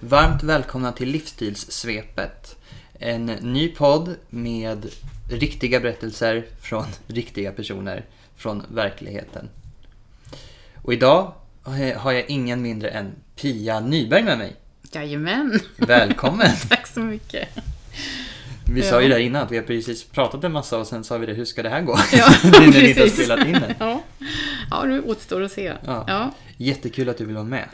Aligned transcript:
Varmt 0.00 0.42
välkomna 0.42 0.92
till 0.92 1.08
Livsstilssvepet. 1.08 2.56
En 2.98 3.26
ny 3.26 3.68
podd 3.68 4.16
med 4.30 4.86
riktiga 5.30 5.80
berättelser 5.80 6.46
från 6.62 6.84
riktiga 7.06 7.52
personer 7.52 8.04
från 8.36 8.62
verkligheten. 8.74 9.48
Och 10.82 10.92
idag 10.92 11.32
har 11.96 12.12
jag 12.12 12.30
ingen 12.30 12.62
mindre 12.62 12.88
än 12.88 13.12
Pia 13.36 13.80
Nyberg 13.80 14.22
med 14.22 14.38
mig. 14.38 14.56
Jajamän. 14.92 15.60
Välkommen! 15.76 16.50
Tack 16.68 16.86
så 16.86 17.00
mycket. 17.00 17.48
Vi 18.72 18.80
Ja. 18.80 18.90
sa 18.90 19.02
ju 19.02 19.08
där 19.08 19.18
innan 19.18 19.42
att 19.42 19.50
vi 19.52 19.56
har 19.56 19.64
precis 19.64 20.04
pratat 20.04 20.44
en 20.44 20.52
massa 20.52 20.78
och 20.78 20.86
sen 20.86 21.04
sa 21.04 21.18
vi 21.18 21.26
det, 21.26 21.32
hur 21.32 21.44
ska 21.44 21.62
det 21.62 21.68
här 21.68 21.80
gå? 21.82 21.98
Ja, 22.12 22.28
nu 22.44 22.50
när 22.50 22.72
vi 22.72 22.88
inte 22.88 23.00
har 23.00 23.08
spelat 23.08 23.46
in 23.46 23.52
den. 23.52 23.74
Ja. 23.78 24.02
Ja, 24.70 24.84
nu 24.84 25.02
återstår 25.02 25.42
att 25.42 25.52
se. 25.52 25.64
Ja. 25.64 25.74
Ja. 25.86 26.04
Ja. 26.06 26.30
Jättekul 26.56 27.08
att 27.08 27.18
du 27.18 27.24
vill 27.24 27.34
vara 27.34 27.44
med. 27.44 27.68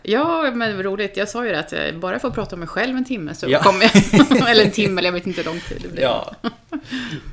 men 0.54 0.70
det 0.70 0.76
var 0.76 0.82
roligt. 0.82 1.16
Jag 1.16 1.28
sa 1.28 1.44
ju 1.44 1.50
det 1.52 1.58
att 1.58 1.72
jag 1.72 1.98
bara 2.00 2.18
får 2.18 2.30
prata 2.30 2.56
om 2.56 2.60
mig 2.60 2.68
själv 2.68 2.96
en 2.96 3.04
timme 3.04 3.34
så 3.34 3.46
Ja. 3.50 3.62
kommer 3.62 3.84
jag. 3.84 4.48
eller 4.50 4.64
en 4.64 4.70
timme, 4.70 5.00
eller 5.00 5.08
jag 5.08 5.12
vet 5.12 5.26
inte 5.26 5.40
hur 5.42 5.50
lång 5.50 5.60
tid 5.60 5.78
det 5.82 5.88
blir. 5.88 6.02
Ja. 6.02 6.34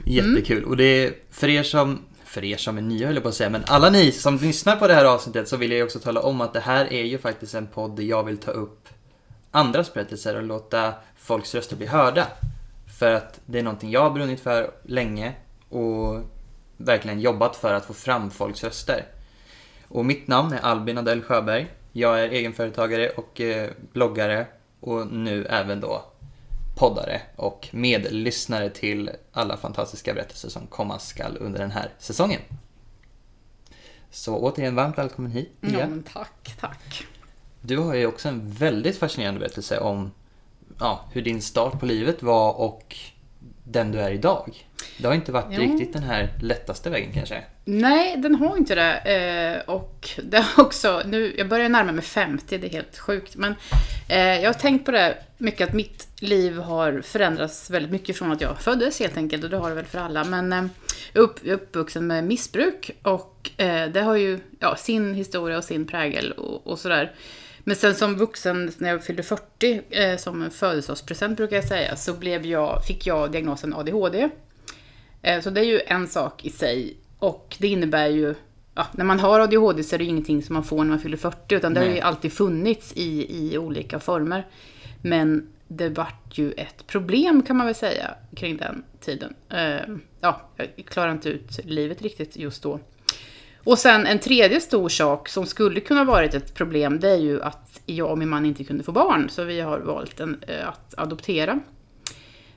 Jättekul. 0.06 0.64
Och 0.64 0.78
det 0.78 0.84
är 0.84 1.14
för 1.32 1.50
er 1.50 1.64
som, 1.64 2.00
för 2.26 2.44
er 2.44 2.58
som 2.58 2.78
är 2.78 2.82
nya 2.82 3.06
höll 3.08 3.16
jag 3.16 3.24
på 3.24 3.30
att 3.30 3.36
säga, 3.36 3.50
men 3.50 3.64
alla 3.68 3.90
ni 3.90 4.12
som 4.12 4.38
lyssnar 4.38 4.76
på 4.76 4.88
det 4.88 4.94
här 4.94 5.06
avsnittet 5.06 5.48
så 5.48 5.58
vill 5.58 5.72
jag 5.72 5.86
också 5.86 6.00
tala 6.00 6.22
om 6.22 6.42
att 6.42 6.54
det 6.54 6.60
här 6.60 6.94
är 6.94 7.04
ju 7.04 7.18
faktiskt 7.18 7.56
en 7.56 7.68
podd 7.68 7.96
där 7.96 8.04
jag 8.04 8.24
vill 8.24 8.38
ta 8.38 8.52
upp 8.52 8.90
andras 9.52 9.94
berättelser 9.94 10.36
och 10.36 10.44
låta 10.44 10.94
folks 11.20 11.56
röster 11.56 11.76
bli 11.76 11.88
hörda. 11.88 12.28
För 13.00 13.14
att 13.14 13.40
det 13.46 13.60
är 13.60 13.64
någonting 13.64 13.92
jag 13.92 14.02
har 14.02 14.10
brunnit 14.12 14.40
för 14.40 14.72
länge 14.86 15.34
och 15.70 16.22
verkligen 16.78 17.20
jobbat 17.22 17.56
för 17.56 17.74
att 17.74 17.86
få 17.86 17.94
fram 17.94 18.32
folks 18.32 18.64
röster. 18.64 19.06
Och 19.90 20.06
mitt 20.06 20.28
namn 20.28 20.54
är 20.54 20.60
Albin 20.60 20.98
Adell 20.98 21.22
Sjöberg. 21.22 21.68
Jag 21.92 22.24
är 22.24 22.30
egenföretagare 22.30 23.10
och 23.10 23.42
eh, 23.42 23.70
bloggare 23.94 24.48
och 24.80 25.08
nu 25.08 25.46
även 25.46 25.80
då 25.82 26.06
poddare 26.78 27.22
och 27.36 27.68
medlyssnare 27.72 28.70
till 28.70 29.12
alla 29.32 29.58
fantastiska 29.58 30.14
berättelser 30.14 30.50
som 30.50 30.68
komma 30.68 31.00
skall 31.00 31.38
under 31.40 31.60
den 31.60 31.72
här 31.72 31.90
säsongen. 31.98 32.42
Så 34.12 34.36
återigen 34.38 34.76
varmt 34.76 34.98
välkommen 34.98 35.32
hit 35.32 35.52
Ja, 35.62 35.70
Pia. 35.70 35.88
men 35.88 36.04
tack, 36.04 36.56
tack. 36.60 37.06
Du 37.62 37.78
har 37.78 37.96
ju 37.96 38.06
också 38.08 38.30
en 38.30 38.52
väldigt 38.52 38.98
fascinerande 38.98 39.40
berättelse 39.40 39.80
om 39.80 40.12
ja, 40.80 41.06
hur 41.12 41.22
din 41.22 41.42
start 41.42 41.80
på 41.80 41.86
livet 41.86 42.24
var 42.24 42.54
och 42.54 42.96
den 43.72 43.92
du 43.92 44.00
är 44.00 44.12
idag. 44.12 44.66
Det 44.98 45.08
har 45.08 45.16
inte 45.16 45.32
varit 45.32 45.48
Jo. 45.50 45.62
riktigt 45.62 45.94
den 45.94 46.04
här 46.04 46.30
lättaste 46.42 46.90
vägen 46.90 47.12
kanske. 47.14 47.44
Nej, 47.66 48.18
den 48.18 48.36
har 48.36 48.58
inte 48.58 48.76
det. 48.76 48.96
Eh, 48.96 49.76
och 49.76 50.10
det 50.24 50.38
har 50.38 50.64
också, 50.64 51.02
nu, 51.06 51.36
jag 51.38 51.50
börjar 51.50 51.70
närma 51.70 51.92
mig 51.92 52.04
50, 52.04 52.58
det 52.58 52.68
är 52.68 52.72
helt 52.72 52.98
sjukt. 52.98 53.36
Men 53.36 53.56
eh, 54.10 54.42
jag 54.42 54.50
har 54.50 54.54
tänkt 54.54 54.86
på 54.86 54.92
det 54.92 55.18
mycket, 55.38 55.68
att 55.68 55.74
mitt 55.74 56.08
liv 56.20 56.58
har 56.58 57.02
förändrats 57.02 57.70
väldigt 57.70 57.92
mycket 57.92 58.18
från 58.18 58.32
att 58.32 58.42
jag 58.42 58.62
föddes 58.62 59.00
helt 59.00 59.18
enkelt. 59.18 59.44
Och 59.44 59.50
det 59.50 59.58
har 59.58 59.70
det 59.70 59.76
väl 59.76 59.86
för 59.86 60.00
alla. 60.00 60.24
Men 60.24 60.54
eh, 60.54 60.66
jag 61.14 61.22
är 61.22 61.26
upp, 61.26 61.40
uppvuxen 61.44 62.08
med 62.08 62.24
missbruk 62.24 62.92
och 63.04 63.52
det 63.94 64.02
har 64.02 64.16
ju 64.16 64.40
ja, 64.60 64.76
sin 64.76 65.14
historia 65.14 65.58
och 65.58 65.64
sin 65.64 65.88
prägel 65.88 66.32
och, 66.32 66.68
och 66.68 66.80
sådär. 66.80 67.12
Men 67.70 67.76
sen 67.76 67.96
som 67.96 68.16
vuxen, 68.16 68.72
när 68.78 68.90
jag 68.90 69.04
fyllde 69.04 69.24
40, 69.24 69.82
eh, 69.90 70.18
som 70.18 70.42
en 70.42 70.52
födelsedagspresent 70.52 71.38
brukar 71.38 71.56
jag 71.56 71.66
säga, 71.68 71.96
så 71.96 72.14
blev 72.14 72.46
jag, 72.46 72.86
fick 72.88 73.08
jag 73.08 73.32
diagnosen 73.32 73.74
ADHD. 73.74 74.30
Eh, 75.22 75.42
Så 75.42 75.50
det 75.50 75.62
är 75.62 75.66
ju 75.66 75.82
en 75.88 76.08
sak 76.08 76.46
i 76.46 76.50
sig. 76.50 76.98
Och 77.20 77.56
det 77.60 77.68
innebär 77.68 78.08
ju, 78.08 78.36
ja, 78.76 78.88
när 78.92 79.06
man 79.06 79.20
har 79.20 79.40
ADHD 79.40 79.84
så 79.84 79.96
är 79.96 79.98
det 79.98 80.04
ju 80.04 80.10
ingenting 80.10 80.44
som 80.44 80.54
man 80.54 80.64
får 80.64 80.78
när 80.78 80.86
man 80.86 81.00
fyller 81.00 81.18
40, 81.18 81.56
utan 81.56 81.74
det 81.74 81.80
har 81.80 81.86
ju 81.88 81.92
Nej. 81.94 82.02
alltid 82.02 82.34
funnits 82.34 82.94
i, 82.96 83.38
i 83.52 83.58
olika 83.58 84.00
former. 84.00 84.48
Men 85.02 85.50
det 85.68 85.90
vart 85.90 86.38
ju 86.38 86.52
ett 86.52 86.88
problem 86.88 87.44
kan 87.44 87.56
man 87.58 87.66
väl 87.66 87.76
säga 87.76 88.16
kring 88.36 88.58
den 88.58 88.84
tiden. 89.00 89.34
Eh, 89.50 89.96
Ja, 90.22 90.42
jag 90.56 90.86
klarar 90.86 91.12
inte 91.12 91.30
ut 91.30 91.66
livet 91.66 92.02
riktigt 92.02 92.38
just 92.38 92.64
då. 92.64 92.80
Och 93.64 93.80
sen 93.80 94.06
en 94.06 94.20
tredje 94.20 94.62
stor 94.62 94.90
sak 94.90 95.30
som 95.30 95.46
skulle 95.46 95.80
kunna 95.80 96.04
varit 96.04 96.34
ett 96.34 96.54
problem, 96.54 97.00
det 97.00 97.10
är 97.10 97.18
ju 97.18 97.42
att 97.42 97.82
jag 97.86 98.12
och 98.12 98.18
min 98.18 98.30
man 98.30 98.46
inte 98.46 98.64
kunde 98.64 98.84
få 98.84 98.92
barn. 98.92 99.30
Så 99.30 99.44
vi 99.44 99.62
har 99.62 99.80
valt 99.80 100.20
en, 100.20 100.44
eh, 100.48 100.70
att 100.70 100.94
adoptera. 100.98 101.60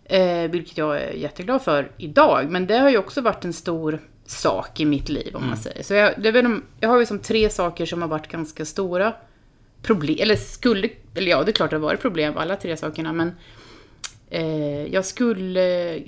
Eh, 0.04 0.50
vilket 0.50 0.78
jag 0.78 1.02
är 1.02 1.12
jätteglad 1.12 1.62
för 1.62 1.90
idag. 1.96 2.50
Men 2.50 2.66
det 2.66 2.78
har 2.78 2.90
ju 2.90 2.98
också 2.98 3.20
varit 3.20 3.44
en 3.44 3.52
stor 3.52 3.98
sak 4.26 4.80
i 4.80 4.84
mitt 4.84 5.08
liv 5.08 5.36
om 5.36 5.46
man 5.46 5.56
säger. 5.56 5.82
Så 5.82 5.94
jag, 5.94 6.22
det 6.22 6.60
jag 6.80 6.88
har 6.88 7.00
ju 7.00 7.06
som 7.06 7.18
tre 7.18 7.50
saker 7.50 7.86
som 7.86 8.02
har 8.02 8.08
varit 8.08 8.28
ganska 8.28 8.64
stora 8.64 9.12
problem. 9.82 10.16
Eller 10.20 10.36
skulle, 10.36 10.88
eller 11.14 11.30
ja 11.30 11.42
det 11.42 11.50
är 11.50 11.52
klart 11.52 11.70
det 11.70 11.76
har 11.76 11.80
varit 11.80 12.00
problem 12.00 12.36
alla 12.36 12.56
tre 12.56 12.76
sakerna. 12.76 13.12
Men 13.12 13.32
eh, 14.30 14.86
jag 14.86 15.04
skulle, 15.04 15.98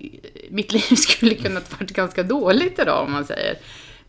mitt 0.50 0.72
liv 0.72 0.96
skulle 0.96 1.34
kunna 1.34 1.60
ha 1.60 1.66
varit 1.78 1.90
ganska 1.90 2.22
dåligt 2.22 2.78
idag 2.78 3.04
om 3.04 3.12
man 3.12 3.24
säger. 3.24 3.58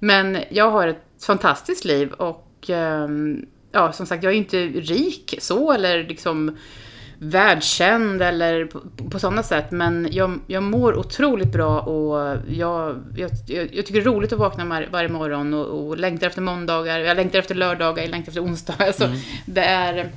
Men 0.05 0.37
jag 0.49 0.71
har 0.71 0.87
ett 0.87 1.03
fantastiskt 1.25 1.85
liv 1.85 2.11
och 2.11 2.69
ehm, 2.69 3.45
ja, 3.71 3.91
som 3.91 4.05
sagt, 4.05 4.23
jag 4.23 4.33
är 4.33 4.37
inte 4.37 4.57
rik 4.67 5.35
så 5.39 5.71
eller 5.71 6.03
liksom 6.03 6.57
världskänd 7.19 8.21
eller 8.21 8.65
på, 8.65 8.81
på 9.11 9.19
sådana 9.19 9.43
sätt. 9.43 9.71
Men 9.71 10.07
jag, 10.11 10.39
jag 10.47 10.63
mår 10.63 10.97
otroligt 10.97 11.51
bra 11.51 11.79
och 11.79 12.37
jag, 12.47 13.03
jag, 13.15 13.31
jag, 13.47 13.85
tycker 13.85 13.93
det 13.93 13.99
är 13.99 14.13
roligt 14.13 14.33
att 14.33 14.39
vakna 14.39 14.65
var, 14.65 14.87
varje 14.91 15.09
morgon 15.09 15.53
och, 15.53 15.87
och 15.87 15.97
längtar 15.97 16.27
efter 16.27 16.41
måndagar. 16.41 16.99
Jag 16.99 17.17
längtar 17.17 17.39
efter 17.39 17.55
lördagar, 17.55 18.03
jag 18.03 18.11
längtar 18.11 18.29
efter 18.29 18.43
onsdagar. 18.43 18.87
Alltså, 18.87 19.09
Det 19.45 19.63
är... 19.63 20.11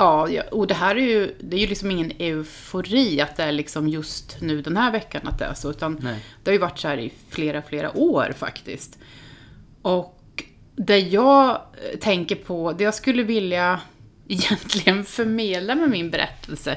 Ja, 0.00 0.42
och 0.50 0.66
det 0.66 0.74
här 0.74 0.96
är 0.96 1.00
ju, 1.00 1.34
det 1.40 1.56
är 1.56 1.60
ju 1.60 1.66
liksom 1.66 1.90
ingen 1.90 2.12
eufori 2.18 3.20
att 3.20 3.36
det 3.36 3.42
är 3.42 3.52
liksom 3.52 3.88
just 3.88 4.40
nu 4.40 4.62
den 4.62 4.76
här 4.76 4.92
veckan 4.92 5.22
att 5.24 5.38
det 5.38 5.44
är 5.44 5.54
så, 5.54 5.70
utan 5.70 5.98
Nej. 6.02 6.24
det 6.42 6.50
har 6.50 6.52
ju 6.52 6.58
varit 6.58 6.78
så 6.78 6.88
här 6.88 6.98
i 6.98 7.12
flera, 7.28 7.62
flera 7.62 7.96
år 7.96 8.34
faktiskt. 8.38 8.98
Och 9.82 10.44
det 10.76 10.98
jag 10.98 11.60
tänker 12.00 12.36
på, 12.36 12.72
det 12.72 12.84
jag 12.84 12.94
skulle 12.94 13.22
vilja 13.22 13.80
egentligen 14.28 15.04
förmedla 15.04 15.74
med 15.74 15.90
min 15.90 16.10
berättelse. 16.10 16.76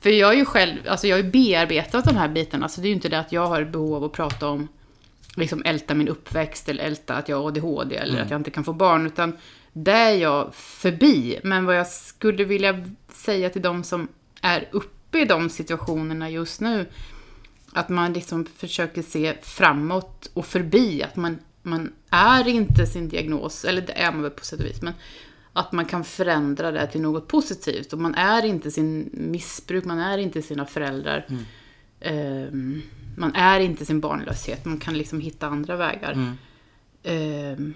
För 0.00 0.10
jag 0.10 0.32
är 0.32 0.36
ju 0.36 0.44
själv, 0.44 0.76
alltså 0.88 1.06
jag 1.06 1.16
har 1.16 1.22
ju 1.22 1.30
bearbetat 1.30 2.04
de 2.04 2.16
här 2.16 2.28
bitarna, 2.28 2.68
så 2.68 2.80
det 2.80 2.86
är 2.86 2.88
ju 2.88 2.94
inte 2.94 3.08
det 3.08 3.18
att 3.18 3.32
jag 3.32 3.46
har 3.46 3.64
behov 3.64 3.94
av 3.94 4.04
att 4.04 4.12
prata 4.12 4.48
om, 4.48 4.68
liksom 5.36 5.62
älta 5.64 5.94
min 5.94 6.08
uppväxt 6.08 6.68
eller 6.68 6.84
älta 6.84 7.14
att 7.14 7.28
jag 7.28 7.36
har 7.36 7.48
ADHD 7.48 7.96
eller 7.96 8.22
att 8.22 8.30
jag 8.30 8.40
inte 8.40 8.50
kan 8.50 8.64
få 8.64 8.72
barn, 8.72 9.06
utan 9.06 9.36
det 9.78 9.92
är 9.92 10.14
jag 10.14 10.54
förbi. 10.54 11.40
Men 11.44 11.64
vad 11.64 11.76
jag 11.76 11.86
skulle 11.86 12.44
vilja 12.44 12.84
säga 13.08 13.50
till 13.50 13.62
de 13.62 13.84
som 13.84 14.08
är 14.42 14.68
uppe 14.72 15.20
i 15.20 15.24
de 15.24 15.50
situationerna 15.50 16.30
just 16.30 16.60
nu, 16.60 16.86
att 17.72 17.88
man 17.88 18.12
liksom 18.12 18.46
försöker 18.56 19.02
se 19.02 19.34
framåt 19.42 20.30
och 20.34 20.46
förbi. 20.46 21.02
Att 21.02 21.16
man, 21.16 21.38
man 21.62 21.92
är 22.10 22.48
inte 22.48 22.86
sin 22.86 23.08
diagnos, 23.08 23.64
eller 23.64 23.82
det 23.82 23.92
är 23.92 24.12
man 24.12 24.22
väl 24.22 24.30
på 24.30 24.44
sätt 24.44 24.60
och 24.60 24.66
vis, 24.66 24.82
men 24.82 24.94
att 25.52 25.72
man 25.72 25.84
kan 25.84 26.04
förändra 26.04 26.70
det 26.70 26.86
till 26.86 27.00
något 27.00 27.28
positivt. 27.28 27.92
Och 27.92 27.98
man 27.98 28.14
är 28.14 28.44
inte 28.44 28.70
sin 28.70 29.10
missbruk, 29.12 29.84
man 29.84 29.98
är 29.98 30.18
inte 30.18 30.42
sina 30.42 30.66
föräldrar. 30.66 31.26
Ehm, 32.00 32.82
man 33.16 33.34
är 33.34 33.60
inte 33.60 33.86
sin 33.86 34.00
barnlöshet, 34.00 34.64
man 34.64 34.78
kan 34.78 34.98
liksom 34.98 35.20
hitta 35.20 35.46
andra 35.46 35.76
vägar. 35.76 36.12
Mm. 36.12 36.36
Ehm, 37.02 37.74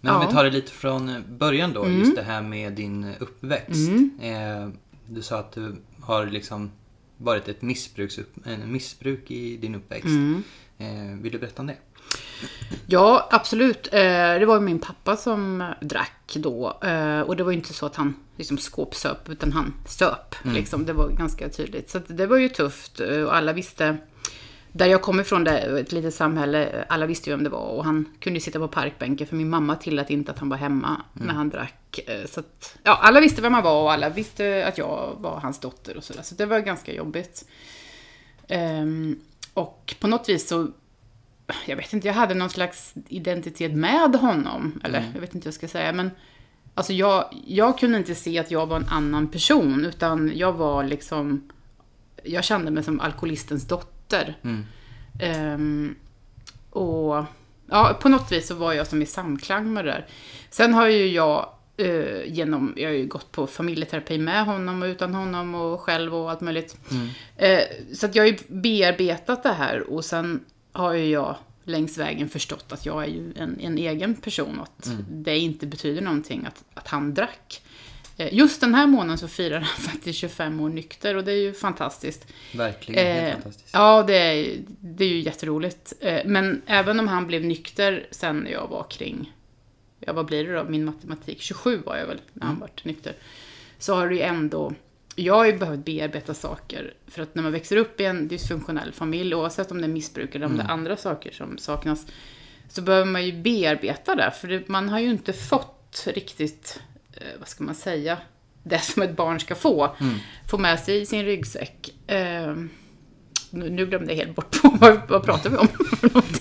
Men 0.00 0.14
om 0.14 0.22
Ja. 0.22 0.28
vi 0.28 0.34
tar 0.34 0.44
det 0.44 0.50
lite 0.50 0.70
från 0.72 1.24
början 1.28 1.72
då, 1.72 1.84
Mm. 1.84 1.98
just 1.98 2.16
det 2.16 2.22
här 2.22 2.42
med 2.42 2.72
din 2.72 3.14
uppväxt. 3.20 3.88
Mm. 3.88 4.10
Eh, 4.20 4.68
du 5.06 5.22
sa 5.22 5.38
att 5.38 5.52
du 5.52 5.76
har 6.00 6.26
liksom 6.26 6.70
varit 7.16 7.48
ett 7.48 7.62
missbruks, 7.62 8.18
en 8.44 8.72
missbruk 8.72 9.30
i 9.30 9.56
din 9.56 9.74
uppväxt. 9.74 10.06
mm. 10.06 10.42
Eh, 10.80 11.22
vill 11.22 11.32
du 11.32 11.38
berätta 11.38 11.62
om 11.62 11.66
det? 11.66 11.76
Ja, 12.86 13.28
absolut. 13.30 13.88
Eh, 13.92 14.00
Det 14.38 14.46
var 14.46 14.60
min 14.60 14.78
pappa 14.78 15.16
som 15.16 15.72
drack 15.80 16.32
då. 16.36 16.66
Och 17.26 17.36
det 17.36 17.44
var 17.44 17.52
inte 17.52 17.72
så 17.74 17.86
att 17.86 17.96
han 17.96 18.14
liksom 18.36 18.58
skåpsöp, 18.58 19.28
utan 19.28 19.52
han 19.52 19.74
söp. 19.86 20.34
Liksom. 20.42 20.84
Det 20.86 20.92
var 20.92 21.08
ganska 21.10 21.48
tydligt. 21.48 21.90
Så 21.90 22.00
det 22.06 22.26
var 22.26 22.36
ju 22.36 22.48
tufft. 22.48 23.00
Och 23.00 23.36
alla 23.36 23.52
visste... 23.52 23.96
Där 24.72 24.86
jag 24.86 25.02
kommer 25.02 25.22
ifrån, 25.22 25.44
det, 25.44 25.58
ett 25.80 25.92
litet 25.92 26.14
samhälle, 26.14 26.84
alla 26.88 27.06
visste 27.06 27.30
ju 27.30 27.36
vem 27.36 27.44
det 27.44 27.50
var. 27.50 27.66
Och 27.66 27.84
han 27.84 28.04
kunde 28.20 28.40
sitta 28.40 28.58
på 28.58 28.68
parkbänken, 28.68 29.26
för 29.26 29.36
min 29.36 29.50
mamma 29.50 29.76
tillät 29.76 30.10
inte 30.10 30.32
att 30.32 30.38
han 30.38 30.48
var 30.48 30.56
hemma 30.56 31.02
när 31.12 31.34
han 31.34 31.48
drack. 31.48 31.98
Eh, 32.06 32.26
Så 32.26 32.40
att, 32.40 32.76
ja, 32.82 32.98
alla 33.02 33.20
visste 33.20 33.42
vem 33.42 33.54
han 33.54 33.62
var 33.64 33.82
och 33.82 33.92
alla 33.92 34.08
visste 34.08 34.66
att 34.66 34.78
jag 34.78 35.16
var 35.18 35.40
hans 35.40 35.60
dotter 35.60 35.96
och 35.96 36.04
sådär. 36.04 36.22
Så 36.22 36.34
det 36.34 36.46
var 36.46 36.60
ganska 36.60 36.92
jobbigt. 36.94 37.44
Ehm, 38.48 39.20
och 39.54 39.94
på 40.00 40.06
något 40.06 40.28
vis 40.28 40.48
så 40.48 40.68
jag 41.66 41.76
vet 41.76 41.92
inte, 41.92 42.06
jag 42.06 42.14
hade 42.14 42.34
någon 42.34 42.50
slags 42.50 42.94
identitet 43.08 43.72
med 43.74 44.14
honom. 44.16 44.80
Eller 44.84 45.10
jag 45.14 45.20
vet 45.20 45.34
inte 45.34 45.44
vad 45.46 45.46
jag 45.46 45.54
ska 45.54 45.68
säga. 45.68 45.92
Men 45.92 46.10
alltså 46.74 46.92
jag, 46.92 47.24
jag 47.46 47.78
kunde 47.78 47.98
inte 47.98 48.14
se 48.14 48.38
att 48.38 48.50
jag 48.50 48.66
var 48.66 48.76
en 48.76 48.88
annan 48.88 49.28
person. 49.28 49.84
Utan 49.84 50.32
jag 50.34 50.52
var 50.52 50.84
liksom... 50.84 51.48
Jag 52.24 52.44
kände 52.44 52.70
mig 52.70 52.82
som 52.84 53.00
alkoholistens 53.00 53.66
dotter. 53.68 53.97
Mm. 54.42 54.64
Ehm, 55.20 55.94
och 56.70 57.24
ja, 57.70 57.98
på 58.00 58.08
något 58.08 58.32
vis 58.32 58.46
så 58.48 58.54
var 58.54 58.72
jag 58.72 58.86
som 58.86 59.02
i 59.02 59.06
samklang 59.06 59.72
med 59.72 59.84
det 59.84 59.90
där. 59.90 60.06
Sen 60.50 60.74
har 60.74 60.86
ju 60.86 61.06
jag 61.06 61.48
eh, 61.76 62.24
genom, 62.32 62.74
jag 62.76 62.88
har 62.88 62.94
ju 62.94 63.06
gått 63.06 63.32
på 63.32 63.46
familjeterapi 63.46 64.18
med 64.18 64.44
honom 64.44 64.82
och 64.82 64.86
utan 64.86 65.14
honom 65.14 65.54
och 65.54 65.80
själv 65.80 66.14
och 66.14 66.30
allt 66.30 66.40
möjligt. 66.40 66.76
Mm. 66.90 67.08
Eh, 67.36 67.94
så 67.94 68.06
att 68.06 68.14
jag 68.14 68.22
har 68.22 68.28
ju 68.28 68.36
bearbetat 68.48 69.42
det 69.42 69.52
här 69.52 69.80
och 69.92 70.04
sen 70.04 70.44
har 70.72 70.92
ju 70.92 71.06
jag 71.10 71.36
längs 71.64 71.98
vägen 71.98 72.28
förstått 72.28 72.72
att 72.72 72.86
jag 72.86 73.02
är 73.04 73.08
ju 73.08 73.32
en, 73.36 73.60
en 73.60 73.78
egen 73.78 74.14
person 74.14 74.58
och 74.58 74.66
att 74.78 74.86
Mm. 74.86 75.04
det 75.08 75.38
inte 75.38 75.66
betyder 75.66 76.02
någonting 76.02 76.46
att, 76.46 76.64
att 76.74 76.88
han 76.88 77.14
drack. 77.14 77.62
Eh, 78.18 78.34
Just 78.34 78.60
den 78.60 78.74
här 78.74 78.86
månaden 78.86 79.18
så 79.18 79.28
firar 79.28 79.60
han 79.60 79.76
faktiskt 79.92 80.18
25 80.18 80.60
år 80.60 80.68
nykter 80.68 81.14
och 81.16 81.24
det 81.24 81.32
är 81.32 81.36
ju 81.42 81.52
fantastiskt. 81.54 82.26
Verkligen, 82.54 83.06
helt 83.06 83.28
Eh, 83.28 83.32
fantastiskt. 83.32 83.70
Ja, 83.72 84.02
det 84.02 84.16
är, 84.16 84.58
det 84.80 85.04
är 85.04 85.08
ju 85.08 85.20
jätteroligt. 85.20 85.92
Eh, 86.00 86.20
Men 86.24 86.62
även 86.66 87.00
om 87.00 87.08
han 87.08 87.26
blev 87.26 87.44
nykter 87.44 88.06
sen 88.10 88.38
när 88.38 88.50
jag 88.50 88.68
var 88.68 88.86
kring, 88.90 89.32
ja 90.00 90.12
vad 90.12 90.26
blir 90.26 90.44
det 90.44 90.54
då, 90.54 90.64
min 90.64 90.84
matematik, 90.84 91.40
27 91.42 91.82
var 91.86 91.96
jag 91.96 92.06
väl 92.06 92.20
när 92.32 92.46
han 92.46 92.60
vart 92.60 92.84
nykter. 92.84 93.12
Så 93.78 93.94
har 93.94 94.08
det 94.08 94.14
ju 94.14 94.20
ändå, 94.20 94.72
jag 95.14 95.34
har 95.34 95.46
ju 95.46 95.58
behövt 95.58 95.84
bearbeta 95.84 96.34
saker. 96.34 96.94
För 97.06 97.22
att 97.22 97.34
när 97.34 97.42
man 97.42 97.52
växer 97.52 97.76
upp 97.76 98.00
i 98.00 98.04
en 98.04 98.28
dysfunktionell 98.28 98.92
familj, 98.92 99.34
oavsett 99.34 99.70
om 99.70 99.78
det 99.80 99.84
är 99.86 99.88
missbruk 99.88 100.34
eller 100.34 100.46
om 100.46 100.56
det 100.56 100.62
är 100.62 100.68
andra 100.68 100.96
saker 100.96 101.30
som 101.32 101.58
saknas, 101.58 102.06
så 102.68 102.82
behöver 102.82 103.06
man 103.06 103.26
ju 103.26 103.32
bearbeta 103.32 104.14
det. 104.14 104.30
För 104.40 104.48
det, 104.48 104.68
man 104.68 104.88
har 104.88 104.98
ju 105.00 105.10
inte 105.10 105.32
fått 105.32 106.04
riktigt, 106.06 106.80
eh, 107.16 107.22
vad 107.38 107.48
ska 107.48 107.64
man 107.64 107.74
säga, 107.74 108.18
det 108.62 108.78
som 108.78 109.02
ett 109.02 109.16
barn 109.16 109.40
ska 109.40 109.54
få. 109.54 109.96
Få 110.50 110.58
med 110.58 110.80
sig 110.80 111.00
i 111.00 111.06
sin 111.06 111.24
ryggsäck. 111.24 111.94
Eh, 112.06 112.54
nu, 113.50 113.70
nu 113.70 113.86
glömde 113.86 114.12
jag 114.12 114.16
helt 114.16 114.36
bort 114.36 114.62
på 114.62 114.68
vad, 114.80 115.00
vad 115.08 115.22
pratar 115.24 115.50
vi 115.50 115.56
om. 115.56 115.68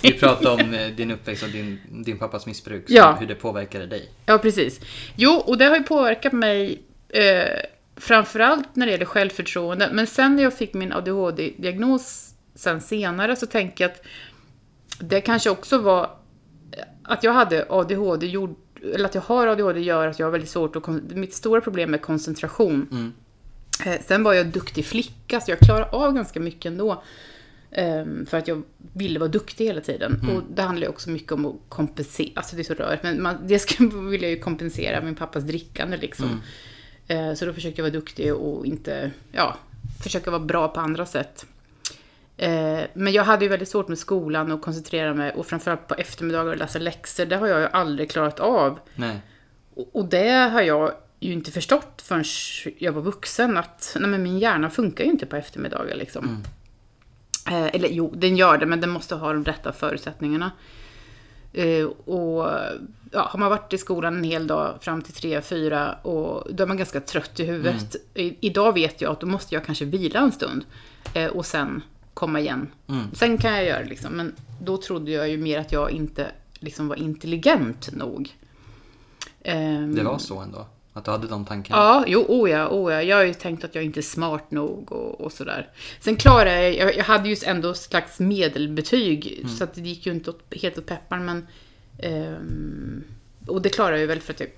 Vi 0.01 0.13
pratade 0.13 0.63
om 0.63 0.73
eh, 0.73 0.87
din 0.87 1.11
uppväxt 1.11 1.43
och 1.43 1.49
din, 1.49 1.79
din 2.05 2.17
pappas 2.19 2.45
missbruk, 2.45 2.85
Ja. 2.87 3.17
hur 3.19 3.27
det 3.27 3.35
påverkade 3.35 3.85
dig. 3.85 4.09
Ja, 4.25 4.37
precis. 4.37 4.79
Jo, 5.15 5.31
och 5.31 5.57
det 5.57 5.65
har 5.65 5.77
ju 5.77 5.83
påverkat 5.83 6.33
mig 6.33 6.81
eh, 7.09 7.59
framförallt 7.95 8.75
när 8.75 8.85
det 8.85 8.91
gäller 8.91 9.05
självförtroende. 9.05 9.89
Men 9.93 10.07
sen 10.07 10.35
när 10.35 10.43
jag 10.43 10.53
fick 10.53 10.73
min 10.73 10.93
ADHD-diagnos 10.93 12.33
sen 12.55 12.81
senare 12.81 13.35
så 13.35 13.45
tänker 13.45 13.83
jag 13.83 13.91
att 13.91 14.01
det 14.99 15.21
kanske 15.21 15.49
också 15.49 15.77
var 15.77 16.09
att 17.03 17.23
jag 17.23 17.33
hade 17.33 17.65
ADHD 17.69 18.27
gjord, 18.27 18.55
eller 18.93 19.05
att 19.05 19.15
jag 19.15 19.21
har 19.21 19.47
ADHD 19.47 19.79
gör 19.79 20.07
att 20.07 20.19
jag 20.19 20.25
har 20.27 20.31
väldigt 20.31 20.49
svårt 20.49 20.75
att, 20.75 20.87
mitt 21.15 21.33
stora 21.33 21.61
problem 21.61 21.93
är 21.93 21.97
koncentration. 21.97 22.87
Mm. 22.91 23.13
Eh, 23.85 24.01
Sen 24.05 24.23
var 24.23 24.33
jag 24.33 24.47
duktig 24.47 24.85
flicka, 24.85 25.41
så 25.41 25.51
jag 25.51 25.59
klarade 25.59 25.89
av 25.89 26.13
ganska 26.13 26.39
mycket 26.39 26.65
ändå. 26.65 27.03
Ehm, 27.71 28.25
För 28.25 28.37
att 28.37 28.47
jag 28.47 28.63
ville 28.93 29.19
vara 29.19 29.29
duktig 29.29 29.65
hela 29.65 29.81
tiden. 29.81 30.19
Och 30.35 30.43
det 30.55 30.61
handlar 30.61 30.87
ju 30.87 30.89
också 30.89 31.09
mycket 31.09 31.31
om 31.31 31.45
att 31.45 31.55
kompensera. 31.69 32.31
Alltså 32.35 32.55
det 32.55 32.61
är 32.61 32.63
så 32.63 32.73
rörigt, 32.73 33.03
men 33.03 33.21
man, 33.21 33.35
det 33.47 33.59
ska, 33.59 33.83
vill 34.09 34.21
jag 34.21 34.31
ju 34.31 34.39
kompensera 34.39 35.01
min 35.01 35.15
pappas 35.15 35.43
drickande 35.43 35.97
liksom. 35.97 36.41
Eh, 37.07 37.33
Så 37.33 37.45
då 37.45 37.53
försökte 37.53 37.81
jag 37.81 37.83
vara 37.83 37.93
duktig 37.99 38.33
och 38.35 38.65
inte, 38.65 39.11
ja, 39.31 39.57
försöka 40.03 40.31
vara 40.31 40.43
bra 40.43 40.67
på 40.67 40.79
andra 40.79 41.05
sätt. 41.05 41.45
Eh, 42.37 42.79
Men 42.93 43.13
jag 43.13 43.23
hade 43.23 43.45
ju 43.45 43.49
väldigt 43.49 43.69
svårt 43.69 43.87
med 43.87 43.97
skolan 43.97 44.51
och 44.51 44.61
koncentrera 44.61 45.13
mig 45.13 45.31
och 45.31 45.45
framförallt 45.45 45.87
på 45.87 45.95
eftermiddagar 45.95 46.51
och 46.51 46.57
läsa 46.57 46.79
läxor. 46.79 47.25
Det 47.25 47.35
har 47.35 47.47
jag 47.47 47.59
ju 47.59 47.67
aldrig 47.67 48.11
klarat 48.11 48.39
av. 48.39 48.79
Nej. 48.95 49.21
Och 49.93 50.05
det 50.05 50.29
har 50.29 50.61
jag 50.61 50.91
ju 51.19 51.33
inte 51.33 51.51
förstått 51.51 52.01
förrän 52.05 52.23
jag 52.77 52.91
var 52.91 53.01
vuxen 53.01 53.57
att 53.57 53.97
nej 53.99 54.09
men 54.09 54.23
min 54.23 54.39
hjärna 54.39 54.69
funkar 54.69 55.03
ju 55.03 55.09
inte 55.09 55.25
på 55.25 55.35
eftermiddagar 55.35 55.95
liksom. 55.95 56.43
Eh, 57.47 57.75
eller 57.75 57.89
jo, 57.89 58.13
den 58.15 58.37
gör 58.37 58.57
det, 58.57 58.65
men 58.65 58.81
den 58.81 58.89
måste 58.89 59.15
ha 59.15 59.33
de 59.33 59.45
rätta 59.45 59.73
förutsättningarna. 59.73 60.51
Eh, 61.53 61.85
och 61.85 62.49
ja, 63.11 63.21
har 63.29 63.39
man 63.39 63.49
varit 63.49 63.73
i 63.73 63.77
skolan 63.77 64.17
en 64.17 64.23
hel 64.23 64.47
dag 64.47 64.77
fram 64.81 65.01
till 65.01 65.13
tre, 65.13 65.41
fyra 65.41 65.93
och 65.93 66.53
då 66.53 66.63
är 66.63 66.67
man 66.67 66.77
ganska 66.77 66.99
trött 66.99 67.39
i 67.39 67.43
huvudet. 67.45 67.95
I, 68.13 68.37
idag 68.47 68.73
vet 68.73 69.01
jag 69.01 69.11
att 69.11 69.19
då 69.19 69.27
måste 69.27 69.55
jag 69.55 69.65
kanske 69.65 69.85
vila 69.85 70.19
en 70.19 70.31
stund 70.31 70.65
eh, 71.13 71.27
och 71.27 71.45
sen 71.45 71.81
komma 72.17 72.39
igen. 72.39 72.67
Mm. 72.87 73.05
Sen 73.13 73.37
kan 73.37 73.51
jag 73.53 73.65
göra 73.65 73.83
det 73.83 73.89
liksom, 73.89 74.13
men 74.13 74.35
då 74.61 74.77
trodde 74.77 75.11
jag 75.11 75.29
ju 75.29 75.37
mer 75.37 75.59
att 75.59 75.71
jag 75.71 75.91
inte 75.91 76.31
liksom 76.59 76.87
var 76.87 76.95
intelligent 76.95 77.89
nog. 77.93 78.35
Ehm, 79.43 79.95
Det 79.95 80.03
var 80.03 80.17
så 80.17 80.39
ändå? 80.39 80.65
Att 80.93 81.05
du 81.05 81.11
hade 81.11 81.27
de 81.27 81.45
tankarna? 81.45 81.81
Ja, 81.81 82.03
jo, 82.07 82.25
oh 82.27 82.49
ja, 82.49 82.67
oh 82.69 82.93
ja. 82.93 83.01
Jag 83.01 83.17
har 83.17 83.23
ju 83.23 83.33
tänkt 83.33 83.63
att 83.63 83.75
jag 83.75 83.83
inte 83.83 83.99
är 83.99 84.01
smart 84.01 84.51
nog 84.51 84.91
och, 84.91 85.21
och 85.21 85.31
sådär. 85.31 85.69
Sen 85.99 86.15
klarade 86.15 86.63
jag, 86.63 86.75
jag, 86.75 86.97
jag 86.97 87.03
hade 87.03 87.29
ju 87.29 87.35
ändå 87.45 87.73
slags 87.73 88.19
medelbetyg, 88.19 89.45
så 89.57 89.63
att 89.63 89.73
det 89.73 89.81
gick 89.81 90.05
ju 90.05 90.11
inte 90.11 90.29
åt, 90.29 90.53
helt 90.61 90.77
åt 90.77 90.85
pepparn, 90.85 91.25
men... 91.25 91.47
ehm, 91.99 93.03
och 93.47 93.61
det 93.61 93.69
klarade 93.69 93.95
jag 93.95 94.01
ju 94.01 94.07
väl 94.07 94.21
för 94.21 94.33
att 94.33 94.39
jag 94.39 94.49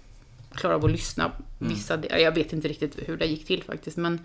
klarade 0.53 0.77
av 0.77 0.85
att 0.85 0.91
lyssna 0.91 1.31
vissa 1.57 1.97
delar. 1.97 2.17
Jag 2.17 2.35
vet 2.35 2.53
inte 2.53 2.67
riktigt 2.67 3.09
hur 3.09 3.17
det 3.17 3.25
gick 3.25 3.45
till 3.45 3.63
faktiskt, 3.63 3.97
men... 3.97 4.19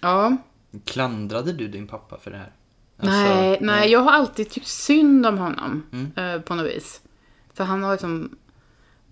Ja. 0.00 0.36
Klandrade 0.84 1.52
du 1.52 1.68
din 1.68 1.86
pappa 1.86 2.18
för 2.18 2.30
det 2.30 2.36
här? 2.36 2.52
Alltså, 2.96 3.10
nej, 3.18 3.58
nej, 3.60 3.90
jag 3.90 4.00
har 4.00 4.12
alltid 4.12 4.50
tyckt 4.50 4.66
synd 4.66 5.26
om 5.26 5.38
honom 5.38 5.86
Mm. 5.92 6.12
eh, 6.36 6.40
på 6.40 6.54
något 6.54 6.66
vis. 6.66 7.00
För 7.54 7.64
han 7.64 7.82
har 7.82 7.92
liksom, 7.92 8.36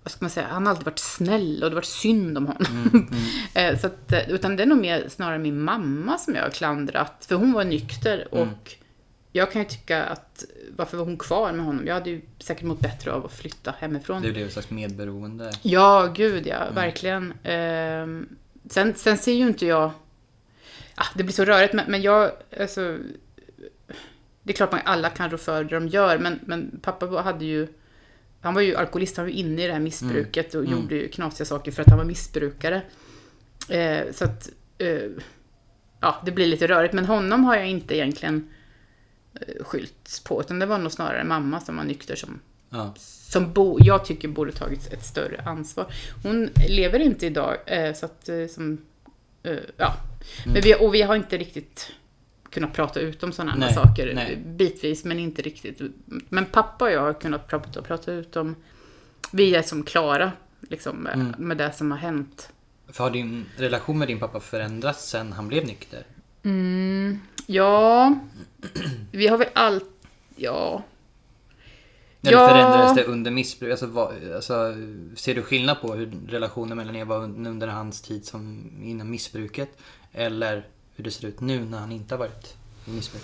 vad 0.03 0.13
ska 0.13 0.25
man 0.25 0.31
säga, 0.31 0.47
han 0.51 0.67
har 0.67 0.71
alltid 0.71 0.85
varit 0.87 0.99
snäll 0.99 1.55
och 1.55 1.61
det 1.71 1.75
har 1.75 1.75
varit 1.75 1.85
synd 1.85 2.39
om 2.39 2.47
honom. 2.47 2.67
Mm, 2.93 3.07
Eh, 3.55 3.79
så 3.79 3.87
att, 3.87 4.13
eh, 4.13 4.31
utan 4.31 4.57
det 4.57 4.63
är 4.63 4.67
nog 4.67 4.79
mer 4.79 5.09
snarare 5.09 5.39
min 5.39 5.61
mamma 5.63 6.19
som 6.19 6.35
jag 6.35 6.43
har 6.43 6.51
klandrat. 6.51 7.25
För 7.29 7.35
hon 7.35 7.53
var 7.53 7.65
nykter 7.65 8.29
Mm. 8.33 8.49
och 8.49 8.75
jag 9.33 9.53
kan 9.53 9.63
ju 9.63 9.69
tycka 9.69 10.05
att 10.05 10.45
varför 10.77 10.97
var 10.97 11.05
hon 11.05 11.17
kvar 11.19 11.53
med 11.53 11.65
honom? 11.65 11.87
Jag 11.87 11.95
hade 11.95 12.11
ju 12.11 12.23
säkert 12.39 12.65
mått 12.65 12.81
bättre 12.81 13.13
av 13.13 13.25
att 13.27 13.33
flytta 13.33 13.75
hemifrån. 13.79 14.23
Det 14.23 14.33
blev 14.33 14.47
ett 14.47 14.53
slags 14.53 14.71
medberoende. 14.71 15.53
Ja, 15.63 16.13
gud 16.17 16.47
ja, 16.47 16.57
Mm. 16.57 16.75
verkligen. 16.75 17.33
Ehm, 17.43 18.29
sen, 18.71 18.95
sen 18.95 19.19
ser 19.19 19.33
ju 19.33 19.47
inte 19.49 19.67
jag... 19.67 19.91
Ah, 20.95 21.07
det 21.15 21.23
blir 21.25 21.33
så 21.35 21.45
rörigt, 21.45 21.75
men, 21.75 21.91
men 21.91 22.03
jag... 22.03 22.31
Alltså, 22.61 22.99
det 24.43 24.53
är 24.53 24.57
klart 24.57 24.73
man 24.73 24.81
alla 24.85 25.11
kan 25.11 25.31
rå 25.31 25.39
för 25.39 25.65
det 25.65 25.75
de 25.75 25.89
gör, 25.89 26.19
men, 26.19 26.41
men 26.45 26.81
pappa 26.83 27.07
hade 27.07 27.45
ju... 27.45 27.69
Han 28.41 28.55
var 28.55 28.61
ju 28.63 28.77
alkoholist, 28.77 29.17
han 29.17 29.27
var 29.27 29.31
ju 29.31 29.37
inne 29.39 29.65
i 29.65 29.67
det 29.67 29.73
här 29.73 29.81
missbruket 29.81 30.55
och 30.55 30.65
Mm. 30.65 30.73
gjorde 30.73 30.95
ju 30.95 31.09
knasiga 31.09 31.45
saker 31.47 31.73
för 31.73 31.83
att 31.83 31.89
han 31.89 31.99
var 31.99 32.05
missbrukare. 32.05 32.83
Eh, 33.69 34.13
så 34.13 34.25
att... 34.25 34.51
Eh, 34.79 35.03
ja, 36.01 36.23
det 36.25 36.31
blir 36.33 36.47
lite 36.47 36.67
rörigt, 36.69 36.95
men 36.95 37.05
honom 37.05 37.45
har 37.45 37.57
jag 37.57 37.69
inte 37.69 37.97
egentligen 37.97 38.51
eh, 39.35 39.65
på, 40.25 40.41
utan 40.41 40.59
det 40.59 40.67
var 40.67 40.79
nog 40.79 40.93
snarare 40.93 41.25
mamma 41.25 41.61
som 41.61 41.77
var 41.77 41.85
nykter 41.85 42.17
som 42.17 42.41
Ja. 42.73 42.95
som 42.97 43.53
bo, 43.53 43.77
jag 43.81 44.05
tycker 44.05 44.29
borde 44.29 44.53
tagit 44.53 44.93
ett 44.93 45.05
större 45.05 45.43
ansvar. 45.47 45.87
Hon 46.23 46.51
lever 46.69 46.99
inte 46.99 47.27
idag, 47.27 47.57
eh, 47.67 47.95
så 47.95 48.07
att 48.07 48.29
eh, 48.29 48.47
som, 48.47 48.79
eh, 49.43 49.57
ja. 49.77 49.97
Mm. 50.45 50.53
Men 50.53 50.63
vi, 50.63 50.75
och 50.81 50.95
vi 50.95 51.03
har 51.03 51.17
inte 51.17 51.39
riktigt 51.39 51.93
kunnat 52.51 52.73
prata 52.73 53.01
ut 53.01 53.23
om 53.23 53.33
sådana 53.33 53.67
här 53.67 53.73
saker. 53.73 54.15
nej. 54.15 54.37
Bitvis, 54.37 55.05
men 55.05 55.19
inte 55.19 55.43
riktigt. 55.43 55.81
Men 56.29 56.45
pappa 56.47 56.85
och 56.85 56.91
jag 56.91 57.01
har 57.01 57.13
kunnat 57.13 57.49
prata, 57.49 57.83
prata 57.83 58.13
ut 58.13 58.37
om, 58.37 58.57
vi 59.33 59.55
är 59.55 59.63
som 59.63 59.83
klara, 59.83 60.33
liksom, 60.69 60.97
med, 60.97 61.15
Mm. 61.15 61.35
med 61.39 61.57
det 61.57 61.73
som 61.73 61.91
har 61.91 61.99
hänt. 61.99 62.49
För 62.89 63.05
har 63.05 63.11
din 63.11 63.47
relation 63.57 63.99
med 63.99 64.09
din 64.09 64.19
pappa 64.21 64.41
förändrats 64.41 65.09
sen 65.11 65.33
han 65.33 65.49
blev 65.49 65.67
nykter? 65.67 66.07
Mm, 66.43 67.21
ja, 67.47 68.19
vi 69.13 69.27
har 69.27 69.39
väl 69.39 69.49
allt, 69.53 69.91
ja. 70.37 70.83
Eller 72.23 72.33
Ja. 72.39 72.49
förändrades 72.49 72.95
det 72.95 73.05
under 73.05 73.31
missbruk? 73.31 73.71
Alltså, 73.71 73.87
vad, 73.87 74.33
alltså, 74.35 74.75
ser 75.17 75.35
du 75.35 75.43
skillnad 75.43 75.81
på 75.81 75.95
hur 75.95 76.13
relationen 76.29 76.77
mellan 76.77 76.97
er 76.97 77.05
var 77.05 77.19
un- 77.19 77.49
under 77.49 77.67
hans 77.69 78.01
tid 78.01 78.27
som 78.27 78.71
innan 78.85 79.11
missbruket? 79.11 79.79
Eller 80.13 80.67
hur 80.97 81.05
det 81.05 81.11
ser 81.11 81.29
ut 81.29 81.41
nu 81.41 81.65
när 81.65 81.79
han 81.79 81.93
inte 81.93 82.15
har 82.15 82.19
varit 82.19 82.55
i 82.87 82.91
missbruk? 82.91 83.23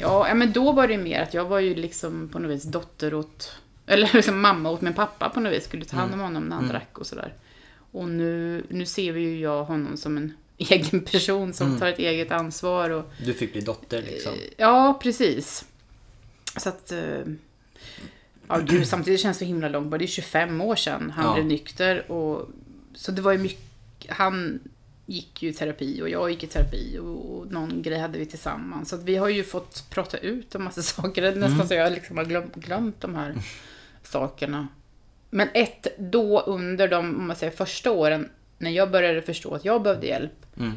Ja, 0.00 0.28
ja, 0.28 0.34
men 0.34 0.52
då 0.52 0.72
var 0.72 0.88
det 0.88 0.98
mer 0.98 1.22
att 1.22 1.34
jag 1.34 1.44
var 1.44 1.58
ju 1.60 1.74
liksom 1.74 2.28
på 2.28 2.38
något 2.38 2.50
vis 2.50 2.64
dotter 2.64 3.14
åt, 3.14 3.52
eller 3.86 4.10
liksom 4.14 4.40
mamma 4.40 4.70
åt 4.70 4.80
min 4.80 4.94
pappa 4.94 5.28
på 5.28 5.40
något 5.40 5.52
vis, 5.52 5.64
skulle 5.64 5.84
ta 5.84 5.96
hand 5.96 6.14
om 6.14 6.20
honom 6.20 6.42
när 6.44 6.56
han 6.56 6.64
Mm. 6.64 6.72
drack 6.72 6.98
och 6.98 7.06
sådär. 7.06 7.34
Och 7.92 8.08
nu, 8.08 8.64
nu 8.68 8.86
ser 8.86 9.12
vi 9.12 9.20
ju 9.20 9.40
jag 9.40 9.64
honom 9.64 9.96
som 9.96 10.16
en 10.16 10.32
egen 10.58 11.00
person 11.00 11.52
som 11.52 11.66
Mm. 11.66 11.80
tar 11.80 11.86
ett 11.86 11.98
eget 11.98 12.30
ansvar 12.32 12.90
och 12.90 13.04
Du 13.24 13.34
fick 13.34 13.52
bli 13.52 13.60
dotter 13.60 14.02
liksom. 14.02 14.32
Ja, 14.56 14.98
precis. 15.02 15.64
Så 16.56 16.68
att... 16.68 16.92
Ja, 18.48 18.58
gud, 18.58 18.86
samtidigt 18.88 19.20
känns 19.20 19.36
det 19.38 19.44
så 19.44 19.48
himla 19.48 19.68
långt. 19.68 19.90
bara. 19.90 19.98
Det 19.98 20.04
är 20.04 20.06
25 20.06 20.60
år 20.60 20.76
sedan 20.76 21.10
han 21.16 21.24
Ja. 21.24 21.34
blev 21.34 21.46
nykter. 21.46 22.10
Och, 22.12 22.48
så 22.94 23.12
det 23.12 23.22
var 23.22 23.32
ju 23.32 23.38
mycket... 23.38 24.10
Han 24.10 24.60
gick 25.06 25.42
ju 25.42 25.48
i 25.48 25.52
terapi 25.52 26.02
och 26.02 26.08
jag 26.08 26.30
gick 26.30 26.44
i 26.44 26.46
terapi 26.46 26.98
och, 26.98 27.36
och 27.36 27.52
någon 27.52 27.82
grej 27.82 27.98
hade 27.98 28.18
vi 28.18 28.26
tillsammans. 28.26 28.88
Så 28.88 28.96
vi 28.96 29.16
har 29.16 29.28
ju 29.28 29.44
fått 29.44 29.90
prata 29.90 30.18
ut 30.18 30.54
om 30.54 30.64
massa 30.64 30.82
saker. 31.02 31.22
Det 31.22 31.28
är 31.28 31.34
nästan 31.34 31.52
Mm. 31.54 31.68
så 31.68 31.74
jag 31.74 31.92
liksom 31.92 32.16
har 32.16 32.24
glömt, 32.24 32.54
glömt 32.54 33.00
de 33.00 33.14
här 33.14 33.34
sakerna. 34.02 34.68
Men 35.30 35.48
ett, 35.54 35.86
då 35.98 36.40
under 36.40 36.88
de 36.88 36.98
om 37.16 37.26
man 37.26 37.36
säger, 37.36 37.52
första 37.52 37.90
åren, 37.90 38.28
när 38.58 38.70
jag 38.70 38.90
började 38.90 39.22
förstå 39.22 39.54
att 39.54 39.64
jag 39.64 39.82
behövde 39.82 40.06
hjälp, 40.06 40.32
Mm. 40.58 40.72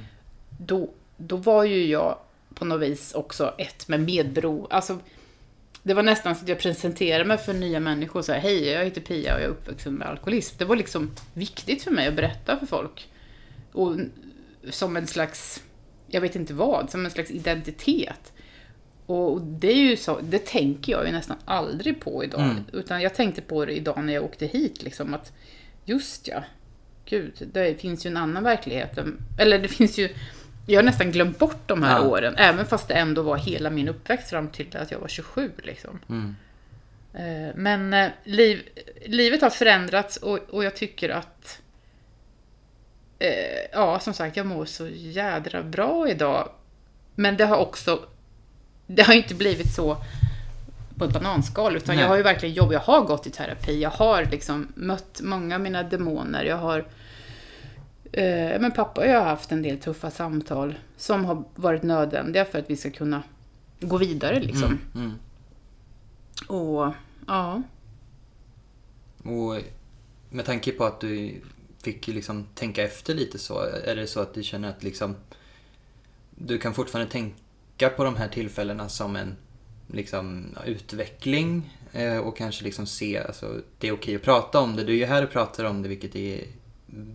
då, 0.59 0.89
då 1.17 1.35
var 1.35 1.63
ju 1.63 1.85
jag 1.85 2.17
på 2.53 2.65
något 2.65 2.81
vis 2.81 3.13
också 3.13 3.53
ett 3.57 3.87
med 3.87 3.99
medbero. 3.99 4.67
Alltså, 4.69 4.99
det 5.89 5.95
var 5.95 6.03
nästan 6.03 6.35
så 6.35 6.43
att 6.43 6.49
jag 6.49 6.59
presenterade 6.59 7.25
mig 7.25 7.37
för 7.37 7.53
nya 7.53 7.79
människor. 7.79 8.21
Så 8.21 8.31
här, 8.31 8.39
Hej, 8.39 8.69
jag 8.69 8.85
heter 8.85 9.01
Pia 9.01 9.35
och 9.35 9.39
jag 9.39 9.45
är 9.45 9.51
uppvuxen 9.51 9.93
med 9.93 10.07
alkoholism. 10.07 10.55
Det 10.57 10.65
var 10.65 10.75
liksom 10.75 11.11
viktigt 11.33 11.83
för 11.83 11.91
mig 11.91 12.07
att 12.07 12.13
berätta 12.13 12.57
för 12.59 12.65
folk. 12.65 13.07
Och 13.71 13.95
som 14.69 14.97
en 14.97 15.07
slags, 15.07 15.63
jag 16.07 16.21
vet 16.21 16.35
inte 16.35 16.53
vad, 16.53 16.91
som 16.91 17.05
en 17.05 17.11
slags 17.11 17.31
identitet. 17.31 18.33
Och 19.05 19.41
det 19.41 19.71
är 19.71 19.89
ju 19.89 19.97
så, 19.97 20.19
det 20.21 20.45
tänker 20.45 20.91
jag 20.91 21.05
ju 21.05 21.11
nästan 21.11 21.37
aldrig 21.45 22.01
på 22.01 22.23
idag. 22.23 22.41
Mm. 22.41 22.63
Utan 22.73 23.01
jag 23.01 23.15
tänkte 23.15 23.41
på 23.41 23.65
det 23.65 23.73
idag 23.73 24.03
när 24.03 24.13
jag 24.13 24.23
åkte 24.23 24.45
hit, 24.45 24.83
liksom 24.83 25.13
att 25.13 25.31
just 25.85 26.27
ja, 26.27 26.43
gud, 27.05 27.49
det 27.53 27.81
finns 27.81 28.05
ju 28.05 28.07
en 28.09 28.17
annan 28.17 28.43
verklighet. 28.43 28.99
Eller 29.39 29.59
det 29.59 29.67
finns 29.67 29.97
ju, 29.97 30.09
jag 30.69 30.77
har 30.79 30.83
nästan 30.83 31.11
glömt 31.11 31.39
bort 31.39 31.61
de 31.67 31.83
här 31.83 31.99
Ja. 31.99 32.07
åren, 32.07 32.35
även 32.37 32.65
fast 32.65 32.87
det 32.87 32.93
ändå 32.93 33.21
var 33.21 33.37
hela 33.37 33.69
min 33.69 33.87
uppväxt 33.87 34.29
fram 34.29 34.47
till 34.49 34.77
att 34.77 34.91
jag 34.91 34.99
var 34.99 35.07
27. 35.07 35.51
Liksom. 35.63 35.99
Mm. 36.09 36.35
Eh, 37.13 37.55
Men 37.55 37.93
eh, 37.93 38.09
liv, 38.23 38.61
livet 39.05 39.41
har 39.41 39.49
förändrats 39.49 40.17
och, 40.17 40.39
och 40.49 40.63
jag 40.63 40.75
tycker 40.75 41.09
att 41.09 41.61
eh, 43.19 43.29
Ja, 43.71 43.99
som 43.99 44.13
sagt, 44.13 44.37
jag 44.37 44.45
mår 44.45 44.65
så 44.65 44.87
jädra 44.87 45.63
bra 45.63 46.09
idag. 46.09 46.49
Men 47.15 47.37
det 47.37 47.45
har 47.45 47.57
också 47.57 47.99
Det 48.87 49.01
har 49.03 49.13
inte 49.13 49.35
blivit 49.35 49.73
så 49.75 49.97
på 50.97 51.05
ett 51.05 51.13
bananskal, 51.13 51.75
utan 51.77 51.95
Nej. 51.95 52.03
jag 52.03 52.09
har 52.09 52.17
ju 52.17 52.23
verkligen 52.23 52.55
jobbat. 52.55 52.73
Jag 52.73 52.79
har 52.79 53.01
gått 53.01 53.27
i 53.27 53.29
terapi, 53.29 53.81
jag 53.81 53.89
har 53.89 54.25
liksom 54.25 54.67
mött 54.75 55.19
många 55.23 55.55
av 55.55 55.61
mina 55.61 55.83
demoner. 55.83 56.43
Jag 56.43 56.57
har 56.57 56.85
Men 58.11 58.71
pappa 58.71 59.01
och 59.01 59.07
jag 59.07 59.19
har 59.19 59.25
haft 59.25 59.51
en 59.51 59.61
del 59.61 59.77
tuffa 59.77 60.11
samtal 60.11 60.75
som 60.97 61.25
har 61.25 61.43
varit 61.55 61.83
nödvändiga 61.83 62.45
för 62.45 62.59
att 62.59 62.69
vi 62.69 62.77
ska 62.77 62.89
kunna 62.89 63.23
gå 63.79 63.97
vidare 63.97 64.39
liksom. 64.39 64.79
Mm. 64.95 65.05
Mm. 65.05 65.13
Och 66.47 66.93
ja. 67.27 67.61
Och 69.23 69.61
med 70.29 70.45
tanke 70.45 70.71
på 70.71 70.85
att 70.85 70.99
du 70.99 71.41
fick 71.83 72.07
liksom 72.07 72.47
tänka 72.55 72.83
efter 72.83 73.15
lite 73.15 73.39
så, 73.39 73.59
är 73.85 73.95
det 73.95 74.07
så 74.07 74.19
att 74.19 74.33
du 74.33 74.43
känner 74.43 74.69
att 74.69 74.83
liksom 74.83 75.15
du 76.39 76.57
kan 76.57 76.73
fortfarande 76.73 77.11
tänka 77.11 77.89
på 77.89 78.03
de 78.03 78.15
här 78.15 78.27
tillfällena 78.27 78.89
som 78.89 79.15
en 79.15 79.35
liksom, 79.87 80.45
utveckling 80.65 81.77
eh, 81.91 82.17
och 82.17 82.37
kanske 82.37 82.63
liksom 82.63 82.85
se, 82.85 83.17
alltså 83.17 83.61
det 83.77 83.87
är 83.87 83.91
okej 83.91 84.15
att 84.15 84.21
prata 84.21 84.59
om 84.59 84.75
det. 84.75 84.83
Du 84.83 84.93
är 84.93 84.97
ju 84.97 85.05
här 85.05 85.23
och 85.23 85.31
pratar 85.31 85.63
om 85.63 85.81
det 85.81 85.89
vilket 85.89 86.15
är 86.15 86.43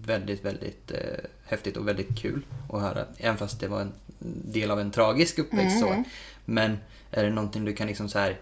väldigt, 0.07 0.45
väldigt 0.45 0.90
eh, 0.90 1.25
häftigt 1.47 1.76
och 1.76 1.88
väldigt 1.88 2.19
kul 2.19 2.43
att 2.73 2.81
höra. 2.81 3.04
Även 3.19 3.37
fast 3.37 3.61
det 3.61 3.69
var 3.69 3.81
en 3.81 3.93
del 4.52 4.71
av 4.71 4.81
en 4.81 4.90
tragisk 4.90 5.38
uppväxt 5.38 5.81
så. 5.81 6.04
Men 6.45 6.78
är 7.11 7.25
det 7.25 7.31
någonting 7.31 7.64
du 7.64 7.73
kan 7.73 7.87
liksom 7.87 8.09
så 8.09 8.19
här 8.19 8.38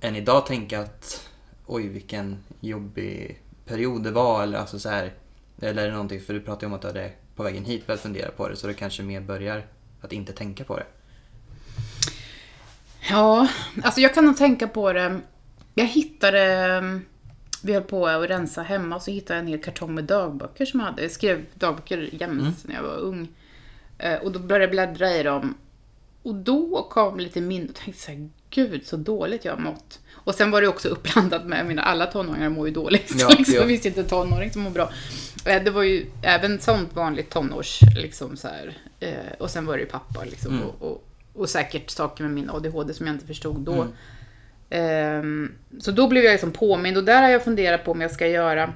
än 0.00 0.16
idag 0.16 0.46
tänka 0.46 0.80
att 0.80 1.28
oj 1.66 1.88
vilken 1.88 2.36
jobbig 2.60 3.40
period 3.66 4.02
det 4.02 4.10
var 4.10 4.42
eller 4.42 4.58
alltså 4.58 4.78
så 4.78 4.88
här 4.88 5.12
eller 5.60 5.82
är 5.82 5.86
det 5.86 5.92
någonting, 5.92 6.20
för 6.20 6.34
du 6.34 6.40
pratade 6.40 6.66
ju 6.66 6.68
om 6.68 6.74
att 6.74 6.80
du 6.80 6.86
hade 6.86 7.10
på 7.36 7.42
vägen 7.42 7.64
hit 7.64 7.86
börjat 7.86 8.00
fundera 8.00 8.30
på 8.30 8.48
det 8.48 8.56
så 8.56 8.66
du 8.66 8.74
kanske 8.74 9.02
mer 9.02 9.20
börjar 9.20 9.66
att 10.00 10.12
inte 10.12 10.32
tänka 10.32 10.64
på 10.64 10.76
det. 10.76 10.86
Ja, 13.10 13.48
alltså 13.82 14.00
jag 14.00 14.14
kan 14.14 14.24
nog 14.24 14.36
tänka 14.36 14.68
på 14.68 14.92
det. 14.92 15.20
Jag 15.74 15.86
hittade, 15.86 17.00
vi 17.66 17.72
höll 17.72 17.82
på 17.82 18.06
att 18.06 18.30
rensa 18.30 18.62
hemma 18.62 18.96
och 18.96 19.02
så 19.02 19.10
hittade 19.10 19.34
jag 19.38 19.42
en 19.42 19.48
hel 19.48 19.62
kartong 19.62 19.94
med 19.94 20.04
dagböcker 20.04 20.66
som 20.66 20.80
jag 20.80 20.86
hade. 20.86 21.02
Jag 21.02 21.10
skrev 21.10 21.44
dagböcker 21.54 22.08
jämt 22.12 22.64
när 22.64 22.74
jag 22.74 22.82
var 22.82 22.96
ung. 22.96 23.28
Eh, 23.98 24.14
Och 24.14 24.32
då 24.32 24.38
började 24.38 24.64
jag 24.64 24.70
bläddra 24.70 25.16
i 25.16 25.22
dem. 25.22 25.54
Och 26.22 26.34
då 26.34 26.86
kom 26.90 27.18
lite 27.20 27.40
minne 27.40 27.68
och 27.68 27.74
tänkte 27.74 28.02
så 28.02 28.10
här, 28.10 28.28
gud 28.50 28.86
så 28.86 28.96
dåligt 28.96 29.44
jag 29.44 29.52
har 29.52 29.60
mått. 29.60 30.00
Och 30.12 30.34
sen 30.34 30.50
var 30.50 30.60
det 30.62 30.68
också 30.68 30.88
uppblandat 30.88 31.46
med, 31.46 31.66
mina 31.66 31.82
alla 31.82 32.06
tonåringar 32.06 32.48
mår 32.48 32.68
ju 32.68 32.74
dåligt. 32.74 33.14
Ja, 33.18 33.28
liksom, 33.38 33.54
ja. 33.54 33.60
det 33.62 33.68
finns 33.68 33.86
inte 33.86 34.00
en 34.00 34.06
tonåring 34.06 34.50
som 34.52 34.62
mår 34.62 34.70
bra. 34.70 34.90
Eh, 35.46 35.62
Det 35.64 35.70
var 35.70 35.82
ju 35.82 36.06
även 36.22 36.60
sånt 36.60 36.94
vanligt 36.94 37.30
tonårs, 37.30 37.80
liksom 37.96 38.36
så 38.36 38.48
här. 38.48 38.78
Eh, 39.00 39.14
Och 39.38 39.50
sen 39.50 39.66
var 39.66 39.74
det 39.76 39.80
ju 39.80 39.86
pappa 39.88 40.24
liksom. 40.24 40.52
Mm. 40.54 40.64
Och, 40.68 40.90
och, 40.90 41.04
och 41.34 41.48
säkert 41.48 41.90
saker 41.90 42.24
med 42.24 42.32
min 42.32 42.50
ADHD 42.50 42.94
som 42.94 43.06
jag 43.06 43.14
inte 43.16 43.26
förstod 43.26 43.60
då. 43.60 43.72
Mm. 43.72 43.88
Ehm, 44.70 45.52
så 45.80 45.90
då 45.90 46.08
blev 46.08 46.24
jag 46.24 46.32
liksom 46.32 46.52
påmind 46.52 46.96
och 46.96 47.04
där 47.04 47.22
har 47.22 47.28
jag 47.28 47.44
funderat 47.44 47.84
på 47.84 47.90
om 47.90 48.00
jag 48.00 48.10
ska 48.10 48.26
göra... 48.28 48.72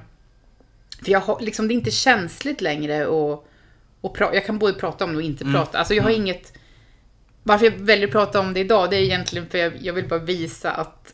För 1.03 1.11
jag 1.11 1.19
har, 1.19 1.39
liksom, 1.39 1.67
det 1.67 1.73
är 1.73 1.75
inte 1.75 1.91
känsligt 1.91 2.61
längre 2.61 3.05
och, 3.07 3.47
och 4.01 4.13
pra, 4.13 4.33
Jag 4.35 4.45
kan 4.45 4.59
både 4.59 4.73
prata 4.73 5.03
om 5.05 5.11
det 5.11 5.17
och 5.17 5.21
inte 5.23 5.43
Mm. 5.43 5.53
prata. 5.55 5.77
Alltså 5.79 5.93
jag 5.93 6.03
har 6.03 6.09
Mm. 6.09 6.21
inget... 6.21 6.53
Varför 7.43 7.65
jag 7.65 7.71
väljer 7.73 8.07
att 8.07 8.11
prata 8.11 8.39
om 8.39 8.53
det 8.53 8.59
idag, 8.59 8.89
det 8.89 8.95
är 8.95 9.01
egentligen 9.01 9.49
för 9.49 9.57
jag, 9.57 9.73
jag 9.81 9.93
vill 9.93 10.07
bara 10.07 10.19
visa 10.19 10.71
att 10.71 11.13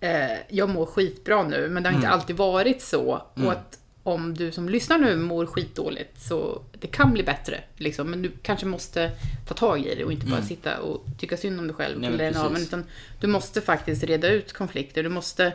eh, 0.00 0.38
jag 0.48 0.68
mår 0.68 0.86
skitbra 0.86 1.42
nu, 1.42 1.68
men 1.68 1.82
det 1.82 1.88
har 1.88 1.94
inte 1.94 2.06
Mm. 2.06 2.18
alltid 2.20 2.36
varit 2.36 2.82
så. 2.82 3.22
Mm. 3.36 3.46
Och 3.46 3.52
att 3.52 3.78
om 4.08 4.34
du 4.34 4.52
som 4.52 4.68
lyssnar 4.68 4.98
nu 4.98 5.16
mår 5.16 5.46
skitdåligt 5.46 6.20
så 6.22 6.62
det 6.80 6.86
kan 6.86 7.12
bli 7.12 7.22
bättre. 7.22 7.60
Liksom, 7.76 8.10
men 8.10 8.22
du 8.22 8.30
kanske 8.42 8.66
måste 8.66 9.10
ta 9.48 9.54
tag 9.54 9.86
i 9.86 9.94
det 9.94 10.04
och 10.04 10.12
inte 10.12 10.26
bara 10.26 10.36
Mm. 10.36 10.48
sitta 10.48 10.78
och 10.80 11.04
tycka 11.18 11.36
synd 11.36 11.60
om 11.60 11.66
dig 11.66 11.76
själv. 11.76 12.00
Nej, 12.00 12.10
men 12.10 12.36
av, 12.36 12.52
men 12.52 12.62
utan 12.62 12.84
du 13.20 13.26
måste 13.26 13.60
faktiskt 13.60 14.04
reda 14.04 14.28
ut 14.28 14.52
konflikter. 14.52 15.02
Du 15.02 15.08
måste, 15.08 15.52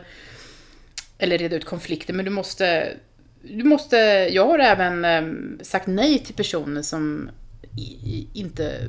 eller 1.18 1.38
reda 1.38 1.56
ut 1.56 1.64
konflikter, 1.64 2.14
men 2.14 2.24
du 2.24 2.30
måste, 2.30 2.96
du 3.42 3.64
måste 3.64 3.96
jag 4.32 4.46
har 4.46 4.58
även 4.58 5.04
em, 5.04 5.58
sagt 5.62 5.86
nej 5.86 6.18
till 6.18 6.34
personer 6.34 6.82
som 6.82 7.30
i, 7.76 7.80
i, 7.82 8.28
inte, 8.32 8.80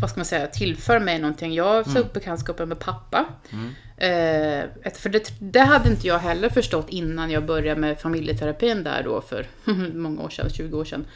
vad 0.00 0.10
ska 0.10 0.18
man 0.18 0.24
säga, 0.26 0.46
tillför 0.46 1.00
mig 1.00 1.18
någonting. 1.18 1.54
Jag 1.54 1.84
sa 1.84 1.90
Mm. 1.90 2.02
upp 2.02 2.12
bekantskapen 2.12 2.68
med 2.68 2.78
pappa. 2.78 3.26
Mm. 3.52 3.70
Eh, 3.96 4.90
för 4.94 5.08
det, 5.08 5.32
det 5.40 5.60
hade 5.60 5.88
inte 5.90 6.06
jag 6.06 6.18
heller 6.18 6.48
förstått 6.48 6.86
innan 6.88 7.30
jag 7.30 7.46
började 7.46 7.80
med 7.80 8.00
familjeterapin 8.00 8.84
där 8.84 9.02
då 9.02 9.20
för 9.20 9.46
många 9.94 10.22
år 10.22 10.28
sedan, 10.30 10.50
20 10.50 10.78
år 10.78 10.84
sedan. 10.84 11.06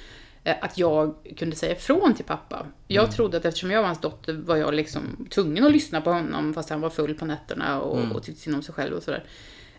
eh, 0.45 0.57
Att 0.61 0.79
jag 0.79 1.15
kunde 1.39 1.57
säga 1.57 1.73
ifrån 1.73 2.15
till 2.15 2.25
pappa. 2.25 2.67
Jag 2.87 3.05
Mm. 3.05 3.15
trodde 3.15 3.37
att 3.37 3.45
eftersom 3.45 3.71
jag 3.71 3.81
var 3.81 3.87
hans 3.87 4.01
dotter 4.01 4.33
var 4.33 4.57
jag 4.57 4.75
liksom 4.75 5.27
tvungen 5.31 5.65
att 5.65 5.73
lyssna 5.73 6.01
på 6.01 6.11
honom 6.13 6.55
fast 6.55 6.71
han 6.71 6.81
var 6.81 6.91
full 6.91 7.15
på 7.15 7.25
nätterna 7.25 7.81
och, 7.81 7.99
Mm. 8.01 8.13
och 8.13 8.23
tyckte 8.23 8.41
synd 8.43 8.57
om 8.57 8.63
sig 8.63 8.75
själv 8.75 8.95
och 8.97 9.03
sådär. 9.03 9.25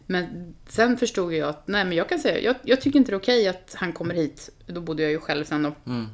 Men 0.08 0.53
sen 0.67 0.98
förstod 0.98 1.34
jag 1.34 1.50
att 1.50 1.67
nej 1.67 1.86
men 1.86 1.98
jag 1.98 2.10
kan 2.10 2.20
säga, 2.20 2.39
jag, 2.39 2.55
jag 2.63 2.81
tycker 2.81 3.00
inte 3.00 3.12
det 3.12 3.15
är 3.15 3.20
okej 3.20 3.48
att 3.48 3.75
han 3.77 3.93
kommer 3.93 4.15
hit. 4.15 4.50
Då 4.65 4.81
bodde 4.81 5.01
jag 5.03 5.12
ju 5.12 5.20
själv 5.20 5.43
sen 5.43 5.63
då. 5.63 5.74
Mm. 5.86 6.08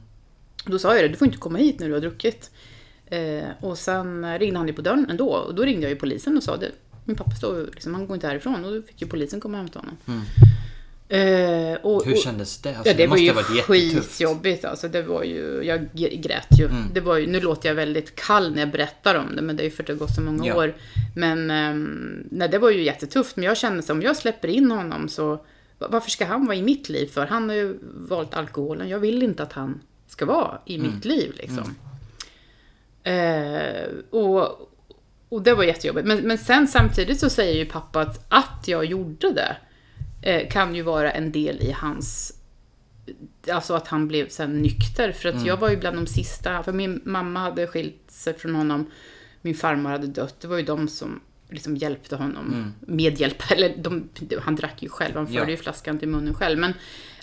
Då 0.66 0.80
sa 0.80 0.96
jag 0.96 1.04
det, 1.04 1.08
du 1.08 1.16
får 1.16 1.26
inte 1.28 1.38
komma 1.38 1.58
hit 1.58 1.80
när 1.80 1.88
du 1.88 1.94
har 1.94 2.02
druckit. 2.02 2.52
Eh, 3.10 3.50
och 3.62 3.78
sen 3.78 4.40
ringde 4.40 4.58
han 4.60 4.68
ju 4.68 4.74
på 4.74 4.82
dörren 4.82 5.08
ändå. 5.10 5.30
Och 5.30 5.56
då 5.56 5.64
ringde 5.64 5.82
jag 5.82 5.90
ju 5.90 5.96
polisen 5.96 6.38
och 6.38 6.44
sa 6.44 6.58
det. 6.58 6.72
Min 7.06 7.16
pappa 7.16 7.32
står 7.32 7.66
liksom, 7.74 7.94
han 7.94 8.08
går 8.08 8.16
inte 8.16 8.28
härifrån. 8.28 8.66
Och 8.66 8.74
då 8.74 8.82
fick 8.82 9.02
ju 9.02 9.08
polisen 9.08 9.40
komma 9.42 9.58
och 9.58 9.64
hämta 9.64 9.80
honom. 9.80 9.98
Mm. 10.08 10.22
Eh, 11.10 11.78
och, 11.82 12.06
Hur 12.06 12.16
kändes 12.16 12.58
det? 12.62 12.70
Alltså, 12.78 12.92
ja, 12.92 12.98
det, 12.98 13.04
var 13.04 13.10
måste 13.10 13.24
ju 13.24 13.30
ha 13.30 13.36
varit 13.36 13.56
jättetufft. 13.56 14.10
skitjobbigt 14.18 14.66
alltså. 14.66 14.88
Det 14.88 15.02
var 15.02 15.24
ju, 15.24 15.62
jag 15.64 15.88
grät 15.94 16.48
ju. 16.60 16.66
Mm. 16.66 16.84
Det 16.94 17.00
var 17.00 17.18
ju. 17.18 17.28
Nu 17.28 17.40
låter 17.40 17.70
jag 17.70 17.76
väldigt 17.76 18.16
kall 18.16 18.52
när 18.54 18.60
jag 18.60 18.72
berättar 18.72 19.16
om 19.16 19.36
det. 19.36 19.42
Men 19.42 19.56
det 19.56 19.64
är 19.64 19.66
ju 19.66 19.72
för 19.72 19.84
att 19.84 19.88
det 19.88 19.94
har 19.94 19.98
gått 20.00 20.16
så 20.16 20.22
många 20.22 20.46
Ja. 20.48 20.56
år. 20.58 20.76
Men 21.16 21.52
ehm, 21.52 22.28
nej, 22.32 22.50
det 22.50 22.58
var 22.60 22.70
ju 22.70 22.84
jättetufft. 22.84 23.36
Men 23.36 23.46
jag 23.46 23.58
kände 23.58 23.80
att 23.80 23.90
om 23.90 24.02
jag 24.02 24.18
släpper 24.18 24.48
in 24.48 24.72
honom 24.72 25.10
så 25.10 25.30
va- 25.80 25.88
varför 25.90 26.10
ska 26.12 26.26
han 26.26 26.46
vara 26.46 26.56
i 26.56 26.62
mitt 26.62 26.90
liv 26.90 27.06
för? 27.08 27.26
Han 27.26 27.50
har 27.50 27.56
ju 27.56 27.78
valt 27.94 28.34
alkoholen. 28.34 28.90
Jag 28.90 29.00
vill 29.00 29.24
inte 29.24 29.44
att 29.44 29.54
han 29.54 29.80
ska 30.08 30.26
vara 30.26 30.58
i 30.66 30.76
Mm. 30.76 30.92
mitt 30.96 31.06
liv 31.06 31.34
liksom. 31.38 31.76
Eh, 33.12 33.88
och, 34.10 34.72
och 35.30 35.42
det 35.42 35.54
var 35.54 35.64
jättejobbigt. 35.64 36.08
Men, 36.08 36.18
men 36.28 36.38
sen 36.38 36.68
samtidigt 36.68 37.20
så 37.20 37.30
säger 37.30 37.56
ju 37.56 37.66
pappa 37.66 38.02
att, 38.02 38.26
att 38.30 38.68
jag 38.68 38.86
gjorde 38.86 39.32
det 39.34 39.58
eh, 40.22 40.50
kan 40.50 40.76
ju 40.76 40.82
vara 40.82 41.12
en 41.12 41.32
del 41.32 41.62
i 41.62 41.72
hans... 41.72 42.34
Alltså 43.52 43.74
att 43.74 43.88
han 43.88 44.08
blev 44.08 44.30
sen 44.30 44.62
nykter. 44.62 45.12
För 45.12 45.30
att 45.30 45.36
Mm. 45.36 45.48
jag 45.48 45.58
var 45.58 45.70
ju 45.70 45.78
bland 45.78 45.98
de 45.98 46.08
sista. 46.08 46.64
För 46.64 46.72
min 46.74 47.02
mamma 47.06 47.40
hade 47.40 47.68
skilt 47.68 48.04
sig 48.08 48.34
från 48.34 48.56
honom. 48.56 48.92
Min 49.42 49.56
farmor 49.56 49.90
hade 49.90 50.08
dött. 50.08 50.40
Det 50.42 50.48
var 50.48 50.58
ju 50.58 50.64
de 50.64 50.88
som 50.88 51.20
liksom 51.50 51.76
hjälpte 51.78 52.16
honom. 52.16 52.48
Mm. 52.54 52.74
Medhjälp. 52.98 53.44
Eller 53.52 53.78
de, 53.78 54.10
han 54.42 54.56
drack 54.56 54.84
ju 54.84 54.90
själv. 54.90 55.16
Han 55.16 55.28
förde 55.28 55.40
Ja. 55.40 55.50
ju 55.50 55.58
flaskan 55.58 56.00
till 56.00 56.08
munnen 56.08 56.34
själv. 56.34 56.60
Men 56.60 56.74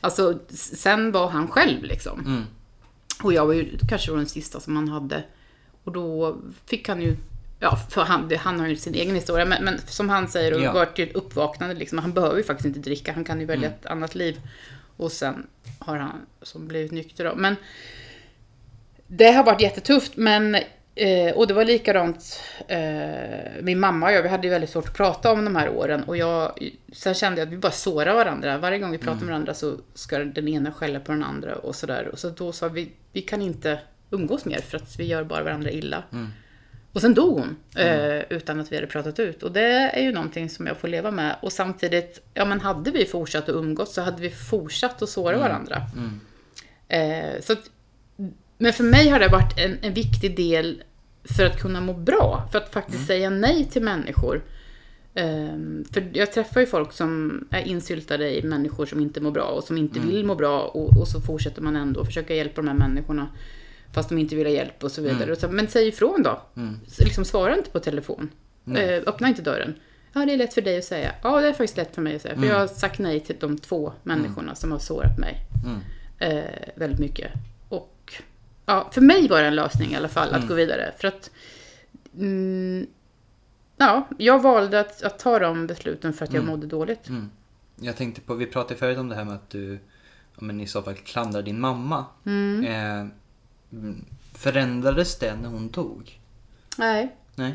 alltså, 0.01 0.39
sen 0.49 1.13
var 1.13 1.29
han 1.29 1.49
själv 1.49 1.83
liksom. 1.85 2.21
Mm. 2.27 2.43
Och 3.23 3.33
jag 3.33 3.47
var 3.47 3.53
ju 3.55 3.79
kanske 3.89 4.11
var 4.11 4.19
den 4.19 4.27
sista 4.27 4.61
som 4.61 4.77
han 4.77 4.89
hade. 4.89 5.23
Och 5.85 5.93
då 5.93 6.37
fick 6.67 6.89
han 6.89 7.03
ju, 7.03 7.17
ja, 7.61 7.77
för 7.91 8.03
han, 8.03 8.31
han 8.39 8.61
har 8.61 8.67
ju 8.67 8.77
sin 8.77 8.95
egen 8.95 9.15
historia, 9.15 9.45
men, 9.45 9.65
men 9.65 9.79
som 9.79 10.09
han 10.09 10.29
säger, 10.29 10.55
och 10.55 10.61
Ja. 10.61 10.73
vart 10.73 10.99
ju 10.99 11.05
ett 11.05 11.15
uppvaknande 11.15 11.75
liksom. 11.75 11.99
Han 11.99 12.13
behöver 12.13 12.37
ju 12.37 12.43
faktiskt 12.43 12.67
inte 12.67 12.81
dricka, 12.81 13.13
han 13.13 13.25
kan 13.25 13.41
ju 13.41 13.47
välja 13.47 13.69
Mm. 13.69 13.79
ett 13.81 13.87
annat 13.87 14.15
liv. 14.15 14.41
Och 14.97 15.13
sen 15.13 15.47
har 15.79 15.97
han 15.97 16.27
som 16.43 16.69
blivit 16.69 16.93
nykter 16.93 17.25
då. 17.25 17.35
Men 17.37 17.57
det 19.07 19.33
har 19.33 19.45
varit 19.45 19.61
jättetufft, 19.63 20.17
men 20.17 20.57
Eh, 20.97 21.35
och 21.35 21.47
det 21.47 21.55
var 21.55 21.65
likadant, 21.65 22.41
eh, 22.69 23.63
min 23.63 23.81
mamma 23.81 24.07
och 24.07 24.13
jag, 24.13 24.23
vi 24.23 24.29
hade 24.29 24.47
ju 24.47 24.51
väldigt 24.51 24.71
svårt 24.71 24.89
att 24.89 24.95
prata 24.97 25.33
om 25.33 25.45
de 25.45 25.57
här 25.57 25.69
åren. 25.69 26.05
Och 26.05 26.17
jag, 26.17 26.71
sen 26.93 27.15
kände 27.15 27.41
jag 27.41 27.47
att 27.47 27.53
vi 27.53 27.59
bara 27.59 27.73
sårar 27.73 28.15
varandra. 28.15 28.59
Varje 28.59 28.79
gång 28.79 28.91
vi 28.91 28.99
pratar 28.99 29.21
med 29.21 29.27
varandra 29.29 29.55
så 29.55 29.77
ska 29.95 30.19
den 30.19 30.49
ena 30.49 30.73
skälla 30.73 31.01
på 31.01 31.13
den 31.13 31.25
andra 31.25 31.55
och 31.57 31.75
sådär. 31.75 32.09
Och 32.13 32.19
så 32.19 32.29
då 32.31 32.53
sa 32.53 32.69
vi, 32.69 32.93
vi 33.13 33.23
kan 33.23 33.43
inte 33.43 33.79
umgås 34.11 34.45
mer 34.45 34.59
för 34.59 34.77
att 34.77 34.99
vi 34.99 35.05
gör 35.05 35.25
bara 35.25 35.43
varandra 35.43 35.71
illa. 35.71 36.03
Mm. 36.13 36.29
Och 36.93 37.01
sen 37.01 37.15
dog 37.15 37.39
hon, 37.39 37.57
eh, 37.77 38.23
utan 38.31 38.61
att 38.61 38.73
vi 38.73 38.77
hade 38.77 38.87
pratat 38.87 39.19
ut. 39.19 39.43
Och 39.43 39.53
det 39.53 39.91
är 39.91 40.03
ju 40.03 40.13
någonting 40.13 40.51
som 40.51 40.67
jag 40.67 40.77
får 40.77 40.89
leva 40.89 41.11
med. 41.11 41.37
Och 41.43 41.53
samtidigt, 41.53 42.21
ja 42.35 42.45
men 42.45 42.61
hade 42.61 42.91
vi 42.91 43.05
fortsatt 43.07 43.49
att 43.49 43.55
umgås 43.55 43.95
så 43.95 44.03
hade 44.03 44.23
vi 44.23 44.31
fortsatt 44.31 45.03
att 45.03 45.09
såra 45.09 45.39
varandra. 45.39 45.83
Eh, 46.89 47.41
så 47.41 47.53
att, 47.53 47.71
men 48.59 48.73
för 48.73 48.85
mig 48.85 49.09
har 49.09 49.21
det 49.21 49.29
varit 49.29 49.59
en, 49.59 49.79
en 49.83 49.95
viktig 49.95 50.37
del 50.37 50.83
för 51.37 51.47
att 51.47 51.61
kunna 51.61 51.81
må 51.81 51.93
bra. 51.93 52.49
För 52.53 52.59
att 52.59 52.73
faktiskt 52.73 53.07
säga 53.07 53.31
nej 53.31 53.65
till 53.65 53.83
människor. 53.83 54.43
Ehm, 55.15 55.85
för 55.93 56.11
jag 56.13 56.33
träffar 56.33 56.61
ju 56.61 56.67
folk 56.67 56.93
som 56.93 57.41
är 57.51 57.63
insyltade 57.63 58.39
i 58.39 58.43
människor 58.43 58.87
som 58.87 59.01
inte 59.01 59.21
mår 59.21 59.31
bra 59.31 59.45
och 59.45 59.65
som 59.65 59.79
inte 59.79 60.01
vill 60.01 60.25
må 60.25 60.35
bra 60.35 60.61
och, 60.61 61.01
och 61.01 61.09
så 61.09 61.21
fortsätter 61.21 61.63
man 61.63 61.77
ändå 61.77 62.05
försöka 62.05 62.35
hjälpa 62.35 62.63
de 62.63 62.69
här 62.69 62.89
människorna 62.89 63.29
fast 63.95 64.09
de 64.09 64.19
inte 64.19 64.37
vill 64.37 64.47
ha 64.47 64.53
hjälp 64.53 64.85
och 64.85 64.93
så 64.93 65.03
vidare. 65.03 65.33
Och 65.33 65.39
så, 65.39 65.49
men 65.49 65.69
säg 65.69 65.89
ifrån 65.89 66.23
då. 66.23 66.43
Så 66.89 67.05
Liksom, 67.05 67.25
svara 67.25 67.57
inte 67.57 67.71
på 67.71 67.81
telefon. 67.81 68.31
Eh, 68.77 69.03
öppna 69.07 69.29
inte 69.29 69.43
dörren. 69.43 69.75
Ja, 70.13 70.27
det 70.27 70.33
är 70.33 70.37
lätt 70.37 70.55
för 70.55 70.63
dig 70.63 70.79
att 70.79 70.85
säga. 70.85 71.15
Ja, 71.23 71.41
det 71.41 71.49
är 71.49 71.53
faktiskt 71.53 71.77
lätt 71.77 71.95
för 71.95 72.03
mig 72.03 72.17
att 72.17 72.23
säga. 72.23 72.37
För 72.37 72.47
jag 72.47 72.59
har 72.59 72.67
sagt 72.67 72.99
nej 72.99 73.21
till 73.21 73.37
de 73.41 73.59
två 73.59 73.93
människorna 74.03 74.55
som 74.55 74.73
har 74.73 74.79
sårat 74.79 75.19
mig 75.19 75.47
eh, 76.19 76.45
väldigt 76.75 77.01
mycket. 77.01 77.33
Och 77.69 78.15
ja, 78.67 78.91
för 78.93 79.01
mig 79.01 79.29
var 79.29 79.41
det 79.41 79.47
en 79.47 79.55
lösning 79.55 79.93
i 79.93 79.97
alla 79.97 80.09
fall 80.09 80.35
att 80.35 80.49
gå 80.49 80.55
vidare. 80.55 80.93
För 80.99 81.09
att 81.09 81.31
mm, 82.19 82.87
Ja, 83.77 84.09
jag 84.19 84.43
valde 84.43 84.81
att, 84.81 85.03
att 85.03 85.19
ta 85.19 85.39
de 85.39 85.67
besluten 85.67 86.13
för 86.13 86.25
att 86.25 86.33
jag 86.33 86.45
mådde 86.45 86.67
dåligt. 86.67 87.09
Jag 87.77 87.97
tänkte 87.97 88.21
på, 88.21 88.35
vi 88.35 88.47
pratade 88.47 88.81
förut 88.81 88.99
om 88.99 89.09
det 89.09 89.15
här 89.15 89.25
med 89.25 89.35
att 89.35 89.51
du 89.51 89.79
men 90.39 90.61
i 90.61 90.67
så 90.67 90.83
fall 90.83 90.95
klandrar 90.95 91.43
din 91.43 91.61
mamma. 91.61 92.05
Mm. 92.27 92.65
Eh, 92.65 93.01
mm, 93.01 93.11
förändrades 94.35 95.19
det 95.19 95.35
när 95.37 95.49
hon 95.49 95.69
dog? 95.71 96.21
Nej. 96.79 97.17
Nej. 97.35 97.55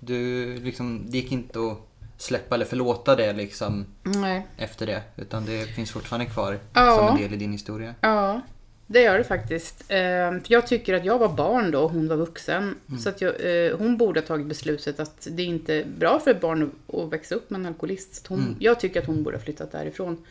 Du 0.00 0.54
liksom, 0.60 1.02
det 1.10 1.18
gick 1.18 1.32
inte 1.32 1.58
att 1.60 1.78
släppa 2.16 2.54
eller 2.54 2.64
förlåta 2.64 3.16
det 3.16 3.32
liksom 3.32 3.86
Nej. 4.02 4.46
efter 4.56 4.86
det. 4.86 5.02
Utan 5.16 5.44
det 5.44 5.66
finns 5.66 5.90
fortfarande 5.90 6.26
kvar 6.26 6.58
Ja. 6.74 6.96
som 6.98 7.08
en 7.16 7.22
del 7.22 7.32
i 7.32 7.36
din 7.36 7.52
historia. 7.52 7.94
Ja, 8.00 8.40
det 8.86 9.02
gör 9.02 9.18
det 9.18 9.24
faktiskt. 9.24 9.80
Eh, 9.80 9.96
för 10.30 10.42
jag 10.48 10.66
tycker 10.66 10.94
att 10.94 11.04
jag 11.04 11.18
var 11.18 11.28
barn 11.28 11.70
då 11.70 11.80
och 11.80 11.90
hon 11.90 12.08
var 12.08 12.16
vuxen. 12.16 12.74
Så 13.02 13.08
att 13.08 13.20
jag, 13.20 13.66
eh, 13.66 13.76
hon 13.78 13.96
borde 13.96 14.20
ha 14.20 14.26
tagit 14.26 14.46
beslutet 14.46 15.00
att 15.00 15.28
det 15.30 15.42
inte 15.42 15.74
är 15.74 15.84
bra 15.98 16.18
för 16.20 16.30
ett 16.30 16.40
barn 16.40 16.70
att, 16.92 17.12
växa 17.12 17.34
upp 17.34 17.50
med 17.50 17.58
en 17.60 17.66
alkoholist. 17.66 18.26
Hon, 18.26 18.56
Jag 18.58 18.80
tycker 18.80 19.00
att 19.00 19.06
hon 19.06 19.22
borde 19.22 19.36
ha 19.36 19.44
flyttat 19.44 19.72
därifrån. 19.72 20.24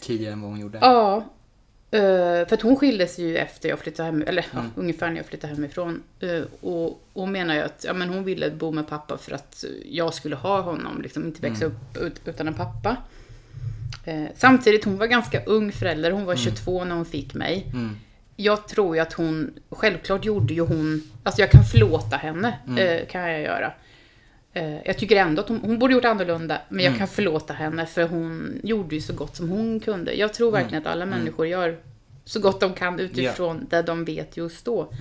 Tidigare 0.00 0.32
än 0.32 0.40
vad 0.40 0.50
hon 0.50 0.60
gjorde. 0.60 0.78
Ja, 0.82 1.24
för 1.90 2.54
att 2.54 2.62
hon 2.62 2.76
skildes 2.76 3.18
ju 3.18 3.36
efter 3.36 3.68
jag 3.68 3.78
flyttade 3.78 4.06
hem, 4.06 4.24
eller 4.26 4.46
ja, 4.52 4.64
ungefär 4.74 5.10
när 5.10 5.16
jag 5.16 5.26
flyttade 5.26 5.54
hemifrån. 5.54 6.02
Eh, 6.20 6.42
och 6.60 7.02
hon 7.12 7.32
menar 7.32 7.54
ju 7.54 7.60
att 7.60 7.84
ja, 7.86 7.92
men 7.92 8.08
hon 8.08 8.24
ville 8.24 8.50
bo 8.50 8.70
med 8.70 8.88
pappa 8.88 9.18
för 9.18 9.32
att 9.32 9.64
jag 9.84 10.14
skulle 10.14 10.36
ha 10.36 10.60
honom, 10.60 11.02
liksom 11.02 11.24
inte 11.24 11.42
växa 11.42 11.64
upp 11.64 11.96
ut, 11.96 12.20
utan 12.24 12.48
en 12.48 12.54
pappa. 12.54 12.96
Eh, 14.04 14.24
samtidigt, 14.34 14.84
hon 14.84 14.98
var 14.98 15.06
ganska 15.06 15.44
ung 15.44 15.72
förälder, 15.72 16.10
hon 16.10 16.24
var 16.24 16.36
22 16.36 16.84
när 16.84 16.94
hon 16.94 17.04
fick 17.04 17.34
mig. 17.34 17.66
Mm. 17.72 17.96
Jag 18.36 18.68
tror 18.68 18.96
ju 18.96 19.02
att 19.02 19.12
hon, 19.12 19.50
självklart 19.70 20.24
gjorde 20.24 20.54
ju 20.54 20.60
hon, 20.60 21.02
alltså 21.22 21.40
jag 21.40 21.50
kan 21.50 21.64
förlåta 21.64 22.16
henne, 22.16 22.58
eh, 22.78 23.06
kan 23.06 23.20
jag 23.20 23.42
göra. 23.42 23.72
Eh, 24.52 24.82
jag 24.84 24.98
tycker 24.98 25.16
ändå 25.16 25.42
att 25.42 25.48
hon, 25.48 25.60
hon 25.62 25.78
borde 25.78 25.94
gjort 25.94 26.04
annorlunda, 26.04 26.60
men 26.68 26.84
jag 26.84 26.98
kan 26.98 27.08
förlåta 27.08 27.54
henne 27.54 27.86
för 27.86 28.02
hon 28.02 28.60
gjorde 28.64 28.94
ju 28.94 29.00
så 29.00 29.12
gott 29.12 29.36
som 29.36 29.48
hon 29.48 29.80
kunde. 29.80 30.14
Jag 30.14 30.34
tror 30.34 30.50
verkligen 30.50 30.82
att 30.82 30.92
alla 30.92 31.06
människor 31.06 31.46
gör 31.46 31.76
så 32.24 32.40
gott 32.40 32.60
de 32.60 32.74
kan 32.74 33.00
utifrån 33.00 33.66
det 33.70 33.82
de 33.82 34.04
vet 34.04 34.36
just 34.36 34.64
då. 34.64 34.92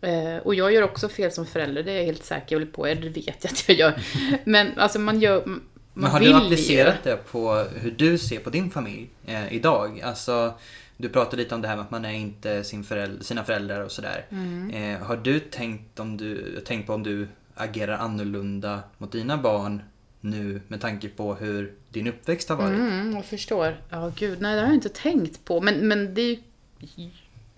Eh, 0.00 0.36
och 0.36 0.54
jag 0.54 0.72
gör 0.72 0.82
också 0.82 1.08
fel 1.08 1.32
som 1.32 1.46
förälder, 1.46 1.82
det 1.82 1.92
är 1.92 1.96
jag 1.96 2.04
helt 2.04 2.24
säker 2.24 2.64
på, 2.64 2.86
eller 2.86 3.02
det 3.02 3.08
vet 3.08 3.44
jag 3.44 3.52
att 3.52 3.68
jag 3.68 3.78
gör. 3.78 4.02
Men 4.44 4.78
alltså 4.78 4.98
man 4.98 5.20
gör, 5.20 5.42
man 5.46 5.60
Men 5.92 6.10
har 6.10 6.20
vill 6.20 6.28
du 6.28 6.36
applicerat 6.36 7.02
det 7.02 7.16
på 7.16 7.66
hur 7.74 7.90
du 7.90 8.18
ser 8.18 8.38
på 8.38 8.50
din 8.50 8.70
familj 8.70 9.10
eh, 9.26 9.52
idag? 9.52 10.00
Alltså, 10.00 10.54
du 10.96 11.08
pratade 11.08 11.36
lite 11.36 11.54
om 11.54 11.62
det 11.62 11.68
här 11.68 11.76
med 11.76 11.84
att 11.84 11.90
man 11.90 12.04
är 12.04 12.12
inte 12.12 12.64
sin 12.64 12.84
föräldrar, 12.84 13.22
sina 13.22 13.44
föräldrar 13.44 13.80
och 13.80 13.92
sådär. 13.92 14.26
Mm. 14.30 14.70
Eh, 14.70 15.06
har 15.06 15.16
du 15.16 15.40
tänkt, 15.40 16.00
om 16.00 16.16
du 16.16 16.60
tänkt 16.60 16.86
på 16.86 16.94
om 16.94 17.02
du 17.02 17.28
agerar 17.54 17.98
annorlunda 17.98 18.80
mot 18.98 19.12
dina 19.12 19.36
barn 19.36 19.82
nu 20.30 20.60
med 20.68 20.80
tanke 20.80 21.08
på 21.08 21.34
hur 21.34 21.74
din 21.88 22.06
uppväxt 22.06 22.48
har 22.48 22.56
varit? 22.56 22.78
Mm, 22.78 23.12
jag 23.12 23.24
förstår. 23.24 23.80
Ja, 23.90 24.12
gud, 24.16 24.40
nej 24.40 24.54
det 24.54 24.60
har 24.60 24.66
jag 24.66 24.74
inte 24.74 24.88
tänkt 24.88 25.44
på. 25.44 25.60
Men, 25.60 25.88
men 25.88 26.14
det 26.14 26.20
är 26.20 26.36
ju... 26.94 27.10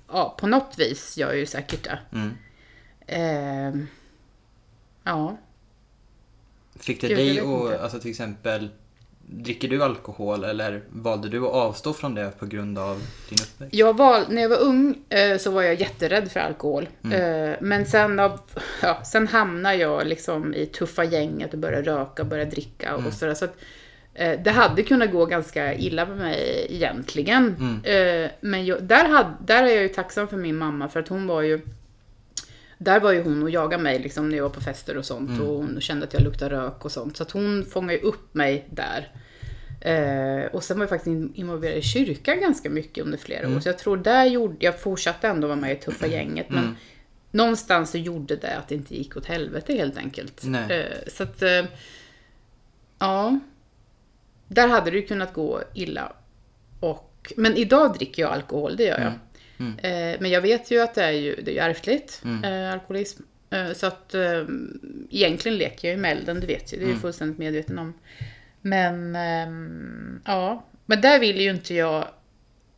Ja, 0.09 0.37
på 0.39 0.47
något 0.47 0.79
vis 0.79 1.17
gör 1.17 1.29
jag 1.29 1.39
ju 1.39 1.47
säkert 1.47 1.85
det. 1.85 1.99
Mm. 2.13 2.31
Ehm, 3.07 3.87
ja. 5.05 5.37
Fick 6.77 7.01
det 7.01 7.09
Gud, 7.09 7.17
dig 7.17 7.41
att, 7.41 7.81
alltså 7.81 8.01
till 8.01 8.11
exempel, 8.11 8.69
dricker 9.31 9.69
du 9.69 9.83
alkohol 9.83 10.45
eller 10.45 10.83
valde 10.91 11.29
du 11.29 11.47
att 11.47 11.53
avstå 11.53 11.93
från 11.93 12.15
det 12.15 12.39
på 12.39 12.47
grund 12.47 12.79
av 12.79 12.97
din 13.29 13.39
uppväxt? 13.43 13.75
Jag 13.75 13.97
var, 13.97 14.25
när 14.29 14.43
jag 14.43 14.49
var 14.49 14.61
ung 14.61 14.99
eh, 15.09 15.39
så 15.39 15.51
var 15.51 15.63
jag 15.63 15.81
jätterädd 15.81 16.31
för 16.31 16.41
alkohol. 16.41 16.89
Eh, 17.13 17.57
men 17.61 17.87
sen, 17.87 18.21
av, 18.21 18.41
ja, 18.83 19.05
sen 19.05 19.29
hamnade 19.29 19.77
jag 19.77 20.07
liksom 20.07 20.55
i 20.55 20.67
tuffa 20.67 21.05
gänget 21.05 21.53
och 21.53 21.59
började 21.59 21.91
röka 21.91 22.23
och 22.23 22.29
började 22.29 22.51
dricka 22.51 22.97
och 22.97 23.13
sådär. 23.13 23.35
Så 23.35 23.45
att, 23.45 23.57
eh, 24.15 24.41
det 24.45 24.51
hade 24.51 24.83
kunnat 24.83 25.13
gå 25.13 25.27
ganska 25.27 25.75
illa 25.75 26.07
med 26.07 26.17
mig 26.17 26.67
egentligen. 26.71 27.47
Eh, 27.85 28.31
men 28.41 28.67
jag, 28.67 28.83
där, 28.83 29.09
hade, 29.09 29.35
där 29.41 29.63
är 29.63 29.69
jag 29.69 29.83
ju 29.83 29.89
tacksam 29.89 30.29
för 30.29 30.37
min 30.37 30.57
mamma 30.57 30.89
för 30.89 31.01
att 31.01 31.09
hon 31.09 31.27
var 31.27 31.43
ju 31.43 31.61
där 32.79 33.01
var 33.01 33.13
ju 33.13 33.23
hon 33.23 33.43
och 33.43 33.51
jagade 33.51 33.83
mig 33.83 33.99
liksom, 33.99 34.29
när 34.29 34.37
jag 34.37 34.43
var 34.45 34.51
på 34.51 34.61
fester 34.61 34.97
och 34.97 35.05
sånt 35.05 35.41
och 35.41 35.57
hon 35.57 35.81
kände 35.81 36.07
att 36.07 36.13
jag 36.15 36.23
luktade 36.23 36.57
rök 36.57 36.85
och 36.85 36.93
sånt. 36.93 37.17
Så 37.17 37.23
att 37.23 37.31
hon 37.31 37.65
fångade 37.65 37.95
ju 37.95 38.01
upp 38.01 38.35
mig 38.35 38.69
där. 38.71 39.13
Eh, 39.81 40.47
och 40.47 40.63
sen 40.65 40.79
var 40.79 40.83
jag 40.83 40.89
faktiskt 40.91 41.07
in- 41.07 41.33
involverad 41.35 41.77
i 41.77 41.83
kyrkan 41.83 42.41
ganska 42.41 42.71
mycket 42.71 43.05
under 43.05 43.19
flera 43.19 43.47
år. 43.57 43.61
Så 43.61 43.69
jag 43.69 43.79
tror 43.79 43.97
där 43.97 44.25
gjorde, 44.25 44.57
jag 44.59 44.81
fortsatte 44.81 45.29
ändå 45.29 45.47
vara 45.47 45.57
med 45.57 45.73
i 45.73 45.77
tuffa 45.77 46.07
gänget. 46.07 46.51
Men 46.51 46.77
någonstans 47.31 47.91
så 47.91 47.99
gjorde 47.99 48.37
det 48.37 48.57
att 48.57 48.69
det 48.69 48.75
inte 48.75 48.97
gick 48.97 49.17
åt 49.17 49.27
helvete 49.27 49.73
helt 49.73 49.97
enkelt. 49.97 50.45
Eh, 50.71 50.87
så 51.13 51.23
att, 51.23 51.43
eh, 51.43 51.65
ja. 52.99 53.39
Där 54.49 54.69
hade 54.69 54.91
det 54.91 54.97
ju 54.97 55.07
kunnat 55.07 55.33
gå 55.33 55.61
illa. 55.75 56.13
Och, 56.81 57.33
men 57.37 57.57
idag 57.57 57.95
dricker 57.95 58.23
jag 58.23 58.33
alkohol, 58.33 58.77
det 58.77 58.85
gör 58.85 59.01
jag. 59.01 59.13
Eh, 59.83 60.21
men 60.21 60.31
jag 60.31 60.41
vet 60.41 60.71
ju 60.71 60.81
att 60.81 60.95
det 60.95 61.03
är 61.03 61.11
ju, 61.11 61.35
det 61.43 61.59
är 61.59 61.71
ärftligt, 61.71 62.23
eh, 62.45 62.73
alkoholism. 62.73 63.23
Eh, 63.51 63.73
så 63.73 63.87
att 63.87 64.15
eh, 64.15 64.45
egentligen 65.11 65.59
leker 65.59 65.89
jag 65.89 65.95
ju 65.95 66.01
med 66.01 66.13
elden, 66.13 66.41
det 66.41 66.47
vet 66.47 66.73
jag. 66.73 66.81
Det 66.81 66.87
är 66.87 66.91
jag 66.91 67.01
fullständigt 67.01 67.39
medveten 67.39 67.79
om. 67.79 67.95
Men 68.61 69.17
ehm, 69.17 70.21
ja, 70.25 70.67
men 70.87 71.01
där 71.01 71.21
vill 71.21 71.41
ju 71.41 71.51
inte 71.51 71.75
jag... 71.75 72.09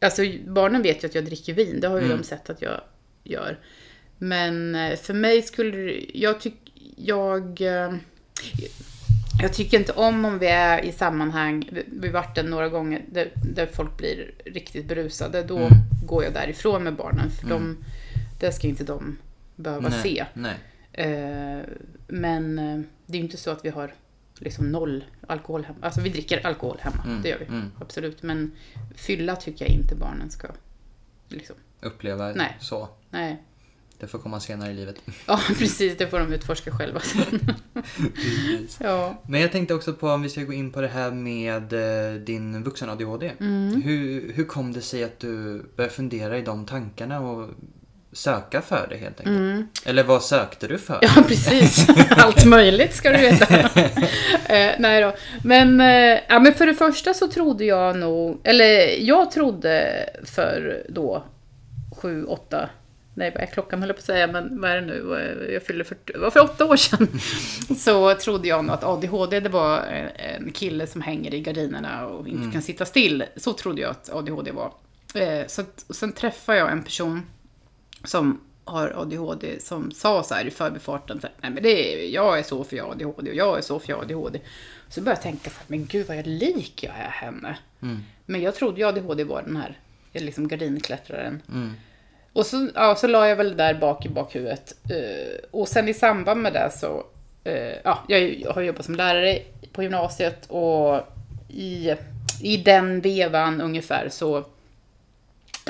Alltså 0.01 0.23
barnen 0.47 0.83
vet 0.83 1.05
ju 1.05 1.09
att 1.09 1.15
jag 1.15 1.25
dricker 1.25 1.55
vin, 1.55 1.81
det 1.81 1.89
har 1.89 2.01
ju 2.01 2.09
de 2.09 2.23
sett 2.23 2.51
att 2.51 2.63
jag 2.63 2.81
gör. 3.25 3.59
Men 4.19 4.75
eh, 4.75 4.97
för 4.97 5.15
mig 5.15 5.43
skulle 5.43 6.05
jag 6.15 6.41
tycker, 6.41 6.73
jag... 6.97 7.61
Jag 9.43 9.53
tycker 9.53 9.79
inte 9.79 9.93
om 9.93 10.25
om 10.25 10.39
vi 10.39 10.47
är 10.47 10.83
i 10.85 10.93
sammanhang, 10.93 11.69
vi- 11.73 12.07
har 12.09 12.13
varit 12.15 12.35
där 12.35 12.43
några 12.43 12.69
gånger, 12.69 13.03
där, 13.09 13.31
där 13.55 13.67
folk 13.67 13.97
blir 13.97 14.31
riktigt 14.45 14.87
berusade. 14.87 15.43
Då 15.43 15.69
går 16.07 16.25
jag 16.25 16.33
därifrån 16.33 16.83
med 16.83 16.95
barnen, 16.97 17.31
för 17.31 17.49
de, 17.49 17.85
det 18.41 18.53
ska 18.53 18.67
inte 18.69 18.85
de 18.85 19.19
behöva 19.57 19.89
nej, 19.89 20.03
se. 20.03 20.27
Nej. 20.35 20.55
Eh, 20.93 21.61
men 22.09 22.59
eh, 22.59 22.81
det 23.07 23.13
är 23.13 23.19
ju 23.19 23.25
inte 23.25 23.37
så 23.37 23.51
att 23.51 23.65
vi 23.65 23.69
har 23.69 23.95
liksom 24.39 24.73
noll 24.73 25.05
alkohol 25.27 25.65
hemma. 25.65 25.79
Alltså 25.83 26.01
vi 26.01 26.09
dricker 26.11 26.47
alkohol 26.47 26.79
hemma, 26.81 27.03
Mm, 27.07 27.23
det 27.23 27.29
gör 27.29 27.39
vi. 27.39 27.45
mm. 27.47 27.73
Absolut. 27.81 28.23
Men 28.23 28.53
fylla 28.95 29.37
tycker 29.37 29.65
jag 29.65 29.75
inte 29.75 29.95
barnen 29.95 30.31
ska. 30.31 30.49
Liksom. 31.29 31.57
Uppleva 31.81 32.33
Nej. 32.33 32.57
så. 32.61 32.89
Nej. 33.11 33.43
Det 34.01 34.07
får 34.07 34.19
komma 34.19 34.41
senare 34.41 34.71
i 34.71 34.75
livet. 34.75 34.97
Ja, 35.27 35.41
precis. 35.59 35.99
Det 35.99 36.07
får 36.07 36.19
de 36.19 36.33
utforska 36.33 36.71
själva 36.71 37.01
sen. 37.01 37.55
ja. 38.81 39.23
Men 39.29 39.41
jag 39.41 39.53
tänkte 39.53 39.75
också 39.75 39.93
på 39.93 40.09
om 40.09 40.23
vi 40.23 40.29
ska 40.29 40.43
gå 40.43 40.53
in 40.53 40.73
på 40.73 40.81
det 40.81 40.89
här 40.89 41.11
med 41.11 41.73
eh, 41.73 42.15
din 42.21 42.63
vuxen-ADHD. 42.65 43.33
Mm. 43.41 43.83
Hur, 43.83 44.33
hur 44.33 44.45
kom 44.45 44.73
det 44.73 44.81
sig 44.81 45.05
att 45.05 45.19
du 45.19 45.63
började 45.77 45.95
fundera 45.95 46.39
i 46.39 46.43
de 46.43 46.67
tankarna 46.67 47.21
och 47.21 47.49
söka 48.13 48.61
för 48.63 48.87
det 48.91 48.97
helt 48.97 49.21
enkelt? 49.21 49.87
Eller 49.87 50.05
vad 50.05 50.23
sökte 50.23 50.67
du 50.69 50.79
för? 50.79 50.95
Mm. 51.03 51.11
Ja, 51.17 51.23
precis. 51.29 51.87
Allt 52.11 52.45
möjligt 52.45 52.95
ska 52.95 53.11
du 53.11 53.17
veta. 53.19 53.57
eh, 54.55 54.75
nej 54.79 55.03
då. 55.03 55.15
Men, 55.45 55.81
eh, 55.81 56.19
ja, 56.29 56.39
men 56.39 56.55
för 56.55 56.67
det 56.67 56.75
första 56.75 57.15
så 57.15 57.29
trodde 57.29 57.65
jag 57.65 57.97
nog, 57.97 58.41
eller 58.45 59.01
jag 59.01 59.31
trodde 59.31 60.05
för 60.25 60.83
då 60.89 61.25
sju, 61.97 62.25
åtta, 62.25 62.69
nej 63.15 63.31
vad 63.35 63.43
är 63.43 63.47
klockan 63.47 63.79
höll 63.81 63.89
jag 63.89 63.97
på 63.97 64.01
att 64.01 64.05
säga, 64.07 64.27
men 64.27 64.61
vad 64.61 64.71
är 64.71 64.75
det 64.81 64.87
nu? 64.87 65.51
Jag 65.53 65.63
fyllde 65.63 65.85
40, 65.85 66.13
det 66.13 66.19
var 66.19 66.31
för 66.31 66.41
åtta 66.45 66.65
år 66.65 66.77
sedan. 66.77 67.09
så 67.77 68.15
trodde 68.15 68.49
jag 68.49 68.65
nog 68.65 68.75
att 68.75 68.85
ADHD 68.85 69.41
det 69.41 69.49
var 69.49 69.79
en- 69.81 70.53
kille 70.53 70.87
som 70.87 71.01
hänger 71.03 71.35
i 71.35 71.41
gardinerna 71.41 72.07
och 72.07 72.29
inte 72.29 72.53
kan 72.53 72.63
sitta 72.63 72.85
still. 72.85 73.25
Så 73.37 73.53
trodde 73.53 73.81
jag 73.81 73.91
att 73.91 74.11
ADHD 74.13 74.51
var. 74.51 74.73
Eh, 75.15 75.47
så 75.47 75.61
att, 75.61 75.85
och 75.89 75.97
sen 75.97 76.13
träffade 76.13 76.59
jag 76.59 76.73
en 76.73 76.83
person 76.83 77.23
som 78.05 78.41
har 78.65 78.89
ADHD 78.97 79.61
som 79.61 79.91
sa 79.91 80.23
så 80.23 80.35
här 80.35 80.47
i 80.47 80.51
förbifarten, 80.51 81.21
så 81.21 81.27
här, 81.27 81.37
nej 81.41 81.51
men 81.51 81.63
det 81.63 81.69
är, 82.05 82.09
jag 82.15 82.39
är 82.39 82.43
så 82.43 82.65
för 82.65 82.77
jag 82.77 82.85
har 82.85 82.91
ADHD 82.93 83.31
och 83.31 83.37
jag 83.37 83.59
är 83.59 83.63
så 83.63 83.79
för 83.79 83.89
jag 83.89 83.97
har 83.97 84.03
ADHD. 84.05 84.41
Så 84.89 85.01
började 85.01 85.17
jag 85.19 85.23
tänka 85.23 85.51
så 85.51 85.57
här, 85.57 85.65
men 85.67 85.87
gud 85.87 86.07
vad 86.07 86.17
jag 86.17 86.27
lik 86.27 86.83
jag 86.83 86.95
är 86.95 87.11
henne. 87.11 87.59
Mm. 87.83 87.99
Men 88.27 88.41
jag 88.43 88.55
trodde 88.55 88.81
ju 88.81 88.87
ADHD 88.89 89.25
var 89.25 89.43
den 89.43 89.57
här 89.57 89.79
liksom 90.13 90.49
gardinklättraren. 90.49 91.43
Mm. 91.49 91.73
Och 92.33 92.47
så, 92.47 92.69
ja, 92.75 92.95
så 92.97 93.07
la 93.07 93.29
jag 93.29 93.37
väl 93.37 93.49
det 93.49 93.55
där 93.55 93.75
bak 93.75 94.07
i 94.07 94.09
bakhuvudet. 94.09 94.75
Eh, 94.91 95.39
och 95.51 95.69
sen 95.69 95.89
i 95.89 95.95
samband 95.95 96.43
med 96.43 96.53
det 96.53 96.71
så, 96.73 97.07
eh, 97.45 97.77
ja, 97.85 98.05
jag 98.09 98.51
har 98.53 98.63
jobbat 98.63 98.85
som 98.85 98.95
lärare 98.95 99.39
på 99.73 99.83
gymnasiet 99.83 100.47
och 100.47 101.01
i, 101.49 101.95
i 102.43 102.57
den 102.57 103.01
vevan 103.01 103.61
ungefär 103.61 104.09
så, 104.09 104.45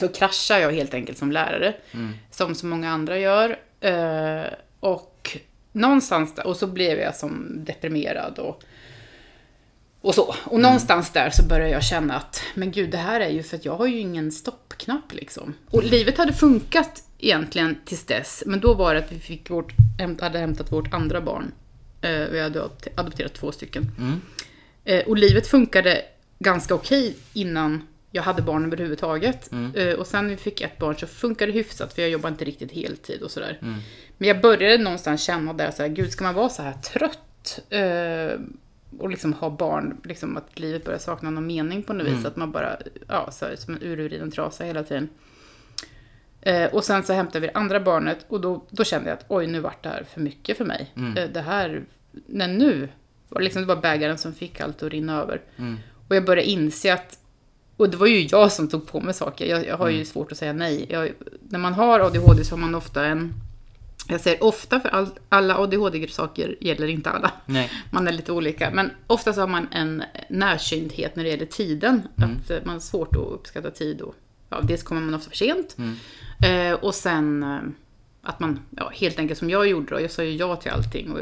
så 0.01 0.09
kraschar 0.09 0.59
jag 0.59 0.73
helt 0.73 0.94
enkelt 0.94 1.18
som 1.18 1.33
lärare. 1.33 1.75
Mm. 1.94 2.12
Som 2.31 2.55
så 2.55 2.66
många 2.66 2.90
andra 2.90 3.18
gör. 3.18 3.59
Eh, 3.81 4.53
och 4.81 5.38
någonstans 5.73 6.35
där, 6.35 6.46
och 6.46 6.57
så 6.57 6.66
blev 6.66 6.99
jag 6.99 7.16
som 7.16 7.64
deprimerad 7.64 8.38
och 8.38 8.62
och 10.00 10.14
så. 10.14 10.34
Och 10.44 10.60
någonstans 10.60 11.12
där 11.12 11.30
så 11.30 11.42
började 11.42 11.70
jag 11.70 11.84
känna 11.84 12.16
att, 12.16 12.42
men 12.54 12.72
gud, 12.72 12.90
det 12.90 12.98
här 12.98 13.20
är 13.20 13.28
ju 13.28 13.42
för 13.42 13.56
att 13.56 13.64
jag 13.64 13.76
har 13.76 13.86
ju 13.86 13.98
ingen 13.98 14.32
stoppknapp 14.32 15.12
liksom. 15.12 15.54
Och 15.70 15.84
livet 15.84 16.18
hade 16.18 16.32
funkat 16.32 17.02
egentligen 17.18 17.78
tills 17.84 18.04
dess, 18.04 18.42
men 18.46 18.60
då 18.60 18.74
var 18.74 18.94
det 18.94 19.00
att 19.00 19.12
vi 19.12 19.18
fick 19.18 19.50
vårt, 19.50 19.72
hade 20.20 20.38
hämtat 20.38 20.72
vårt 20.72 20.94
andra 20.94 21.20
barn. 21.20 21.52
Eh, 22.00 22.10
vi 22.10 22.40
hade 22.40 22.60
adop- 22.60 22.88
adopterat 22.94 23.34
två 23.34 23.52
stycken. 23.52 23.92
Mm. 23.98 24.20
Eh, 24.84 25.08
och 25.08 25.16
livet 25.16 25.46
funkade 25.46 26.02
ganska 26.38 26.74
okej 26.74 27.16
innan 27.32 27.82
jag 28.10 28.22
hade 28.22 28.42
barn 28.42 28.66
överhuvudtaget. 28.66 29.52
Mm. 29.52 29.74
Eh, 29.74 29.94
och 29.94 30.06
sen 30.06 30.24
när 30.24 30.30
vi 30.30 30.36
fick 30.36 30.60
ett 30.60 30.78
barn 30.78 30.96
så 30.96 31.06
funkade 31.06 31.52
det 31.52 31.58
hyfsat, 31.58 31.92
för 31.94 32.02
jag 32.02 32.10
jobbade 32.10 32.32
inte 32.32 32.44
riktigt 32.44 32.72
heltid 32.72 33.22
och 33.22 33.30
sådär. 33.30 33.58
Mm. 33.62 33.74
Men 34.18 34.28
jag 34.28 34.40
började 34.40 34.78
någonstans 34.78 35.22
känna 35.22 35.52
där 35.52 35.70
så 35.70 35.82
här, 35.82 35.88
gud 35.88 36.12
ska 36.12 36.24
man 36.24 36.34
vara 36.34 36.48
så 36.48 36.62
här 36.62 36.72
trött 36.72 37.60
eh, 37.70 38.40
och 38.98 39.11
liksom 39.11 39.33
ha 39.33 39.50
barn, 39.50 39.96
liksom 40.05 40.37
att 40.37 40.59
livet 40.59 40.85
börjar 40.85 40.98
sakna 40.98 41.31
någon 41.31 41.46
mening 41.46 41.83
på 41.83 41.92
något 41.92 42.07
vis, 42.07 42.12
Mm. 42.14 42.26
att 42.26 42.37
man 42.37 42.50
bara, 42.53 42.76
ja, 43.09 43.31
så 43.31 43.44
här, 43.46 43.57
som 43.57 43.74
en 43.74 43.83
urvriden 43.83 44.31
trasa 44.31 44.64
hela 44.64 44.83
tiden. 44.83 45.09
Eh, 46.42 46.64
och 46.74 46.85
sen 46.85 47.03
så 47.03 47.12
hämtade 47.12 47.40
vi 47.40 47.46
det 47.46 47.53
andra 47.59 47.81
barnet 47.81 48.26
och 48.29 48.40
då, 48.40 48.64
då 48.70 48.85
kände 48.85 49.09
jag 49.11 49.18
att 49.18 49.24
oj, 49.29 49.46
nu 49.46 49.61
vart 49.61 49.83
det 49.83 49.88
här 49.88 50.05
för 50.14 50.20
mycket 50.20 50.57
för 50.57 50.64
mig. 50.64 50.92
Mm. 50.96 51.16
Eh, 51.16 51.29
det 51.33 51.40
här, 51.40 51.83
nej 52.26 52.48
nu, 52.48 52.88
var 53.29 53.40
liksom, 53.40 53.62
det 53.62 53.68
var 53.68 53.83
bägaren 53.83 54.18
som 54.18 54.33
fick 54.35 54.61
allt 54.61 54.83
att 54.83 54.92
rinna 54.92 55.20
över. 55.22 55.40
Mm. 55.57 55.76
Och 56.09 56.16
jag 56.16 56.24
började 56.24 56.48
inse 56.50 56.92
att, 56.94 57.18
och 57.76 57.90
det 57.90 57.96
var 57.96 58.07
ju 58.07 58.20
jag 58.31 58.53
som 58.53 58.68
tog 58.68 58.87
på 58.87 59.00
mig 59.00 59.14
saker, 59.14 59.46
jag, 59.46 59.66
jag 59.66 59.76
har 59.76 59.88
ju 59.88 59.94
Mm. 59.94 60.05
svårt 60.07 60.33
att 60.33 60.38
säga 60.38 60.53
nej. 60.53 60.87
Jag, 60.88 61.12
när 61.48 61.59
man 61.59 61.74
har 61.74 62.00
ADHD 62.00 62.44
så 62.44 62.55
har 62.55 62.61
man 62.61 62.74
ofta 62.74 63.05
en, 63.07 63.35
jag 64.11 64.20
säger 64.20 64.44
ofta 64.44 64.81
för 64.81 64.88
all, 64.88 65.09
alla 65.29 65.59
ADHD-saker 65.59 66.57
gäller 66.61 66.87
inte 66.87 67.11
alla, 67.11 67.33
Nej. 67.46 67.70
man 67.90 68.09
är 68.09 68.12
lite 68.12 68.33
olika, 68.33 68.70
men 68.70 68.90
ofta 69.07 69.33
så 69.33 69.40
har 69.40 69.49
man 69.49 69.68
en 69.73 70.03
närsynthet 70.31 71.16
när 71.16 71.25
det 71.25 71.31
gäller 71.31 71.46
tiden, 71.46 72.03
Mm. 72.18 72.31
att 72.37 72.64
man 72.64 72.73
har 72.75 72.81
svårt 72.81 73.16
att 73.16 73.23
uppskatta 73.33 73.70
tid 73.70 74.01
och 74.01 74.14
ja, 74.49 74.61
dels 74.62 74.83
kommer 74.83 75.01
man 75.01 75.14
ofta 75.14 75.31
för 75.31 75.37
sent, 75.37 75.77
Mm. 75.79 76.73
eh, 76.73 76.79
och 76.85 76.94
sen 76.94 77.42
eh, 77.42 77.59
att 78.22 78.40
man, 78.40 78.61
ja, 78.76 78.90
helt 78.94 79.18
enkelt 79.18 79.38
som 79.38 79.50
jag 79.50 79.68
gjorde 79.68 79.94
då, 79.94 80.00
jag 80.00 80.11
sa 80.11 80.22
ju 80.22 80.37
ja 80.37 80.56
till 80.56 80.70
allting 80.70 81.12
och 81.12 81.18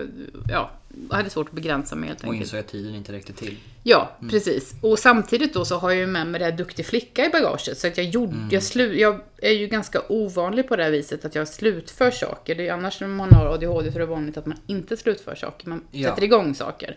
ja, 0.51 0.71
jag 1.11 1.17
hade 1.17 1.31
svårt 1.31 1.49
att 1.49 1.55
begränsa 1.55 1.97
mig 1.97 2.09
helt 2.09 2.21
Och 2.21 2.25
enkelt. 2.25 2.41
insåg 2.43 2.61
att 2.61 2.69
tiden 2.69 2.95
inte 2.95 3.13
räckte 3.13 3.33
till. 3.33 3.57
Ja, 3.83 4.17
precis. 4.31 4.75
Och 4.83 4.99
samtidigt 4.99 5.55
då 5.55 5.65
så 5.65 5.77
har 5.79 5.91
jag 5.91 5.99
ju 5.99 6.07
med 6.07 6.27
mig 6.27 6.39
det 6.39 6.45
här 6.45 6.53
duktig 6.53 6.87
flicka 6.87 7.27
i 7.27 7.29
bagaget. 7.29 7.79
Så 7.79 7.87
att 7.87 7.97
jag, 7.97 8.07
gjorde, 8.07 8.37
jag, 8.51 8.63
slu, 8.63 8.99
jag 9.01 9.21
är 9.37 9.53
ju 9.53 9.67
ganska 9.67 10.03
ovanlig 10.09 10.69
på 10.69 10.77
det 10.77 10.83
här 10.85 10.91
viset 10.91 11.25
att 11.25 11.35
jag 11.35 11.49
slutför 11.49 12.11
saker. 12.11 12.55
Det 12.55 12.63
är 12.63 12.65
ju 12.65 12.71
annars 12.71 13.01
när 13.01 13.09
man 13.09 13.33
har 13.33 13.47
ADHD 13.47 13.91
så 13.93 13.97
är 13.97 14.01
det 14.01 14.07
vanligt 14.07 14.37
att 14.37 14.47
man 14.47 14.59
inte 14.67 14.97
slutför 14.97 15.35
saker. 15.35 15.69
Man 15.69 15.85
Ja. 15.91 16.09
sätter 16.09 16.23
igång 16.25 16.55
saker. 16.55 16.97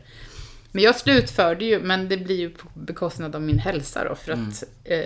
Men 0.72 0.84
jag 0.84 0.96
slutförde 0.96 1.66
ju, 1.66 1.80
men 1.80 2.10
det 2.10 2.18
blir 2.18 2.36
ju 2.36 2.50
på 2.50 2.68
bekostnad 2.74 3.36
av 3.36 3.42
min 3.42 3.60
hälsa 3.60 4.04
då. 4.04 4.16
För 4.16 4.32
att 4.32 4.64
eh, 4.84 5.00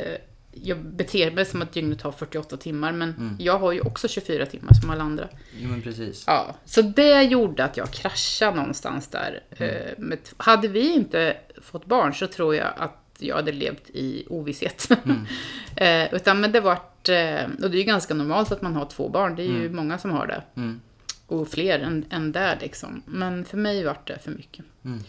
jag 0.63 0.77
beter 0.77 1.31
mig 1.31 1.45
som 1.45 1.61
att 1.61 1.73
dygnet 1.73 2.01
har 2.01 2.11
48 2.11 2.57
timmar. 2.57 2.91
Men 2.91 3.35
jag 3.39 3.59
har 3.59 3.71
ju 3.71 3.81
också 3.81 4.07
24 4.07 4.45
timmar 4.45 4.73
som 4.73 4.89
alla 4.89 5.03
andra. 5.03 5.27
Jo 5.57 5.69
men 5.69 5.81
precis. 5.81 6.23
Ja, 6.27 6.55
så 6.65 6.81
det 6.81 7.23
gjorde 7.23 7.63
att 7.63 7.77
jag 7.77 7.91
kraschade 7.91 8.57
någonstans 8.57 9.07
där. 9.07 9.43
Eh, 9.49 9.97
med, 9.97 10.19
hade 10.37 10.67
vi 10.67 10.93
inte 10.93 11.37
fått 11.61 11.85
barn 11.85 12.13
så 12.13 12.27
tror 12.27 12.55
jag 12.55 12.73
att 12.77 13.01
jag 13.19 13.35
hade 13.35 13.51
levt 13.51 13.89
i 13.89 14.25
ovisshet. 14.29 14.89
eh, 15.75 16.13
utan 16.13 16.41
men 16.41 16.51
det 16.51 16.61
vart, 16.61 17.09
eh, 17.09 17.43
och 17.63 17.71
det 17.71 17.77
är 17.77 17.79
ju 17.79 17.83
ganska 17.83 18.13
normalt 18.13 18.51
att 18.51 18.61
man 18.61 18.75
har 18.75 18.85
två 18.85 19.09
barn, 19.09 19.35
det 19.35 19.43
är 19.43 19.47
ju 19.61 19.69
många 19.69 19.97
som 19.97 20.11
har 20.11 20.27
det. 20.27 20.43
Mm. 20.55 20.81
Och 21.27 21.47
fler 21.47 21.79
än, 21.79 22.05
än 22.09 22.31
där 22.31 22.57
liksom. 22.61 23.03
Men 23.05 23.45
för 23.45 23.57
mig 23.57 23.83
vart 23.83 24.07
det 24.07 24.19
för 24.23 24.31
mycket. 24.31 24.65
Mm. 24.85 24.99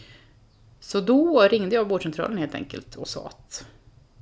Så 0.79 1.01
då 1.01 1.41
ringde 1.41 1.75
jag 1.75 1.89
vårdcentralen 1.89 2.37
helt 2.37 2.55
enkelt 2.55 2.95
och 2.95 3.07
sa 3.07 3.27
att 3.27 3.65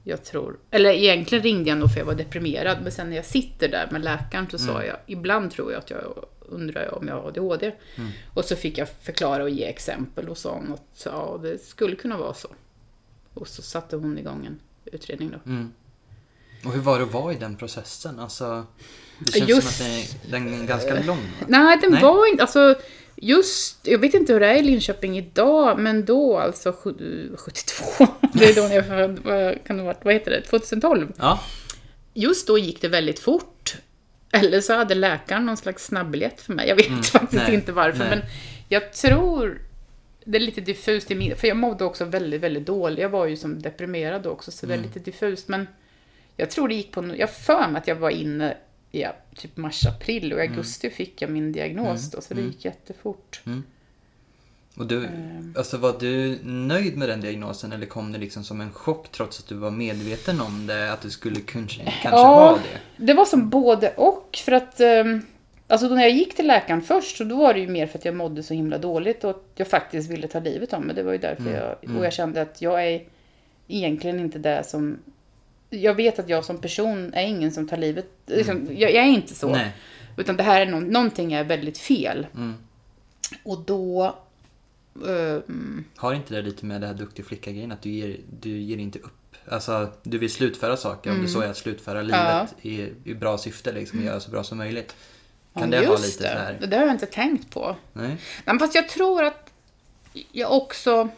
jag 0.07 0.23
tror, 0.23 0.59
eller 0.71 0.89
egentligen 0.89 1.43
ringde 1.43 1.69
jag 1.69 1.77
nog 1.77 1.91
för 1.91 1.99
jag 1.99 2.05
var 2.05 2.15
deprimerad, 2.15 2.77
men 2.83 2.91
sen 2.91 3.09
när 3.09 3.15
jag 3.15 3.25
sitter 3.25 3.67
där 3.67 3.87
med 3.91 4.03
läkaren 4.03 4.47
så 4.51 4.57
sa 4.57 4.83
jag, 4.83 4.97
ibland 5.05 5.51
tror 5.51 5.71
jag 5.71 5.79
att 5.79 5.89
jag 5.89 6.25
undrar 6.39 6.95
om 6.95 7.07
jag 7.07 7.15
har 7.15 7.27
ADHD. 7.27 7.71
Och 8.33 8.45
så 8.45 8.55
fick 8.55 8.77
jag 8.77 8.89
förklara 9.01 9.43
och 9.43 9.49
ge 9.49 9.65
exempel 9.65 10.29
och 10.29 10.37
sa 10.37 10.55
att 10.73 11.01
ja, 11.05 11.39
det 11.41 11.57
skulle 11.63 11.95
kunna 11.95 12.17
vara 12.17 12.33
så. 12.33 12.47
Och 13.33 13.47
så 13.47 13.61
satte 13.61 13.95
hon 13.95 14.17
igång 14.17 14.45
en 14.45 14.59
utredning 14.85 15.31
då. 15.31 15.51
Mm. 15.51 15.71
Och 16.65 16.71
hur 16.71 16.81
var 16.81 16.97
det 16.99 17.03
att 17.05 17.13
vara 17.13 17.33
i 17.33 17.37
den 17.37 17.55
processen? 17.55 18.19
Alltså, 18.19 18.65
det 19.19 19.31
känns 19.31 19.49
Just- 19.49 19.77
som 19.77 19.85
att 19.85 20.31
den 20.31 20.47
är, 20.47 20.51
den 20.51 20.61
är 20.61 20.67
ganska 20.67 21.01
lång. 21.03 21.17
va? 21.17 21.45
Nej, 21.47 21.77
den 21.81 21.91
Nej. 21.91 22.01
var 22.03 22.31
inte, 22.31 22.43
alltså 22.43 22.75
just, 23.15 23.87
jag 23.87 23.99
vet 23.99 24.13
inte 24.13 24.33
hur 24.33 24.39
det 24.39 24.47
är 24.47 24.55
i 24.55 24.61
Linköping 24.61 25.17
idag, 25.17 25.79
men 25.79 26.05
då 26.05 26.37
alltså 26.37 26.71
sju- 26.83 27.35
72, 27.37 28.07
det 28.33 28.45
är 28.45 28.55
då 28.55 28.61
när 28.61 28.75
jag 28.75 29.19
vad 29.23 29.65
kan 29.65 29.77
det 29.77 29.83
varit, 29.83 29.99
vad 30.05 30.13
heter 30.13 30.31
det, 30.31 30.41
2012. 30.41 31.11
Ja. 31.17 31.39
Just 32.13 32.47
då 32.47 32.57
gick 32.57 32.81
det 32.81 32.87
väldigt 32.87 33.19
fort. 33.19 33.75
Eller 34.31 34.61
så 34.61 34.73
hade 34.73 34.95
läkaren 34.95 35.45
någon 35.45 35.57
slags 35.57 35.85
snabbbiljett 35.85 36.41
för 36.41 36.53
mig. 36.53 36.67
Jag 36.67 36.75
vet 36.75 37.05
faktiskt 37.11 37.33
Mm. 37.33 37.45
nej, 37.45 37.55
inte 37.55 37.71
varför. 37.71 37.99
nej. 37.99 38.09
Men 38.09 38.21
jag 38.69 38.93
tror, 38.93 39.61
det 40.25 40.37
är 40.37 40.41
lite 40.41 40.61
diffust 40.61 41.11
i 41.11 41.15
min... 41.15 41.35
För 41.35 41.47
jag 41.47 41.57
mådde 41.57 41.83
också 41.83 42.05
väldigt, 42.05 42.41
väldigt 42.41 42.65
dåligt. 42.65 42.99
Jag 42.99 43.09
var 43.09 43.25
ju 43.25 43.35
som 43.37 43.61
deprimerad 43.61 44.27
också, 44.27 44.51
så 44.51 44.65
det 44.65 44.73
är 44.73 44.77
Mm. 44.77 44.87
lite 44.87 44.99
diffust. 45.11 45.47
Men 45.47 45.67
jag 46.37 46.49
tror 46.51 46.67
det 46.67 46.75
gick 46.75 46.91
på... 46.91 47.15
Jag 47.17 47.29
för 47.33 47.67
mig 47.67 47.79
att 47.79 47.87
jag 47.87 47.95
var 47.95 48.09
inne 48.09 48.57
ja, 48.91 49.15
typ 49.35 49.57
mars-april 49.57 50.33
och 50.33 50.39
i 50.39 50.41
Mm. 50.41 50.53
augusti 50.53 50.89
fick 50.89 51.21
jag 51.21 51.31
min 51.31 51.51
diagnos 51.51 52.11
då, 52.11 52.21
så 52.21 52.33
det 52.33 52.41
gick 52.41 52.65
jättefort. 52.65 53.41
Och 54.77 54.85
du, 54.87 55.05
Ehm. 55.05 55.53
alltså 55.57 55.77
var 55.77 55.95
du 55.99 56.39
nöjd 56.43 56.97
med 56.97 57.09
den 57.09 57.21
diagnosen 57.21 57.71
eller 57.71 57.85
kom 57.85 58.11
det 58.11 58.19
liksom 58.19 58.43
som 58.43 58.61
en 58.61 58.71
chock 58.73 59.11
trots 59.11 59.39
att 59.39 59.47
du 59.47 59.55
var 59.55 59.71
medveten 59.71 60.41
om 60.41 60.67
det? 60.67 60.91
Att 60.93 61.01
du 61.01 61.09
skulle 61.09 61.39
kanske, 61.41 61.77
kanske 61.83 62.09
Ja. 62.09 62.49
ha 62.49 62.51
det? 62.97 63.05
Det 63.05 63.13
var 63.13 63.25
som 63.25 63.49
både 63.49 63.93
och. 63.97 64.37
För 64.45 64.51
att 64.51 64.79
ehm, 64.79 65.21
alltså 65.67 65.89
då 65.89 65.95
när 65.95 66.01
jag 66.01 66.11
gick 66.11 66.35
till 66.35 66.47
läkaren 66.47 66.81
först, 66.81 67.17
så 67.17 67.23
då 67.23 67.35
var 67.35 67.53
det 67.53 67.59
ju 67.59 67.67
mer 67.67 67.87
för 67.87 67.97
att 67.99 68.05
jag 68.05 68.15
mådde 68.15 68.43
så 68.43 68.53
himla 68.53 68.77
dåligt 68.77 69.23
och 69.23 69.29
att 69.29 69.43
jag 69.55 69.67
faktiskt 69.67 70.09
ville 70.11 70.27
ta 70.27 70.39
livet 70.39 70.73
av 70.73 70.81
mig. 70.81 70.95
Det 70.95 71.03
var 71.03 71.11
ju 71.11 71.17
därför 71.17 71.49
jag... 71.81 71.97
Och 71.97 72.05
jag 72.05 72.13
kände 72.13 72.41
att 72.41 72.61
jag 72.61 72.87
är 72.87 73.03
egentligen 73.67 74.19
inte 74.19 74.39
det 74.39 74.63
som... 74.65 74.97
Jag 75.81 75.93
vet 75.93 76.19
att 76.19 76.29
jag 76.29 76.45
som 76.45 76.57
person 76.57 77.13
är 77.13 77.23
ingen 77.27 77.51
som 77.51 77.67
tar 77.67 77.77
livet... 77.77 78.07
Liksom, 78.25 78.67
jag, 78.71 78.91
jag 78.93 79.03
är 79.03 79.07
inte 79.09 79.35
så. 79.35 79.49
Nej. 79.49 79.71
Utan 80.17 80.37
det 80.37 80.43
här 80.43 80.61
är 80.61 80.65
nå- 80.65 80.79
någonting 80.79 81.33
är 81.33 81.43
väldigt 81.43 81.77
fel. 81.77 82.27
Mm. 82.35 82.53
Och 83.43 83.59
då... 83.59 84.15
ehm, 85.07 85.83
Har 85.95 86.13
inte 86.13 86.33
det 86.33 86.41
lite 86.41 86.65
med 86.65 86.81
det 86.81 86.87
här 86.87 86.93
duktig 86.93 87.25
flicka-grejen 87.25 87.71
att 87.71 87.81
du 87.81 87.89
ger, 87.89 88.17
du 88.41 88.49
ger 88.49 88.77
inte 88.77 88.99
upp? 88.99 89.11
Alltså, 89.47 89.89
du 90.03 90.17
vill 90.17 90.31
slutföra 90.31 90.77
saker 90.77 91.11
om 91.11 91.21
det 91.21 91.27
så 91.27 91.41
är 91.41 91.49
att 91.49 91.57
slutföra 91.57 92.01
livet 92.01 92.55
i, 92.61 92.89
i 93.03 93.13
bra 93.13 93.37
syfte 93.37 93.71
liksom, 93.71 93.99
och 93.99 94.05
göra 94.05 94.19
så 94.19 94.31
bra 94.31 94.43
som 94.43 94.57
möjligt. 94.57 94.95
Kan 95.53 95.71
ja, 95.71 95.79
det 95.79 95.85
just 95.85 96.05
lite 96.05 96.23
så 96.23 96.37
här? 96.37 96.57
det. 96.59 96.67
Det 96.67 96.77
har 96.77 96.83
jag 96.85 96.93
inte 96.93 97.05
tänkt 97.05 97.49
på. 97.53 97.75
Nej? 97.93 98.07
Nej, 98.07 98.17
men 98.45 98.59
fast 98.59 98.75
jag 98.75 98.89
tror 98.89 99.23
att 99.23 99.51
jag 100.31 100.51
också... 100.53 101.09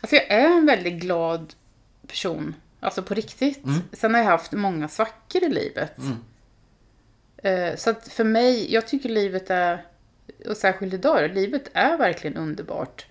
Alltså 0.00 0.16
jag 0.16 0.30
är 0.30 0.56
en 0.58 0.66
väldigt 0.66 0.94
glad 1.00 1.54
person. 2.06 2.54
Alltså 2.80 3.02
på 3.02 3.14
riktigt. 3.14 3.60
Sen 3.92 4.14
har 4.14 4.20
jag 4.20 4.26
haft 4.30 4.52
många 4.52 4.88
svackor 4.88 5.42
i 5.44 5.48
livet. 5.48 5.96
Eh, 7.42 7.76
Så 7.76 7.90
att 7.90 8.08
för 8.08 8.24
mig, 8.24 8.72
jag 8.74 8.88
tycker 8.88 9.08
livet 9.08 9.50
är, 9.50 9.84
och 10.48 10.56
särskilt 10.56 10.94
idag, 10.94 11.34
livet 11.34 11.70
är 11.72 11.96
verkligen 11.98 12.36
underbart. 12.36 13.06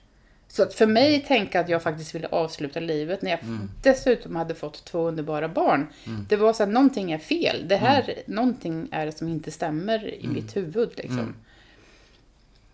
Så 0.47 0.63
att 0.63 0.73
för 0.73 0.87
mig 0.87 1.21
tänka 1.21 1.59
att 1.59 1.69
jag 1.69 1.83
faktiskt 1.83 2.15
ville 2.15 2.27
avsluta 2.27 2.79
livet 2.79 3.21
när 3.21 3.31
jag 3.31 3.39
dessutom 3.83 4.35
hade 4.35 4.55
fått 4.55 4.85
två 4.85 5.07
underbara 5.07 5.47
barn. 5.47 5.87
Det 6.29 6.35
var 6.35 6.53
så 6.53 6.63
att 6.63 6.69
någonting 6.69 7.11
är 7.11 7.17
fel. 7.17 7.67
Det 7.67 7.75
här, 7.75 8.13
någonting 8.27 8.87
är 8.91 9.05
det 9.05 9.11
som 9.17 9.27
inte 9.27 9.51
stämmer 9.51 10.13
i 10.13 10.27
mitt 10.27 10.55
huvud 10.55 10.89
liksom. 10.95 11.35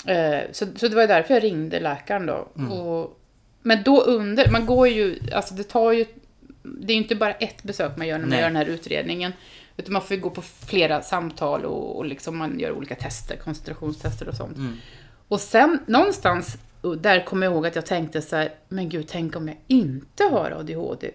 Eh, 0.06 0.40
Så, 0.52 0.66
så 0.76 0.88
det 0.88 0.96
var 0.96 1.08
därför 1.08 1.34
jag 1.34 1.44
ringde 1.44 1.80
läkaren 1.80 2.26
då. 2.26 2.48
Och, 2.72 3.20
men 3.62 3.84
då 3.84 4.02
under, 4.02 4.52
man 4.52 4.66
går 4.66 4.88
ju, 4.88 5.20
alltså 5.34 5.54
det 5.54 5.64
tar 5.64 5.92
ju 5.92 6.06
det 6.64 6.94
är 6.94 6.96
ju 6.96 7.02
inte 7.02 7.16
bara 7.16 7.34
ett 7.34 7.64
besök 7.64 7.98
man 7.98 8.08
gör 8.08 8.18
när 8.18 8.22
man 8.22 8.30
Nej. 8.30 8.40
gör 8.40 8.48
den 8.48 8.56
här 8.56 8.66
utredningen. 8.66 9.34
Utan 9.78 9.94
man 9.94 10.02
får 10.02 10.16
ju 10.16 10.22
gå 10.22 10.30
på 10.30 10.42
flera 10.42 11.02
samtal 11.02 11.66
och, 11.66 11.98
och 11.98 12.06
liksom 12.06 12.38
man 12.38 12.60
gör 12.60 12.72
olika 12.72 12.96
tester, 12.96 13.36
koncentrationstester 13.36 14.28
och 14.28 14.36
sånt. 14.36 14.58
Mm. 14.58 14.78
Och 15.28 15.40
sen 15.40 15.80
någonstans, 15.88 16.58
där 16.98 17.26
kommer 17.26 17.46
jag 17.46 17.54
ihåg 17.54 17.68
att 17.68 17.76
jag 17.76 17.86
tänkte 17.86 18.22
så 18.22 18.36
här, 18.36 18.54
men 18.70 18.90
gud, 18.90 19.08
tänk 19.10 19.36
om 19.36 19.48
jag 19.48 19.58
inte 19.68 20.24
har 20.24 20.52
ADHD. 20.52 21.12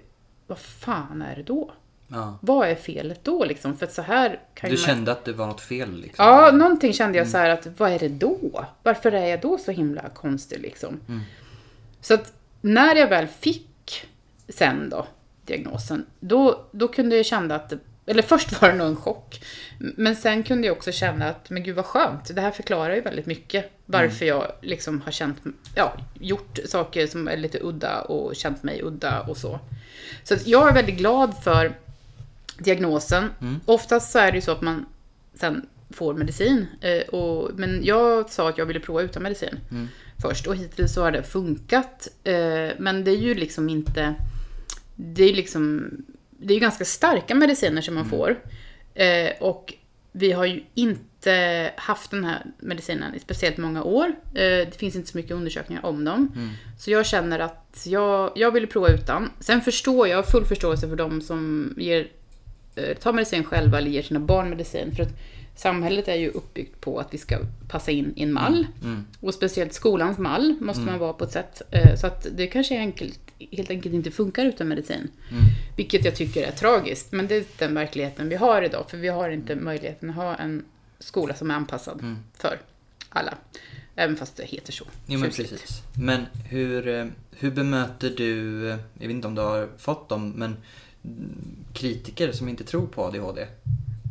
Vad 0.46 0.58
fan 0.58 1.22
är 1.22 1.36
det 1.36 1.42
då? 1.42 1.72
Ja. 2.08 2.38
Vad 2.40 2.68
är 2.68 2.74
felet 2.74 3.24
då 3.24 3.44
liksom? 3.44 3.76
För 3.76 3.86
så 3.86 4.02
här 4.02 4.40
kan 4.54 4.70
Du 4.70 4.76
man... 4.76 4.86
kände 4.86 5.12
att 5.12 5.24
det 5.24 5.32
var 5.32 5.46
något 5.46 5.60
fel 5.60 6.00
liksom? 6.00 6.24
Ja, 6.26 6.50
någonting 6.50 6.92
kände 6.92 7.18
jag 7.18 7.28
så 7.28 7.38
här 7.38 7.50
att, 7.50 7.66
vad 7.76 7.92
är 7.92 7.98
det 7.98 8.08
då? 8.08 8.64
Varför 8.82 9.12
är 9.12 9.26
jag 9.26 9.40
då 9.40 9.58
så 9.58 9.70
himla 9.70 10.08
konstig 10.08 10.60
liksom? 10.60 11.00
Så 12.00 12.14
att 12.14 12.32
när 12.60 12.96
jag 12.96 13.08
väl 13.08 13.26
fick 13.26 14.06
sen 14.48 14.90
då 14.90 15.06
diagnosen, 15.48 16.06
då, 16.20 16.66
då 16.70 16.88
kunde 16.88 17.16
jag 17.16 17.26
känna 17.26 17.54
att, 17.54 17.72
eller 18.06 18.22
först 18.22 18.62
var 18.62 18.68
det 18.68 18.74
nog 18.74 18.86
en 18.86 18.96
chock, 18.96 19.44
men 19.78 20.16
sen 20.16 20.42
kunde 20.42 20.66
jag 20.66 20.76
också 20.76 20.92
känna 20.92 21.28
att, 21.28 21.50
men 21.50 21.62
gud 21.62 21.76
vad 21.76 21.84
skönt, 21.84 22.34
det 22.34 22.40
här 22.40 22.50
förklarar 22.50 22.94
ju 22.94 23.00
väldigt 23.00 23.26
mycket 23.26 23.70
varför 23.86 24.26
jag 24.26 24.52
liksom 24.60 25.00
har 25.00 25.12
känt, 25.12 25.36
ja, 25.74 25.96
gjort 26.20 26.58
saker 26.64 27.06
som 27.06 27.28
är 27.28 27.36
lite 27.36 27.58
udda 27.62 28.00
och 28.00 28.36
känt 28.36 28.62
mig 28.62 28.82
udda 28.82 29.20
och 29.20 29.36
så. 29.36 29.60
Så 30.24 30.36
jag 30.44 30.68
är 30.68 30.74
väldigt 30.74 30.96
glad 30.96 31.34
för 31.44 31.72
diagnosen. 32.58 33.30
Oftast 33.64 34.12
så 34.12 34.18
är 34.18 34.30
det 34.32 34.38
ju 34.38 34.42
så 34.42 34.52
att 34.52 34.62
man 34.62 34.86
sen 35.34 35.68
får 35.90 36.14
medicin. 36.14 36.66
Eh, 36.80 37.08
och, 37.08 37.50
men 37.54 37.84
jag 37.84 38.30
sa 38.30 38.48
att 38.48 38.58
jag 38.58 38.66
ville 38.66 38.80
prova 38.80 39.02
utan 39.02 39.22
medicin 39.22 39.60
först 40.22 40.46
och 40.46 40.56
hittills 40.56 40.94
så 40.94 41.02
har 41.02 41.10
det 41.10 41.22
funkat. 41.22 42.08
Eh, 42.24 42.68
men 42.78 43.04
det 43.04 43.10
är 43.10 43.16
ju 43.16 43.34
liksom 43.34 43.68
inte... 43.68 44.14
Det 45.00 45.24
är 45.24 45.32
liksom... 45.34 45.90
Det 46.40 46.54
är 46.54 46.60
ganska 46.60 46.84
starka 46.84 47.34
mediciner 47.34 47.80
som 47.82 47.94
man 47.94 48.04
får. 48.10 48.38
Eh, 48.94 49.30
och 49.40 49.74
vi 50.12 50.32
har 50.32 50.44
ju 50.46 50.62
inte 50.74 51.72
haft 51.76 52.10
den 52.10 52.24
här 52.24 52.42
medicinen 52.58 53.14
i 53.14 53.18
speciellt 53.18 53.56
många 53.56 53.82
år. 53.82 54.06
Eh, 54.34 54.42
det 54.42 54.76
finns 54.76 54.96
inte 54.96 55.08
så 55.08 55.18
mycket 55.18 55.32
undersökningar 55.32 55.86
om 55.86 56.04
dem. 56.04 56.32
Så 56.78 56.90
jag 56.90 57.06
känner 57.06 57.38
att 57.38 57.82
jag, 57.86 58.32
jag 58.36 58.50
vill 58.50 58.66
prova 58.66 58.88
utan. 58.88 59.30
Sen 59.40 59.60
förstår 59.60 60.08
jag, 60.08 60.28
full 60.28 60.44
förståelse 60.44 60.88
för 60.88 60.96
de 60.96 61.20
som 61.20 61.74
ger, 61.78 62.08
eh, 62.74 62.96
tar 62.96 63.12
medicin 63.12 63.44
själva 63.44 63.78
eller 63.78 63.90
ger 63.90 64.02
sina 64.02 64.20
barn 64.20 64.50
medicin. 64.50 64.92
För 64.96 65.02
att 65.02 65.12
samhället 65.56 66.08
är 66.08 66.14
ju 66.14 66.28
uppbyggt 66.28 66.80
på 66.80 66.98
att 66.98 67.14
vi 67.14 67.18
ska 67.18 67.38
passa 67.68 67.90
in 67.90 68.12
i 68.16 68.22
en 68.22 68.32
mall. 68.32 68.66
Och 69.20 69.34
speciellt 69.34 69.72
skolans 69.72 70.18
mall 70.18 70.54
måste 70.60 70.82
man 70.82 70.98
vara 70.98 71.12
på 71.12 71.24
ett 71.24 71.32
sätt. 71.32 71.62
eh, 71.70 71.94
Så 71.96 72.06
att 72.06 72.26
det 72.36 72.46
kanske 72.46 72.74
är 72.76 72.80
enkelt, 72.80 73.20
helt 73.52 73.70
enkelt 73.70 73.94
inte 73.94 74.10
funkar 74.10 74.44
utan 74.44 74.68
medicin. 74.68 75.10
Vilket 75.76 76.04
jag 76.04 76.16
tycker 76.16 76.42
är 76.42 76.52
tragiskt. 76.52 77.12
Men 77.12 77.26
det 77.26 77.34
är 77.34 77.44
den 77.58 77.74
verkligheten 77.74 78.28
vi 78.28 78.36
har 78.36 78.62
idag. 78.62 78.90
För 78.90 78.96
vi 78.96 79.08
har 79.08 79.30
inte 79.30 79.56
möjligheten 79.56 80.10
att 80.10 80.16
ha 80.16 80.36
en 80.36 80.64
skola 80.98 81.34
som 81.34 81.50
är 81.50 81.54
anpassad 81.54 82.16
för 82.34 82.58
alla. 83.08 83.34
Även 84.00 84.16
fast 84.16 84.36
det 84.36 84.44
heter 84.44 84.72
så. 84.72 84.84
Jo 85.06 85.18
men 85.18 85.30
Tjusigt. 85.30 85.50
precis. 85.50 85.82
Men 85.94 86.26
hur, 86.44 86.88
eh, 86.88 87.06
hur 87.30 87.50
bemöter 87.50 88.12
du, 88.16 88.68
eh, 88.70 88.78
jag 88.98 89.08
vet 89.08 89.10
inte 89.10 89.28
om 89.28 89.34
du 89.34 89.40
har 89.40 89.68
fått 89.78 90.08
dem, 90.08 90.30
men 90.30 90.56
mm, 91.04 91.56
kritiker 91.72 92.32
som 92.32 92.48
inte 92.48 92.64
tror 92.64 92.86
på 92.86 93.04
ADHD? 93.04 93.46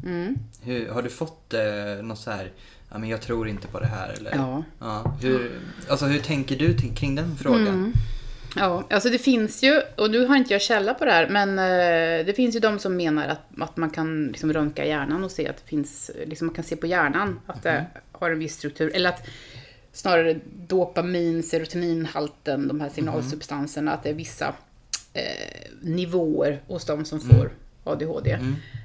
Mm. 0.06 0.36
Hur, 0.62 0.90
har 0.90 1.02
du 1.02 1.10
fått 1.10 1.54
eh, 1.54 2.04
något 2.04 2.20
så 2.20 2.32
här, 2.32 2.52
ja 2.92 2.98
men 2.98 3.10
jag 3.10 3.22
tror 3.22 3.48
inte 3.48 3.68
på 3.68 3.80
det 3.80 3.86
här 3.86 4.10
eller? 4.10 4.36
Ja. 4.36 4.63
ja 4.80 5.18
hur, 5.22 5.60
alltså 5.90 6.06
hur 6.06 6.20
tänker 6.20 6.56
du 6.56 6.78
kring 6.96 7.16
den 7.16 7.38
frågan? 7.38 7.68
Mm. 7.68 7.94
Ja, 8.60 8.84
alltså 8.89 9.10
det 9.10 9.17
finns 9.17 9.63
ju, 9.63 9.82
och 9.96 10.12
nu 10.12 10.26
har 10.26 10.36
inte 10.36 10.54
jag 10.54 10.62
källa 10.62 10.93
på 10.93 11.06
det 11.06 11.12
här, 11.12 11.30
men 11.30 11.60
eh, 11.60 12.26
det 12.26 12.34
finns 12.36 12.56
ju 12.56 12.60
de 12.60 12.80
som 12.80 12.96
menar 12.98 13.28
att, 13.28 13.62
att 13.62 13.78
man 13.78 13.89
kan 13.89 14.28
liksom 14.28 14.54
röntga 14.54 14.86
hjärnan 14.86 15.24
och 15.24 15.32
se 15.32 15.48
att 15.48 15.58
det 15.58 15.70
finns, 15.70 16.12
liksom 16.26 16.48
man 16.48 16.56
kan 16.56 16.63
se 16.63 16.76
på 16.76 16.88
hjärnan 16.88 17.39
att 17.46 17.63
det 17.63 17.86
har 18.12 18.32
en 18.32 18.39
viss 18.39 18.56
struktur. 18.56 18.91
Eller 18.96 19.10
att 19.10 19.28
snarare 19.91 20.39
dopamin, 20.67 21.43
serotoninhalten, 21.43 22.67
de 22.67 22.82
här 22.82 22.89
signalsubstanserna, 22.89 23.93
att 23.93 24.04
det 24.04 24.10
är 24.10 24.13
vissa 24.13 24.54
eh, 25.13 25.24
nivåer 25.82 26.62
hos 26.67 26.86
de 26.86 27.06
som 27.06 27.20
får 27.20 27.52
ADHD. 27.84 28.39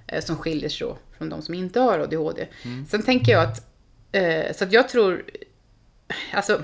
Eh, 0.07 0.25
som 0.25 0.37
skiljer 0.37 0.69
sig 0.69 0.95
från 1.19 1.29
de 1.29 1.43
som 1.43 1.55
inte 1.55 1.81
har 1.81 1.99
ADHD. 1.99 2.47
Sen 2.89 3.03
tänker 3.03 3.33
jag 3.33 3.43
att, 3.43 3.67
eh, 4.13 4.53
så 4.55 4.65
att 4.65 4.73
jag 4.73 4.89
tror, 4.89 5.25
alltså 6.33 6.63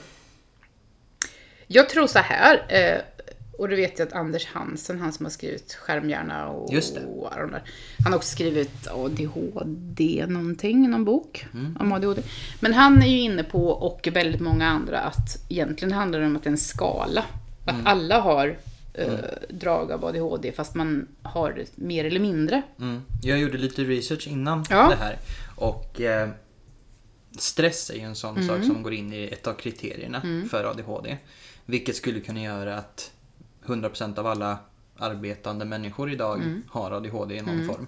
jag 1.69 1.89
tror 1.89 2.07
så 2.07 2.19
här, 2.19 2.63
eh, 2.69 3.01
och 3.59 3.69
det 3.69 3.77
vet 3.77 3.99
jag 3.99 4.09
att 4.09 4.15
Anders 4.15 4.47
Hansen, 4.47 5.01
han 5.01 5.13
som 5.13 5.27
har 5.27 5.31
skrivit 5.31 5.75
Skärmhjärna 5.75 6.49
och, 6.49 6.73
Just 6.73 6.95
det. 6.95 7.01
och 7.01 7.31
där, 7.31 7.63
han 8.05 8.13
har 8.13 8.17
också 8.17 8.29
skrivit 8.35 8.89
ADHD 8.89 10.27
någonting, 10.29 10.91
någon 10.91 11.05
bok 11.05 11.47
om 11.81 11.93
ADHD. 11.93 12.23
Men 12.61 12.75
han 12.75 13.03
är 13.03 13.07
ju 13.07 13.21
inne 13.21 13.45
på, 13.45 13.69
och 13.69 14.09
väldigt 14.13 14.41
många 14.41 14.67
andra, 14.67 15.01
att 15.01 15.45
egentligen 15.49 15.93
handlar 15.93 16.21
det 16.21 16.27
om 16.27 16.37
att 16.37 16.43
det 16.43 16.49
är 16.49 16.53
en 16.53 16.59
skala. 16.59 17.25
Att 17.65 17.77
alla 17.85 18.21
har 18.21 18.59
eh, 18.95 19.09
drag 19.51 19.93
av 19.93 20.05
ADHD, 20.05 20.53
fast 20.53 20.75
man 20.75 21.09
har 21.23 21.65
mer 21.75 22.05
eller 22.05 22.21
mindre. 22.21 22.63
Mm. 22.81 23.03
Jag 23.23 23.39
gjorde 23.39 23.59
lite 23.59 23.83
research 23.85 24.29
innan 24.29 24.65
Ja. 24.71 24.89
det 24.89 24.97
här. 25.05 25.17
Och 25.57 26.01
eh, 26.01 26.29
stress 27.39 27.91
är 27.91 27.95
ju 27.95 28.01
en 28.03 28.15
sån 28.17 28.37
Mm. 28.37 28.49
sak 28.49 28.65
som 28.65 28.83
går 28.83 28.95
in 28.95 29.13
i 29.13 29.25
ett 29.33 29.47
av 29.47 29.53
kriterierna 29.55 30.23
för 30.51 30.65
ADHD. 30.65 31.17
Vilket 31.71 31.97
skulle 31.97 32.21
kunna 32.21 32.43
göra 32.43 32.77
att 32.77 33.11
100% 33.67 34.19
av 34.19 34.27
alla 34.27 34.59
arbetande 34.99 35.65
människor 35.65 36.11
idag 36.13 36.37
Mm. 36.43 36.63
har 36.69 36.91
ADHD 36.91 37.35
i 37.37 37.43
någon 37.43 37.67
form. 37.67 37.87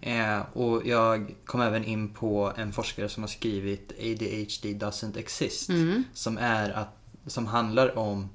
Eh, 0.00 0.40
och 0.52 0.86
jag 0.86 1.34
kom 1.44 1.60
även 1.60 1.84
in 1.84 2.08
på 2.14 2.52
en 2.56 2.72
forskare 2.72 3.08
som 3.08 3.22
har 3.22 3.28
skrivit 3.28 3.92
ADHD 3.92 4.86
doesn't 4.86 5.18
exist. 5.18 5.68
Mm. 5.68 6.04
Som 6.12 6.38
är 6.38 6.70
att, 6.70 6.96
som 7.26 7.46
handlar 7.46 7.98
om 7.98 8.28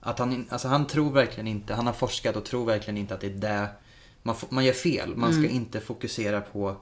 att 0.00 0.18
han, 0.18 0.46
alltså 0.50 0.68
han 0.68 0.86
tror 0.86 1.12
verkligen 1.12 1.46
inte, 1.48 1.74
han 1.74 1.86
har 1.86 1.92
forskat 1.92 2.36
och 2.36 2.44
tror 2.44 2.66
verkligen 2.66 2.98
inte 2.98 3.14
att 3.14 3.20
det 3.20 3.26
är 3.26 3.30
det 3.30 3.68
man, 4.22 4.36
man 4.48 4.64
gör 4.64 4.72
fel. 4.72 5.16
Man 5.16 5.32
ska 5.32 5.48
inte 5.48 5.80
fokusera 5.80 6.40
på 6.40 6.76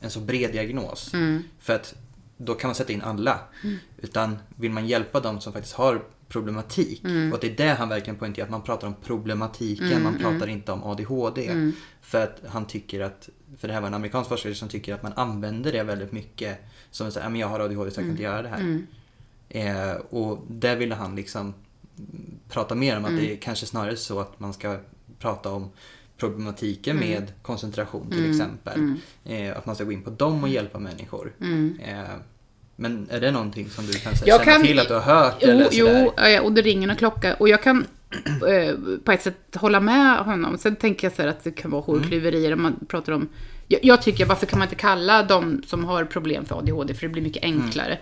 en 0.00 0.10
så 0.10 0.20
bred 0.20 0.52
diagnos. 0.52 1.10
För 1.58 1.74
att 1.74 1.94
då 2.36 2.54
kan 2.54 2.68
man 2.68 2.74
sätta 2.74 2.92
in 2.92 3.02
alla. 3.02 3.38
Utan 3.96 4.38
vill 4.56 4.70
man 4.72 4.86
hjälpa 4.86 5.20
dem 5.20 5.40
som 5.40 5.52
faktiskt 5.52 5.74
har 5.74 6.02
problematik. 6.28 7.02
Och 7.32 7.38
det 7.40 7.46
är 7.46 7.56
det 7.56 7.74
han 7.74 7.88
verkligen 7.88 8.16
poängterar, 8.18 8.44
att 8.46 8.50
man 8.50 8.62
pratar 8.62 8.86
om 8.86 8.94
problematiken, 9.04 10.02
man 10.02 10.18
pratar 10.18 10.46
inte 10.46 10.72
om 10.72 10.82
ADHD. 10.84 11.50
För 12.00 12.22
att 12.24 12.42
han 12.48 12.66
tycker 12.66 13.00
att, 13.00 13.28
för 13.58 13.68
det 13.68 13.74
här 13.74 13.80
var 13.80 13.88
en 13.88 13.94
amerikansk 13.94 14.28
forskare 14.28 14.54
som 14.54 14.68
tycker 14.68 14.94
att 14.94 15.02
man 15.02 15.12
använder 15.16 15.72
det 15.72 15.82
väldigt 15.82 16.12
mycket. 16.12 16.58
Som 16.90 17.12
säger, 17.12 17.28
men 17.28 17.40
jag 17.40 17.48
har 17.48 17.60
ADHD 17.60 17.90
så 17.90 18.00
jag 18.00 18.04
kan 18.04 18.10
inte 18.10 18.22
göra 18.22 18.42
det 18.42 18.48
här. 18.48 18.60
Eh, 19.48 19.96
och 19.96 20.44
där 20.48 20.76
ville 20.76 20.94
han 20.94 21.16
liksom 21.16 21.54
prata 22.48 22.74
mer 22.74 22.96
om 22.96 23.04
att 23.04 23.10
det 23.16 23.32
är 23.32 23.36
kanske 23.36 23.66
snarare 23.66 23.96
så 23.96 24.20
att 24.20 24.40
man 24.40 24.52
ska 24.52 24.76
prata 25.18 25.50
om 25.50 25.70
problematiken 26.16 26.96
med 26.96 27.32
koncentration 27.42 28.10
till 28.10 28.30
exempel. 28.30 28.80
Eh, 29.24 29.56
att 29.58 29.66
man 29.66 29.74
ska 29.74 29.84
gå 29.84 29.92
in 29.92 30.02
på 30.02 30.10
dem 30.10 30.42
och 30.42 30.48
hjälpa 30.48 30.78
människor. 30.78 31.32
Eh, 31.80 32.04
men 32.80 33.06
är 33.10 33.20
det 33.20 33.30
någonting 33.30 33.70
som 33.70 33.86
du 33.86 33.92
kan 33.92 34.16
säga, 34.16 34.28
Jag 34.28 34.44
känna 34.44 34.52
kan- 34.52 34.66
till 34.66 34.78
att 34.78 34.88
du 34.88 34.94
har 34.94 35.00
hört? 35.00 35.36
Jo, 35.40 35.48
eller 35.48 35.64
sådär? 35.70 36.30
jo 36.36 36.42
och 36.44 36.52
det 36.52 36.62
ringer 36.62 36.88
en 36.88 36.96
klocka. 36.96 37.34
Och 37.34 37.48
jag 37.48 37.62
kan 37.62 37.86
eh, 38.48 38.74
på 39.04 39.12
ett 39.12 39.22
sätt 39.22 39.36
hålla 39.54 39.80
med 39.80 40.18
honom. 40.18 40.58
Sen 40.58 40.76
tänker 40.76 41.06
jag 41.06 41.16
så 41.16 41.22
här 41.22 41.28
att 41.28 41.44
det 41.44 41.50
kan 41.50 41.70
vara 41.70 41.82
hårklyverier 41.82 42.52
om 42.52 42.62
man 42.62 42.86
pratar 42.88 43.12
om... 43.12 43.28
Jag, 43.68 43.80
jag 43.84 44.02
tycker, 44.02 44.26
varför 44.26 44.46
kan 44.46 44.58
man 44.58 44.66
inte 44.68 44.76
kalla 44.76 45.22
de 45.22 45.62
som 45.66 45.84
har 45.84 46.04
problem 46.04 46.44
för 46.44 46.58
ADHD, 46.58 46.94
för 46.94 47.02
det 47.02 47.08
blir 47.08 47.22
mycket 47.22 47.42
enklare. 47.44 47.98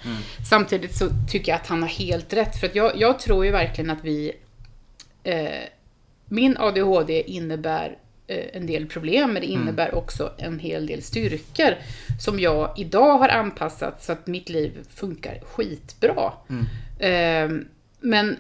Samtidigt 0.51 0.97
så 0.97 1.09
tycker 1.31 1.53
jag 1.53 1.61
att 1.61 1.67
han 1.67 1.83
har 1.83 1.89
helt 1.89 2.33
rätt, 2.33 2.61
för 2.61 2.67
att 2.67 2.75
jag, 2.75 2.93
jag 2.97 3.19
tror 3.19 3.45
ju 3.45 3.51
verkligen 3.51 3.91
att 3.91 4.05
vi... 4.05 4.33
Eh, 5.25 5.47
min 6.29 6.57
ADHD 6.57 7.23
innebär 7.31 7.99
en 8.29 8.67
del 8.67 8.87
problem, 8.87 9.33
men 9.33 9.43
det 9.43 9.49
innebär 9.49 9.95
också 9.95 10.33
en 10.39 10.59
hel 10.59 10.87
del 10.87 11.03
styrkor 11.03 11.75
som 12.21 12.41
jag 12.41 12.75
idag 12.77 13.19
har 13.19 13.29
anpassat 13.29 14.05
så 14.05 14.13
att 14.13 14.27
mitt 14.27 14.49
liv 14.49 14.73
funkar 14.95 15.41
skitbra. 15.45 16.33
Eh, 16.99 17.51
men 18.01 18.37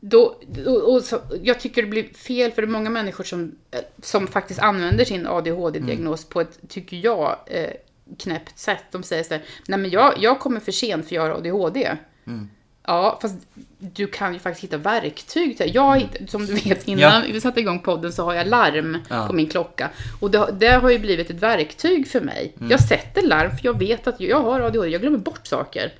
då, 0.00 0.40
och, 0.66 0.92
och 0.94 1.02
så, 1.02 1.20
jag 1.42 1.60
tycker 1.60 1.82
det 1.82 1.88
blir 1.88 2.14
fel 2.14 2.52
för 2.52 2.62
det 2.62 2.68
är 2.68 2.70
många 2.70 2.90
människor 2.90 3.24
som, 3.24 3.54
eh, 3.70 3.80
som 4.02 4.26
faktiskt 4.26 4.60
använder 4.60 5.04
sin 5.04 5.26
ADHD-diagnos 5.26 6.28
på 6.28 6.40
ett, 6.40 6.58
tycker 6.68 6.96
jag, 6.96 7.38
eh, 7.46 7.70
knäppt 8.18 8.58
sätt. 8.58 8.84
De 8.90 9.02
säger 9.02 9.24
så 9.24 9.34
här, 9.34 9.42
nej 9.68 9.78
men 9.78 9.90
jag, 9.90 10.14
jag 10.18 10.40
kommer 10.40 10.60
för 10.60 10.72
sent 10.72 11.08
för 11.08 11.14
jag 11.14 11.22
har 11.22 11.30
ADHD. 11.30 11.96
Ja, 12.86 13.18
fast 13.22 13.34
du 13.78 14.06
kan 14.06 14.32
ju 14.32 14.38
faktiskt 14.38 14.64
hitta 14.64 14.76
verktyg 14.76 15.56
till 15.56 15.74
Jag 15.74 16.08
som 16.28 16.46
du 16.46 16.54
vet, 16.54 16.88
innan 16.88 17.00
Ja. 17.26 17.32
vi 17.32 17.40
satte 17.40 17.60
igång 17.60 17.78
podden 17.78 18.12
så 18.12 18.24
har 18.24 18.34
jag 18.34 18.46
larm 18.46 18.98
Ja. 19.10 19.26
på 19.26 19.32
min 19.32 19.48
klocka. 19.48 19.90
Och 20.20 20.30
det, 20.30 20.54
det 20.58 20.68
har 20.68 20.90
ju 20.90 20.98
blivit 20.98 21.30
ett 21.30 21.36
verktyg 21.42 22.08
för 22.08 22.20
mig. 22.20 22.54
Jag 22.70 22.80
sätter 22.80 23.22
larm 23.22 23.50
för 23.50 23.66
jag 23.66 23.78
vet 23.78 24.06
att 24.06 24.20
jag 24.20 24.40
har 24.40 24.60
ADHD, 24.60 24.88
jag 24.88 25.00
glömmer 25.00 25.18
bort 25.18 25.46
saker. 25.46 25.92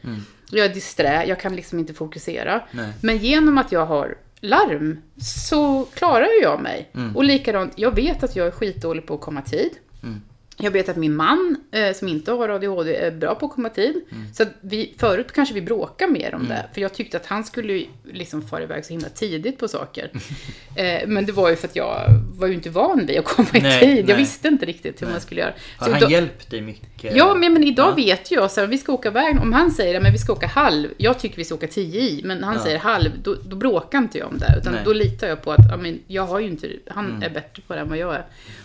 Jag 0.51 0.64
är 0.66 0.75
disträ, 0.75 1.25
jag 1.29 1.40
kan 1.40 1.57
liksom 1.57 1.79
inte 1.79 1.94
fokusera. 1.94 2.61
Nej. 2.70 2.92
Men 3.01 3.18
genom 3.18 3.59
att 3.59 3.73
jag 3.73 3.87
har 3.87 4.14
larm 4.40 5.01
så 5.20 5.85
klarar 5.94 6.42
jag 6.42 6.61
mig. 6.62 6.90
Mm. 6.94 7.16
Och 7.16 7.25
likadant, 7.25 7.73
jag 7.77 7.94
vet 7.94 8.23
att 8.23 8.37
jag 8.37 8.47
är 8.47 8.51
skitdålig 8.51 9.07
på 9.07 9.14
att 9.14 9.20
komma 9.20 9.42
tid. 9.42 9.70
Mm. 10.03 10.23
Jag 10.57 10.71
vet 10.71 10.88
att 10.88 10.97
min 10.97 11.17
man, 11.17 11.57
eh, 11.73 11.93
som 11.93 12.09
inte 12.09 12.33
har 12.33 12.49
ADHD, 12.49 12.97
är 12.97 13.11
bra 13.11 13.35
på 13.35 13.47
att 13.47 13.53
komma 13.53 13.69
tid. 13.69 14.05
Så 14.35 14.43
att 14.43 14.49
vi, 14.61 14.95
förut 14.99 15.33
kanske 15.33 15.55
vi 15.55 15.62
bråkade 15.62 16.12
mer 16.12 16.35
om 16.35 16.49
det. 16.49 16.67
För 16.75 16.81
jag 16.81 16.95
tyckte 16.95 17.17
att 17.17 17.27
han 17.27 17.45
skulle 17.45 17.85
liksom 18.12 18.43
fara 18.43 18.62
iväg 18.62 18.85
så 18.85 18.93
himla 18.93 19.09
tidigt 19.09 19.59
på 19.59 19.69
saker. 19.69 20.11
eh, 20.77 21.07
men 21.07 21.27
det 21.27 21.33
var 21.33 21.51
ju 21.51 21.57
för 21.57 21.69
att 21.69 21.77
jag 21.77 22.05
var 22.38 22.47
ju 22.47 22.55
inte 22.55 22.71
van 22.71 23.07
vid 23.07 23.19
att 23.19 23.25
komma 23.25 23.49
i 23.55 23.61
Nej, 23.61 23.81
tid. 23.81 23.99
Jag 23.99 24.07
nej. 24.07 24.17
visste 24.17 24.49
inte 24.49 24.67
riktigt 24.67 25.03
hur 25.03 25.07
man 25.07 25.21
skulle 25.21 25.40
göra. 25.40 25.53
Har 25.79 25.87
Så 25.87 25.93
han 25.93 26.01
då- 26.01 26.11
hjälpt 26.11 26.51
dig 26.51 26.61
mycket? 26.61 27.17
Ja, 27.17 27.35
men, 27.35 27.53
men 27.53 27.64
idag 27.64 27.88
Ja. 27.90 27.95
vet 27.95 28.31
jag 28.31 28.51
så 28.51 28.61
här, 28.61 28.67
vi 28.67 28.79
ska 28.79 28.93
åka 28.93 29.09
iväg. 29.09 29.40
Om 29.40 29.53
han 29.53 29.71
säger 29.71 30.01
att 30.01 30.14
vi 30.14 30.19
ska 30.19 30.33
åka 30.33 30.47
halv, 30.47 30.88
jag 30.97 31.19
tycker 31.19 31.37
vi 31.37 31.45
ska 31.45 31.55
åka 31.55 31.67
tio 31.67 32.01
i, 32.01 32.21
men 32.25 32.45
han 32.45 32.55
Ja. 32.57 32.62
säger 32.62 32.79
halv, 32.79 33.11
då, 33.23 33.35
då 33.45 33.57
bråkar 33.57 33.99
inte 33.99 34.19
jag 34.19 34.29
om 34.29 34.38
det. 34.38 34.55
Utan 34.61 34.73
Nej. 34.73 34.83
Mm. 34.83 34.85
då 34.85 34.93
litar 34.93 35.27
jag 35.29 35.43
på 35.43 35.53
att 35.53 35.71
ja, 35.71 35.77
men, 35.77 35.99
jag 36.07 36.27
har 36.27 36.40
ju 36.40 36.47
inte, 36.47 36.69
han 36.90 37.23
är 37.23 37.31
bättre 37.31 37.62
på 37.67 37.75
det 37.75 37.81
än 37.81 37.88
vad 37.88 37.99
jag 37.99 38.14
är. 38.14 38.25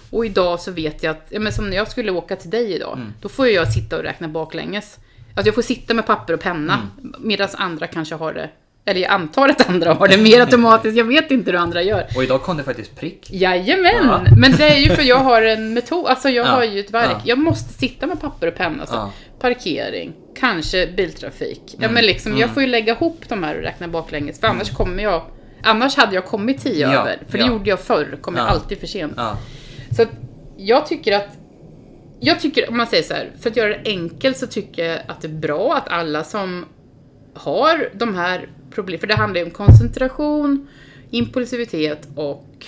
Och 0.10 0.26
idag 0.26 0.60
så 0.60 0.72
vet 0.72 1.04
jag 1.04 1.12
att, 1.12 1.26
ja, 1.30 1.40
men 1.40 1.54
som 1.54 1.70
när 1.70 1.78
jag 1.78 1.88
skulle 1.92 2.12
åka 2.12 2.36
till 2.36 2.50
dig 2.50 2.74
idag, 2.74 2.94
Mm. 2.98 3.14
då 3.22 3.30
får 3.30 3.48
jag 3.48 3.72
sitta 3.74 3.98
och 3.98 4.04
räkna 4.04 4.28
baklänges. 4.28 4.98
Alltså 5.36 5.48
jag 5.48 5.56
får 5.56 5.62
sitta 5.62 5.94
med 5.94 6.06
papper 6.08 6.34
och 6.34 6.40
penna, 6.40 6.74
Mm. 6.98 7.14
medan 7.20 7.48
andra 7.54 7.88
kanske 7.88 8.16
har 8.16 8.34
det, 8.34 8.50
eller 8.86 9.02
jag 9.02 9.12
antar 9.12 9.50
att 9.50 9.70
andra 9.70 9.94
har 9.94 10.08
det 10.08 10.18
mer 10.18 10.40
automatiskt, 10.42 10.98
jag 10.98 11.06
vet 11.06 11.32
inte 11.32 11.52
hur 11.52 11.58
andra 11.58 11.82
gör. 11.82 12.06
Och 12.16 12.24
idag 12.24 12.42
kom 12.42 12.58
det 12.58 12.64
faktiskt 12.64 12.96
prick. 13.00 13.28
Jajamän! 13.32 13.94
Ja. 14.04 14.22
Men 14.38 14.52
det 14.52 14.64
är 14.64 14.78
ju 14.80 14.90
för 14.90 15.04
jag 15.04 15.18
har 15.20 15.42
en 15.42 15.74
metod, 15.74 16.08
alltså 16.08 16.30
jag 16.30 16.46
Ja. 16.48 16.52
har 16.52 16.64
ju 16.64 16.80
ett 16.80 16.92
verk. 16.92 17.10
Ja. 17.12 17.22
Jag 17.24 17.38
måste 17.38 17.74
sitta 17.74 18.08
med 18.08 18.22
papper 18.22 18.48
och 18.48 18.56
penna. 18.56 18.86
Så 18.86 18.94
Ja. 18.96 19.12
Parkering, 19.40 20.14
kanske 20.40 20.88
biltrafik. 20.88 21.62
Ja 21.66 21.78
Mm. 21.78 21.94
men 21.94 22.06
liksom, 22.06 22.38
jag 22.38 22.50
får 22.54 22.62
ju 22.64 22.68
lägga 22.70 22.94
ihop 22.94 23.22
de 23.28 23.44
här 23.44 23.56
och 23.58 23.62
räkna 23.64 23.88
baklänges. 23.88 24.40
För 24.40 24.48
annars 24.48 24.72
kommer 24.72 25.04
jag, 25.04 25.22
annars 25.64 25.96
hade 25.96 26.16
jag 26.16 26.26
kommit 26.26 26.64
tio 26.64 26.92
Ja. 26.92 27.02
över. 27.02 27.20
För 27.30 27.38
det 27.38 27.44
Ja. 27.44 27.48
gjorde 27.52 27.70
jag 27.70 27.80
förr, 27.80 28.18
kom 28.22 28.36
jag 28.36 28.46
Ja. 28.46 28.50
alltid 28.50 28.80
för 28.80 28.88
sent. 28.88 29.14
Så 29.96 30.02
att 30.02 30.10
jag 30.58 30.88
tycker 30.88 31.16
att 31.16 31.28
jag 32.20 32.40
tycker, 32.40 32.70
om 32.70 32.78
man 32.78 32.88
säger 32.88 33.04
så 33.04 33.14
här, 33.14 33.32
för 33.40 33.50
att 33.50 33.56
göra 33.58 33.70
det 33.70 33.82
enkelt 33.86 34.38
så 34.38 34.48
tycker 34.48 34.86
jag 34.86 35.00
att 35.08 35.22
det 35.22 35.28
är 35.28 35.34
bra 35.34 35.76
att 35.76 35.88
alla 35.88 36.24
som 36.24 36.66
har 37.34 37.90
de 37.94 38.16
här 38.16 38.50
problemen, 38.72 39.00
för 39.00 39.08
det 39.08 39.16
handlar 39.16 39.40
ju 39.40 39.46
om 39.46 39.52
koncentration, 39.52 40.68
impulsivitet 41.12 42.08
och 42.16 42.66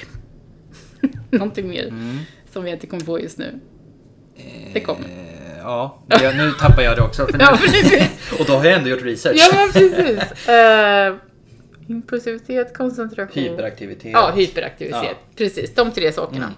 någonting 1.30 1.70
mer 1.70 1.88
Mm. 1.88 2.18
som 2.52 2.68
jag 2.68 2.76
inte 2.76 2.88
kommer 2.88 3.04
på 3.04 3.20
just 3.20 3.38
nu. 3.38 3.60
Det 4.74 4.80
kommer. 4.80 5.02
Eh, 5.02 5.26
Ja, 5.64 5.98
det, 6.08 6.34
nu 6.34 6.52
tappar 6.52 6.82
jag 6.84 6.96
det 6.98 7.02
också. 7.02 7.26
För 7.28 7.34
nu, 7.38 7.44
Ja, 7.44 7.58
precis. 7.62 8.10
och 8.40 8.46
då 8.46 8.54
har 8.54 8.66
jag 8.66 8.74
ändå 8.78 8.90
gjort 8.90 9.02
research. 9.02 9.36
Ja, 9.38 9.48
men 9.56 9.72
precis. 9.72 10.50
Uh, 10.50 11.18
impulsivitet, 11.88 12.78
koncentration. 12.78 13.44
Hyperaktivitet. 13.44 14.12
Ja, 14.12 14.32
hyperaktivitet. 14.36 15.02
Ja. 15.04 15.18
Precis, 15.38 15.74
de 15.76 15.92
tre 15.92 16.12
sakerna. 16.12 16.46
Mm. 16.46 16.56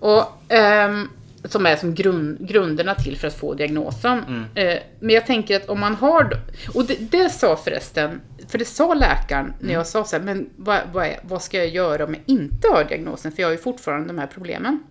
Och 0.00 0.24
ehm, 0.48 1.08
som 1.44 1.66
är 1.66 1.76
som 1.76 1.94
grund, 1.94 2.48
grunderna 2.48 2.94
till 2.94 3.16
för 3.16 3.28
att 3.28 3.34
få 3.34 3.54
diagnosen. 3.54 4.24
Mm. 4.28 4.44
Eh, 4.54 4.78
men 5.00 5.14
jag 5.14 5.26
tänker 5.26 5.56
att 5.56 5.68
om 5.68 5.80
man 5.80 5.94
har... 5.94 6.40
Och 6.74 6.84
det, 6.84 7.10
det 7.10 7.30
sa 7.30 7.56
förresten, 7.56 8.20
för 8.48 8.58
det 8.58 8.64
sa 8.64 8.94
läkaren 8.94 9.46
när 9.46 9.62
Mm. 9.64 9.74
jag 9.74 9.86
sa 9.86 10.04
så 10.04 10.16
här, 10.16 10.22
men 10.22 10.50
vad, 10.56 10.80
vad, 10.92 11.06
är, 11.06 11.20
vad 11.22 11.42
ska 11.42 11.58
jag 11.58 11.68
göra 11.68 12.04
om 12.04 12.14
jag 12.14 12.22
inte 12.26 12.68
har 12.68 12.84
diagnosen? 12.84 13.32
För 13.32 13.42
jag 13.42 13.48
har 13.48 13.52
ju 13.52 13.58
fortfarande 13.58 14.06
de 14.06 14.18
här 14.18 14.26
problemen. 14.26 14.82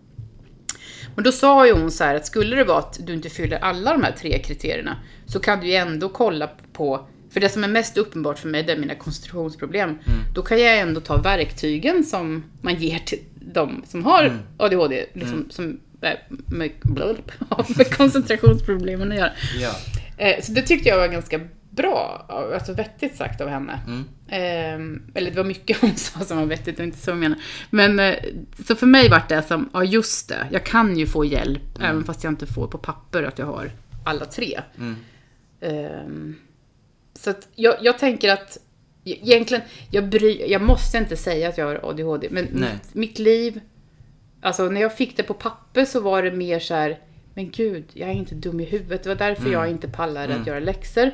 Men 1.16 1.24
då 1.24 1.32
sa 1.32 1.68
ju 1.68 1.74
hon 1.74 1.92
så 1.92 2.04
här 2.04 2.16
att 2.16 2.26
skulle 2.26 2.56
det 2.56 2.64
vara 2.64 2.80
att 2.80 3.00
du 3.08 3.14
inte 3.14 3.30
fyller 3.30 3.58
alla 3.58 3.92
de 3.92 4.04
här 4.04 4.12
tre 4.12 4.40
kriterierna 4.40 4.98
så 5.26 5.40
kan 5.40 5.60
du 5.60 5.68
ju 5.68 5.76
ändå 5.76 6.10
kolla 6.10 6.50
på, 6.74 7.08
för 7.32 7.40
det 7.40 7.50
som 7.50 7.64
är 7.64 7.68
mest 7.68 7.98
uppenbart 7.98 8.40
för 8.40 8.48
mig 8.48 8.64
det 8.64 8.72
är 8.72 8.78
mina 8.78 8.96
koncentrationsproblem. 8.96 9.98
Då 10.34 10.42
kan 10.42 10.62
jag 10.62 10.80
ändå 10.80 11.02
ta 11.02 11.18
verktygen 11.18 12.04
som 12.04 12.44
man 12.62 12.76
ger 12.76 13.00
till 13.00 13.20
de 13.54 13.84
som 13.88 14.06
har 14.06 14.38
ADHD, 14.58 15.06
liksom, 15.14 15.46
som 15.50 15.80
äh, 16.02 16.10
med, 16.48 16.72
med 17.78 17.98
koncentrationsproblemen 17.98 19.12
att 19.12 19.18
göra. 19.18 19.32
Ja. 19.60 19.72
Eh, 20.18 20.42
så 20.42 20.52
det 20.52 20.62
tyckte 20.62 20.90
jag 20.90 20.98
var 20.98 21.08
ganska 21.08 21.40
bra, 21.70 22.26
alltså 22.56 22.74
vettigt 22.74 23.16
sagt 23.16 23.42
av 23.42 23.48
henne. 23.48 23.80
Mm. 23.88 24.06
Eh, 24.28 25.02
eller 25.14 25.32
det 25.32 25.38
var 25.38 25.44
mycket 25.44 25.78
hon 25.82 25.96
sa 25.96 26.20
som 26.20 26.38
var 26.38 26.46
vettigt 26.46 26.80
och 26.80 26.86
inte 26.86 26.98
så 26.98 27.10
jag 27.10 27.18
menar. 27.18 27.38
Men 27.70 28.00
eh, 28.00 28.16
så 28.68 28.76
för 28.76 28.88
mig 28.88 29.10
vart 29.10 29.30
det 29.30 29.44
som, 29.44 29.70
ja 29.74 29.84
just 29.84 30.30
det, 30.30 30.48
jag 30.52 30.66
kan 30.66 30.98
ju 30.98 31.08
få 31.08 31.26
hjälp 31.26 31.82
även 31.82 32.04
fast 32.04 32.24
jag 32.24 32.32
inte 32.32 32.46
får 32.46 32.68
på 32.68 32.78
papper 32.78 33.24
att 33.24 33.40
jag 33.40 33.46
har 33.46 33.72
alla 34.06 34.26
tre. 34.26 34.62
Mm. 34.78 34.96
Ehm, 35.62 36.36
så 37.14 37.30
att 37.30 37.48
jag, 37.56 37.76
jag 37.82 38.00
tänker 38.00 38.34
att 38.34 38.58
egentligen, 39.06 39.64
jag, 39.92 40.10
bry, 40.10 40.46
jag 40.48 40.62
måste 40.62 40.98
inte 40.98 41.18
säga 41.18 41.50
att 41.50 41.58
jag 41.58 41.66
har 41.66 41.90
ADHD, 41.90 42.28
men 42.32 42.48
Nej. 42.52 42.70
mitt, 42.94 43.20
liv, 43.20 43.60
alltså 44.42 44.70
när 44.70 44.82
jag 44.82 44.98
fick 44.98 45.18
det 45.18 45.24
på 45.24 45.34
papper 45.34 45.86
så 45.86 46.00
var 46.00 46.24
det 46.24 46.32
mer 46.32 46.60
så 46.60 46.74
här, 46.74 47.00
men 47.34 47.52
gud, 47.52 47.86
jag 47.94 48.10
är 48.10 48.14
inte 48.14 48.36
dum 48.36 48.60
i 48.60 48.64
huvudet. 48.64 49.04
Det 49.04 49.10
var 49.10 49.16
därför 49.16 49.52
jag 49.52 49.70
inte 49.70 49.88
pallade 49.88 50.36
att 50.36 50.48
göra 50.48 50.60
läxor. 50.60 51.12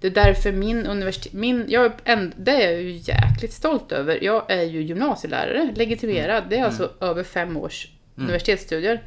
Det 0.00 0.06
är 0.06 0.10
därför 0.10 0.52
min 0.52 0.86
universitet, 0.86 1.32
min, 1.32 1.64
jag, 1.68 1.92
en, 2.04 2.34
det 2.36 2.50
är 2.50 2.72
jag 2.72 2.82
ju 2.82 2.90
jäkligt 2.90 3.52
stolt 3.52 3.92
över. 3.92 4.24
Jag 4.24 4.50
är 4.50 4.62
ju 4.62 4.82
gymnasielärare, 4.82 5.72
legitimerad. 5.76 6.44
Det 6.50 6.56
är 6.56 6.64
alltså 6.64 6.90
över 7.00 7.22
fem 7.22 7.56
års 7.56 7.88
universitetsstudier. 8.16 9.02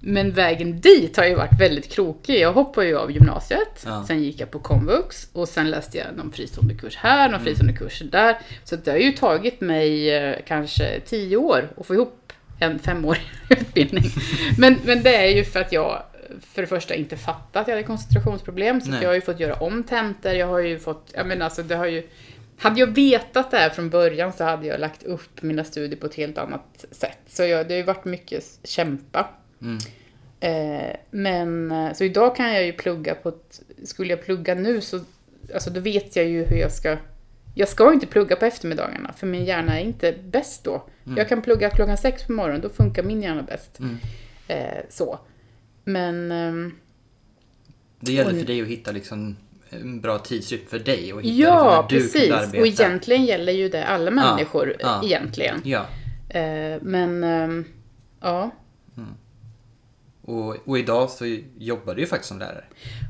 Men 0.00 0.32
vägen 0.32 0.80
dit 0.80 1.16
har 1.16 1.24
ju 1.24 1.34
varit 1.34 1.60
väldigt 1.60 1.92
krokig. 1.92 2.40
Jag 2.40 2.52
hoppade 2.52 2.86
ju 2.86 2.98
av 2.98 3.10
gymnasiet, 3.12 3.82
Ja. 3.84 4.04
sen 4.08 4.22
gick 4.22 4.40
jag 4.40 4.50
på 4.50 4.58
komvux 4.58 5.28
och 5.32 5.48
sen 5.48 5.70
läste 5.70 5.98
jag 5.98 6.06
någon 6.16 6.32
fristående 6.32 6.74
kurs 6.74 6.96
här, 6.96 7.28
någon 7.28 7.40
fristående 7.40 7.76
kurs 7.76 8.02
där. 8.12 8.38
Så 8.64 8.76
det 8.76 8.90
har 8.90 8.98
ju 8.98 9.12
tagit 9.12 9.60
mig 9.60 10.10
eh, 10.16 10.36
kanske 10.46 11.00
tio 11.00 11.36
år 11.36 11.68
att 11.76 11.86
få 11.86 11.94
ihop 11.94 12.32
en 12.60 12.78
femårig 12.78 13.22
utbildning. 13.50 14.04
Men, 14.58 14.76
men 14.84 15.02
det 15.02 15.16
är 15.16 15.36
ju 15.36 15.44
för 15.44 15.60
att 15.60 15.72
jag 15.72 16.02
för 16.54 16.62
det 16.62 16.68
första 16.68 16.94
inte 16.94 17.16
fattat 17.16 17.56
att 17.56 17.68
jag 17.68 17.74
hade 17.74 17.86
koncentrationsproblem, 17.86 18.80
så 18.80 18.90
jag 19.02 19.08
har 19.08 19.14
ju 19.14 19.20
fått 19.20 19.40
göra 19.40 19.54
om 19.54 19.82
tentor, 19.84 20.32
jag 20.32 20.46
har 20.46 20.58
ju 20.58 20.78
fått, 20.78 21.10
jag 21.14 21.26
menar 21.26 21.44
alltså 21.44 21.62
det 21.62 21.74
har 21.76 21.86
ju 21.86 22.08
hade 22.58 22.80
jag 22.80 22.86
vetat 22.94 23.50
det 23.50 23.56
här 23.56 23.70
från 23.70 23.90
början 23.90 24.32
så 24.32 24.44
hade 24.44 24.66
jag 24.66 24.80
lagt 24.80 25.02
upp 25.02 25.42
mina 25.42 25.64
studier 25.64 26.00
på 26.00 26.06
ett 26.06 26.14
helt 26.14 26.38
annat 26.38 26.84
sätt. 26.90 27.18
Så 27.28 27.42
jag, 27.42 27.68
det 27.68 27.74
har 27.74 27.78
ju 27.78 27.82
varit 27.84 28.04
mycket 28.04 28.44
kämpa. 28.64 29.28
Mm. 29.62 29.78
Eh, 30.40 30.96
men 31.10 31.70
eh, 31.70 31.92
så 31.92 32.04
idag 32.04 32.36
kan 32.36 32.54
jag 32.54 32.66
ju 32.66 32.72
plugga 32.72 33.14
på 33.14 33.28
ett, 33.28 33.60
skulle 33.84 34.10
jag 34.10 34.24
plugga 34.24 34.54
nu 34.54 34.80
så, 34.80 35.00
alltså 35.54 35.70
då 35.70 35.80
vet 35.80 36.16
jag 36.16 36.28
ju 36.28 36.44
hur 36.44 36.56
jag 36.56 36.72
ska, 36.72 36.96
jag 37.54 37.68
ska 37.68 37.92
inte 37.92 38.06
plugga 38.06 38.36
på 38.36 38.44
eftermiddagarna 38.44 39.12
för 39.12 39.26
min 39.26 39.44
hjärna 39.44 39.80
är 39.80 39.84
inte 39.84 40.14
bäst 40.24 40.64
då. 40.64 40.82
Jag 41.16 41.28
kan 41.28 41.42
plugga 41.42 41.70
klockan 41.70 41.96
sex 41.96 42.24
på 42.24 42.32
morgonen, 42.32 42.60
då 42.60 42.68
funkar 42.68 43.02
min 43.02 43.22
hjärna 43.22 43.42
bäst. 43.42 43.78
Mm. 43.78 43.96
Eh, 44.48 44.84
så. 44.88 45.18
Men 45.84 46.32
ehm, 46.32 46.74
Det 48.00 48.12
gäller 48.12 48.38
för 48.38 48.46
dig 48.46 48.62
att 48.62 48.68
hitta 48.68 48.92
liksom 48.92 49.36
en 49.70 50.00
bra 50.00 50.18
tidsrytm 50.18 50.66
för 50.68 50.78
dig 50.78 51.12
och 51.12 51.22
hitta 51.22 51.34
ja, 51.34 51.86
liksom, 51.90 51.98
du 51.98 52.12
precis. 52.12 52.32
arbeta. 52.32 52.60
Och 52.60 52.66
egentligen 52.66 53.24
gäller 53.24 53.52
ju 53.52 53.68
det 53.68 53.84
alla 53.84 54.10
människor 54.10 54.76
ja. 54.80 55.00
eh, 55.00 55.06
egentligen. 55.06 55.60
Ja. 55.64 55.86
Eh, 56.28 56.78
men 56.82 57.24
ehm, 57.24 57.64
ja, 58.20 58.50
Och, 60.30 60.56
och 60.68 60.78
idag 60.78 61.10
så 61.10 61.38
jobbar 61.58 61.94
du 61.94 62.00
ju 62.00 62.06
faktiskt 62.06 62.28
som 62.28 62.38
lärare. 62.38 62.64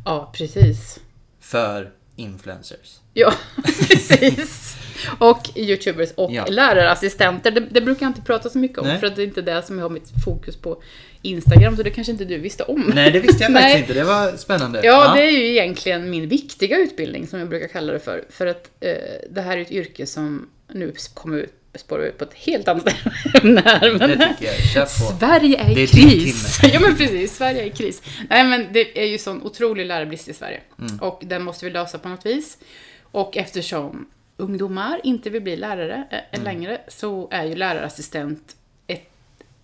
ja 0.04 0.30
precis. 0.34 0.98
För 1.40 1.90
influencers. 2.16 2.96
Ja, 3.14 3.32
precis. 3.88 4.76
Och 5.18 5.50
youtubers 5.56 6.10
och 6.16 6.32
Ja. 6.32 6.46
lärarassistenter. 6.46 7.50
Det, 7.50 7.60
det 7.60 7.80
brukar 7.80 8.06
jag 8.06 8.10
inte 8.10 8.20
prata 8.22 8.48
så 8.50 8.58
mycket 8.58 8.78
om, 8.78 8.86
Nej. 8.86 8.98
för 8.98 9.06
att 9.06 9.16
det 9.16 9.22
är 9.22 9.26
inte 9.26 9.42
det 9.42 9.62
som 9.62 9.78
jag 9.78 9.84
har 9.84 9.90
mitt 9.90 10.10
fokus 10.24 10.56
på 10.56 10.82
Instagram, 11.22 11.76
så 11.76 11.82
det 11.82 11.90
kanske 11.90 12.12
inte 12.12 12.24
du 12.24 12.38
visste 12.38 12.62
om. 12.64 12.92
Nej, 12.94 13.10
det 13.10 13.20
visste 13.20 13.42
jag 13.44 13.52
faktiskt 13.62 13.78
inte. 13.78 13.92
Det 13.94 14.04
var 14.04 14.36
spännande. 14.36 14.80
Ja, 14.84 15.12
det 15.14 15.22
är 15.22 15.30
ju 15.30 15.46
egentligen 15.50 16.10
min 16.10 16.28
viktiga 16.28 16.78
utbildning, 16.78 17.26
som 17.26 17.38
jag 17.38 17.48
brukar 17.48 17.68
kalla 17.68 17.92
det 17.92 18.00
för. 18.00 18.24
För 18.30 18.46
att 18.46 18.70
eh, 18.80 18.92
det 19.30 19.40
här 19.40 19.56
är 19.56 19.62
ett 19.62 19.70
yrke 19.72 20.06
som 20.06 20.48
nu 20.72 20.92
kommer 21.14 21.38
ut 21.38 21.54
spåra 21.74 22.06
ut 22.06 22.18
på 22.18 22.24
ett 22.24 22.34
helt 22.34 22.68
annat 22.68 22.88
ämne 23.42 23.60
här. 23.64 23.90
Men 23.98 24.08
Det 24.10 24.28
tycker 24.28 24.44
jag. 24.52 24.56
Kör 24.74 24.82
på. 24.82 25.18
Sverige 25.18 25.58
är 25.60 25.70
i 25.70 25.74
Det 25.74 25.82
är 25.82 25.86
kris. 25.86 26.60
ja 26.72 26.80
men 26.80 26.96
precis, 26.96 27.36
Sverige 27.36 27.62
är 27.62 27.66
i 27.66 27.70
kris. 27.70 28.02
Nej 28.30 28.44
men 28.44 28.66
det 28.72 29.02
är 29.02 29.06
ju 29.06 29.18
sån 29.18 29.42
otrolig 29.42 29.86
lärarbrist 29.86 30.28
i 30.28 30.32
Sverige. 30.32 30.60
Mm. 30.78 30.98
Och 30.98 31.22
den 31.26 31.42
måste 31.42 31.64
vi 31.64 31.70
lösa 31.70 31.98
på 31.98 32.08
något 32.08 32.26
vis. 32.26 32.58
Och 33.02 33.36
eftersom 33.36 34.06
ungdomar 34.36 35.00
inte 35.04 35.30
vill 35.30 35.42
bli 35.42 35.56
lärare 35.56 36.04
eh, 36.10 36.18
Mm. 36.40 36.44
längre 36.44 36.80
så 36.88 37.28
är 37.30 37.44
ju 37.44 37.54
lärarassistent 37.54 38.56
ett, 38.86 39.10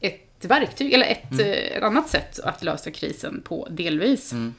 ett 0.01 0.45
verktyg, 0.45 0.93
eller 0.93 1.07
ett, 1.07 1.33
Mm. 1.33 1.47
eh, 1.47 1.53
ett 1.77 1.83
annat 1.83 2.09
sätt 2.09 2.39
att 2.41 2.63
lösa 2.63 2.91
krisen 2.91 3.43
på, 3.45 3.69
delvis. 3.71 4.33
Mm. 4.33 4.55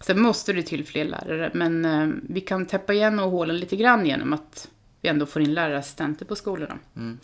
Sen 0.00 0.20
måste 0.20 0.52
det 0.52 0.62
till 0.62 0.86
fler 0.86 1.04
lärare, 1.04 1.50
men 1.54 1.84
eh, 1.84 2.08
vi 2.28 2.40
kan 2.40 2.66
täppa 2.66 2.92
igen 2.94 3.18
och 3.18 3.30
hålen 3.30 3.56
lite 3.58 3.76
grann 3.76 4.06
genom 4.06 4.32
att 4.32 4.68
vi 5.02 5.08
ändå 5.08 5.26
får 5.26 5.42
in 5.42 5.54
lärarassistenter 5.54 6.24
på 6.24 6.36
skolorna. 6.36 6.78
Mm. 6.96 7.18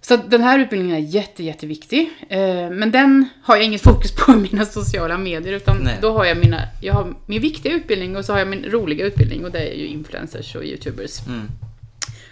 Så 0.00 0.16
den 0.16 0.42
här 0.42 0.58
utbildningen 0.58 0.96
är 0.96 1.00
jätte, 1.00 1.44
jätteviktig. 1.44 2.10
Eh, 2.28 2.70
men 2.70 2.90
den 2.90 3.28
har 3.42 3.56
jag 3.56 3.64
inget 3.64 3.82
fokus 3.82 4.14
på 4.14 4.32
i 4.32 4.36
mina 4.36 4.64
sociala 4.64 5.18
medier, 5.18 5.52
utan 5.52 5.76
Nej. 5.78 5.98
då 6.02 6.12
har 6.12 6.24
jag 6.24 6.38
mina, 6.38 6.62
jag 6.82 6.94
har 6.94 7.14
min 7.26 7.42
viktiga 7.42 7.72
utbildning 7.72 8.16
och 8.16 8.24
så 8.24 8.32
har 8.32 8.38
jag 8.38 8.48
min 8.48 8.64
roliga 8.64 9.06
utbildning 9.06 9.44
och 9.44 9.50
det 9.50 9.58
är 9.58 9.74
ju 9.74 9.86
influencers 9.86 10.56
och 10.56 10.64
youtubers. 10.64 11.26
Mm. 11.26 11.48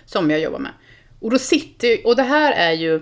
som 0.07 0.31
jag 0.31 0.41
jobbar 0.41 0.59
med. 0.59 0.73
Och 1.21 1.31
då 1.31 1.39
sitter 1.39 2.07
och 2.07 2.17
det 2.17 2.23
här 2.23 2.53
är 2.53 2.73
ju 2.73 2.95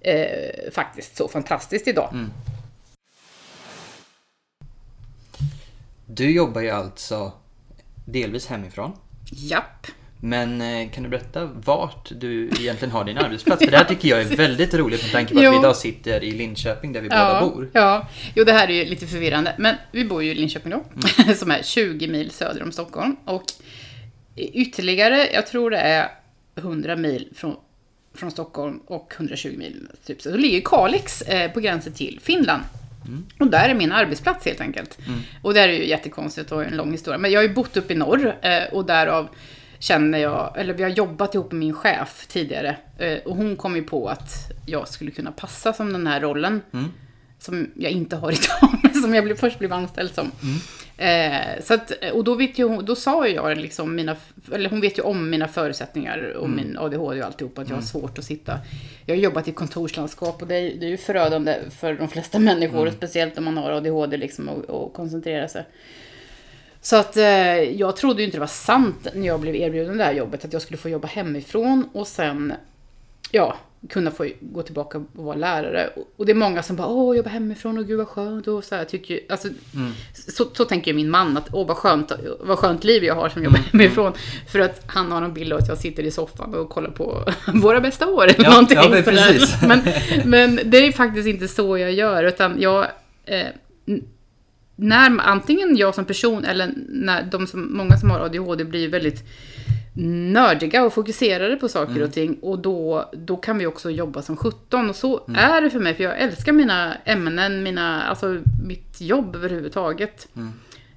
eh, 0.00 0.72
faktiskt 0.72 1.16
så 1.16 1.28
fantastiskt 1.28 1.88
idag. 1.88 2.10
Mm. 2.12 2.30
Du 6.06 6.30
jobbar 6.30 6.60
ju 6.60 6.70
alltså 6.70 7.32
delvis 8.04 8.46
hemifrån. 8.46 8.92
Japp. 9.32 9.86
Men 10.20 10.60
eh, 10.60 10.90
kan 10.90 11.02
du 11.02 11.08
berätta 11.08 11.44
vart 11.44 12.08
du 12.20 12.44
egentligen 12.60 12.92
har 12.92 13.04
din 13.04 13.18
arbetsplats? 13.18 13.64
För 13.64 13.70
det 13.70 13.76
här 13.76 13.84
tycker 13.88 14.08
jag 14.08 14.20
är 14.20 14.36
väldigt 14.36 14.74
roligt 14.74 15.02
med 15.02 15.12
tanke 15.12 15.32
på 15.34 15.38
att 15.40 15.44
Jo. 15.44 15.50
vi 15.50 15.56
idag 15.58 15.76
sitter 15.76 16.24
i 16.24 16.30
Linköping 16.30 16.92
där 16.92 17.00
vi 17.00 17.08
båda 17.08 17.40
bor. 17.40 17.70
Ja, 17.72 18.08
jo 18.34 18.44
det 18.44 18.52
här 18.52 18.68
är 18.68 18.72
ju 18.72 18.84
lite 18.84 19.06
förvirrande. 19.06 19.54
Men 19.58 19.76
vi 19.92 20.04
bor 20.04 20.22
ju 20.22 20.30
i 20.30 20.34
Linköping 20.34 20.70
då, 20.70 20.84
Mm. 21.24 21.34
som 21.36 21.50
är 21.50 21.62
20 21.62 22.08
mil 22.08 22.30
söder 22.30 22.62
om 22.62 22.72
Stockholm. 22.72 23.16
Och 23.24 23.44
ytterligare, 24.36 25.32
jag 25.32 25.46
tror 25.46 25.70
det 25.70 25.78
är 25.78 26.08
100 26.56 26.96
mil 26.96 27.28
från, 27.36 27.56
från 28.14 28.30
Stockholm 28.30 28.80
och 28.86 29.12
120 29.16 29.54
mil, 29.58 29.88
typ 30.06 30.22
så. 30.22 30.36
Ligger 30.36 30.60
Kalix 30.60 31.22
eh, 31.22 31.50
på 31.52 31.60
gränsen 31.60 31.92
till 31.92 32.18
Finland. 32.22 32.62
Mm. 33.06 33.26
Och 33.38 33.46
där 33.46 33.68
är 33.68 33.74
min 33.74 33.92
arbetsplats 33.92 34.44
helt 34.46 34.60
enkelt. 34.60 34.98
Och 35.42 35.54
där 35.54 35.68
är 35.68 35.72
ju 35.72 35.86
jättekonstigt 35.88 36.52
och 36.52 36.64
en 36.64 36.76
lång 36.76 36.92
historia. 36.92 37.18
Men 37.18 37.30
jag 37.30 37.38
har 37.40 37.48
ju 37.48 37.54
bott 37.54 37.76
uppe 37.76 37.92
i 37.92 37.96
norr 37.96 38.36
eh, 38.42 38.64
och 38.72 38.84
därav 38.86 39.28
känner 39.78 40.18
jag, 40.18 40.52
eller 40.56 40.74
vi 40.74 40.82
har 40.82 40.90
jobbat 40.90 41.34
ihop 41.34 41.52
med 41.52 41.58
min 41.58 41.74
chef 41.74 42.26
tidigare. 42.28 42.76
Eh, 42.98 43.18
och 43.24 43.36
hon 43.36 43.56
kom 43.56 43.76
ju 43.76 43.82
på 43.82 44.08
att 44.08 44.52
jag 44.66 44.88
skulle 44.88 45.10
kunna 45.10 45.32
passa 45.32 45.72
som 45.72 45.92
den 45.92 46.06
här 46.06 46.20
rollen. 46.20 46.62
Mm. 46.72 46.88
Som 47.40 47.70
jag 47.74 47.92
inte 47.92 48.16
har 48.16 48.32
idag, 48.32 48.78
men 48.82 48.94
som 48.94 49.14
jag 49.14 49.24
blev, 49.24 49.36
först 49.36 49.58
blev 49.58 49.72
anställd 49.72 50.14
som. 50.14 50.30
Eh, 50.96 51.62
så 51.62 51.74
att, 51.74 51.92
och 52.12 52.24
då, 52.24 52.34
vet 52.34 52.58
ju 52.58 52.64
hon, 52.64 52.84
då 52.84 52.96
sa 52.96 53.28
ju 53.28 53.34
jag 53.34 53.58
liksom 53.58 53.94
mina, 53.94 54.16
eller 54.52 54.70
hon 54.70 54.80
vet 54.80 54.98
ju 54.98 55.02
om 55.02 55.30
mina 55.30 55.48
förutsättningar 55.48 56.32
och 56.36 56.50
min 56.50 56.78
ADHD 56.78 57.20
och 57.20 57.26
alltihop, 57.26 57.58
att 57.58 57.68
jag 57.68 57.76
har 57.76 57.82
svårt 57.82 58.18
att 58.18 58.24
sitta. 58.24 58.58
Jag 59.06 59.14
har 59.14 59.20
jobbat 59.20 59.48
i 59.48 59.52
kontorslandskap 59.52 60.42
och 60.42 60.48
det 60.48 60.54
är, 60.54 60.80
det 60.80 60.86
är 60.86 60.90
ju 60.90 60.96
förödande 60.96 61.56
för 61.80 61.94
de 61.94 62.08
flesta 62.08 62.38
människor, 62.38 62.90
speciellt 62.90 63.38
om 63.38 63.44
man 63.44 63.56
har 63.56 63.70
ADHD 63.70 64.16
liksom 64.16 64.48
och, 64.48 64.64
och 64.64 64.92
koncentrera 64.92 65.48
sig. 65.48 65.64
Så 66.80 66.96
att 66.96 67.16
eh, 67.16 67.24
jag 67.62 67.96
trodde 67.96 68.20
ju 68.22 68.24
inte 68.26 68.36
det 68.36 68.40
var 68.40 68.46
sant 68.46 69.06
när 69.14 69.26
jag 69.26 69.40
blev 69.40 69.56
erbjuden 69.56 69.98
det 69.98 70.04
här 70.04 70.12
jobbet, 70.12 70.44
att 70.44 70.52
jag 70.52 70.62
skulle 70.62 70.78
få 70.78 70.88
jobba 70.88 71.08
hemifrån 71.08 71.88
och 71.92 72.06
sen, 72.06 72.52
ja, 73.30 73.56
kunna 73.88 74.10
få 74.10 74.26
gå 74.40 74.62
tillbaka 74.62 74.98
och 74.98 75.24
vara 75.24 75.36
lärare. 75.36 75.90
Och- 76.16 76.26
det 76.26 76.32
är 76.32 76.36
många 76.36 76.62
som 76.62 76.76
bara, 76.76 76.86
åh, 76.86 77.16
jobba 77.16 77.30
hemifrån 77.30 77.78
och 77.78 77.86
gud 77.86 77.98
vad 77.98 78.08
skönt 78.08 78.48
och 78.48 78.64
så 78.64 78.74
här, 78.74 78.84
tycker 78.84 79.20
alltså, 79.28 79.48
så, 80.14 80.44
så 80.52 80.64
tänker 80.64 80.94
min 80.94 81.10
man 81.10 81.36
att, 81.36 81.48
åh 81.52 81.66
vad 81.66 81.76
skönt, 81.76 82.12
vad 82.40 82.58
skönt 82.58 82.84
liv 82.84 83.04
jag 83.04 83.14
har 83.14 83.28
som 83.28 83.44
jobbar 83.44 83.58
hemifrån. 83.58 84.12
För 84.52 84.58
att 84.58 84.82
han 84.86 85.12
har 85.12 85.22
en 85.22 85.34
bild 85.34 85.52
av 85.52 85.58
att 85.58 85.68
jag 85.68 85.78
sitter 85.78 86.02
i 86.02 86.10
soffan 86.10 86.54
och 86.54 86.68
kollar 86.70 86.90
på 86.90 87.24
våra 87.54 87.80
bästa 87.80 88.06
år 88.06 88.24
eller 88.24 88.44
Ja, 88.44 88.50
någonting 88.50 88.76
ja, 88.82 88.88
men 88.88 89.02
precis. 89.02 89.54
Men, 89.68 89.80
men 90.24 90.60
det 90.64 90.78
är 90.78 90.92
faktiskt 90.92 91.28
inte 91.28 91.48
så 91.48 91.78
jag 91.78 91.92
gör, 91.92 92.24
utan 92.24 92.60
jag 92.60 92.86
eh, 93.24 93.46
när 94.80 95.18
antingen 95.20 95.76
jag 95.76 95.94
som 95.94 96.04
person 96.04 96.44
eller 96.44 96.72
när 96.88 97.22
de 97.22 97.46
som, 97.46 97.76
många 97.76 97.96
som 97.96 98.10
har 98.10 98.20
ADHD 98.20 98.64
blir 98.64 98.88
väldigt 98.88 99.24
nördiga 100.32 100.84
och 100.84 100.94
fokuserade 100.94 101.56
på 101.56 101.68
saker 101.68 101.92
Mm. 101.92 102.02
och 102.04 102.12
ting 102.12 102.34
och 102.42 102.58
då, 102.58 103.10
då 103.12 103.36
kan 103.36 103.58
vi 103.58 103.66
också 103.66 103.90
jobba 103.90 104.22
som 104.22 104.36
17 104.36 104.90
och 104.90 104.96
så 104.96 105.24
Mm. 105.28 105.40
är 105.40 105.60
det 105.60 105.70
för 105.70 105.80
mig 105.80 105.94
för 105.94 106.04
jag 106.04 106.18
älskar 106.20 106.52
mina 106.52 106.94
ämnen, 107.04 107.62
mina, 107.62 108.02
alltså 108.02 108.40
mitt 108.66 109.00
jobb 109.00 109.36
överhuvudtaget. 109.36 110.28
Mm. 110.36 110.52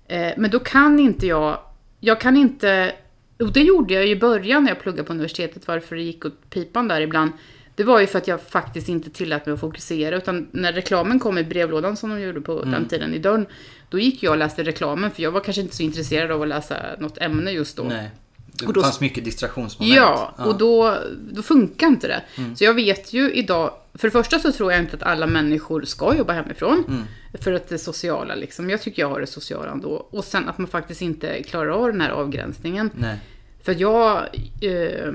Eh, 0.07 0.33
men 0.37 0.51
då 0.51 0.59
kan 0.59 0.99
inte 0.99 1.27
jag, 1.27 1.59
jag 1.99 2.21
kan 2.21 2.37
inte, 2.37 2.91
och 3.39 3.53
det 3.53 3.61
gjorde 3.61 3.93
jag 3.93 4.07
i 4.07 4.15
början 4.15 4.63
när 4.63 4.71
jag 4.71 4.79
pluggade 4.81 5.03
på 5.03 5.13
universitetet, 5.13 5.67
varför 5.67 5.95
det 5.95 6.01
gick 6.01 6.25
åt 6.25 6.49
pipan 6.49 6.87
där 6.87 7.01
ibland. 7.01 7.31
Det 7.75 7.83
var 7.83 7.99
ju 7.99 8.07
för 8.07 8.17
att 8.17 8.27
jag 8.27 8.41
faktiskt 8.41 8.89
inte 8.89 9.09
tillät 9.09 9.45
mig 9.45 9.53
att 9.53 9.59
fokusera, 9.59 10.17
utan 10.17 10.47
när 10.51 10.73
reklamen 10.73 11.19
kom 11.19 11.37
i 11.37 11.43
brevlådan 11.43 11.97
som 11.97 12.09
de 12.09 12.19
gjorde 12.21 12.41
på 12.41 12.51
Mm. 12.57 12.71
den 12.71 12.85
tiden 12.87 13.13
i 13.13 13.19
dörren, 13.19 13.45
då 13.89 13.99
gick 13.99 14.23
jag 14.23 14.31
och 14.31 14.37
läste 14.37 14.63
reklamen, 14.63 15.11
för 15.11 15.23
jag 15.23 15.31
var 15.31 15.41
kanske 15.41 15.61
inte 15.61 15.75
så 15.75 15.83
intresserad 15.83 16.31
av 16.31 16.41
att 16.41 16.47
läsa 16.47 16.75
något 16.99 17.17
ämne 17.17 17.51
just 17.51 17.77
då. 17.77 17.83
Nej. 17.83 18.09
Det 18.53 18.65
Och 18.67 18.73
då- 18.73 18.81
fanns 18.81 18.99
mycket 19.01 19.25
distraktionsmoment. 19.25 19.95
Ja, 19.95 20.33
och 20.37 20.57
då, 20.57 20.97
då 21.31 21.41
funkar 21.41 21.87
inte 21.87 22.07
det. 22.07 22.21
Så 22.55 22.63
jag 22.63 22.73
vet 22.73 23.13
ju 23.13 23.31
idag, 23.33 23.73
för 23.93 24.07
det 24.07 24.11
första 24.11 24.39
så 24.39 24.51
tror 24.51 24.71
jag 24.71 24.81
inte 24.81 24.95
att 24.95 25.03
alla 25.03 25.27
människor 25.27 25.81
ska 25.81 26.15
jobba 26.15 26.33
hemifrån. 26.33 27.05
För 27.41 27.53
att 27.53 27.69
det 27.69 27.77
sociala 27.77 28.35
liksom, 28.35 28.69
jag 28.69 28.81
tycker 28.81 29.01
jag 29.01 29.09
har 29.09 29.19
det 29.19 29.27
sociala 29.27 29.71
ändå. 29.71 29.89
Och 30.09 30.23
sen 30.23 30.49
att 30.49 30.57
man 30.57 30.67
faktiskt 30.67 31.01
inte 31.01 31.43
klarar 31.43 31.69
av 31.71 31.87
den 31.91 32.01
här 32.01 32.09
avgränsningen. 32.09 32.89
Nej. 32.95 33.17
För 33.63 33.75
jag, 33.79 34.17
eh, 34.61 35.13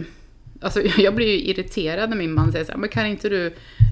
alltså 0.61 0.83
jag 0.99 1.15
blir 1.15 1.27
ju 1.27 1.41
irriterad 1.41 2.11
när 2.11 2.17
min 2.17 2.33
man 2.35 2.53
säger 2.53 2.65
så 2.65 2.73
här, 2.73 2.79
men 2.79 2.89
kan 2.89 3.07
inte 3.07 3.29
du 3.29 3.47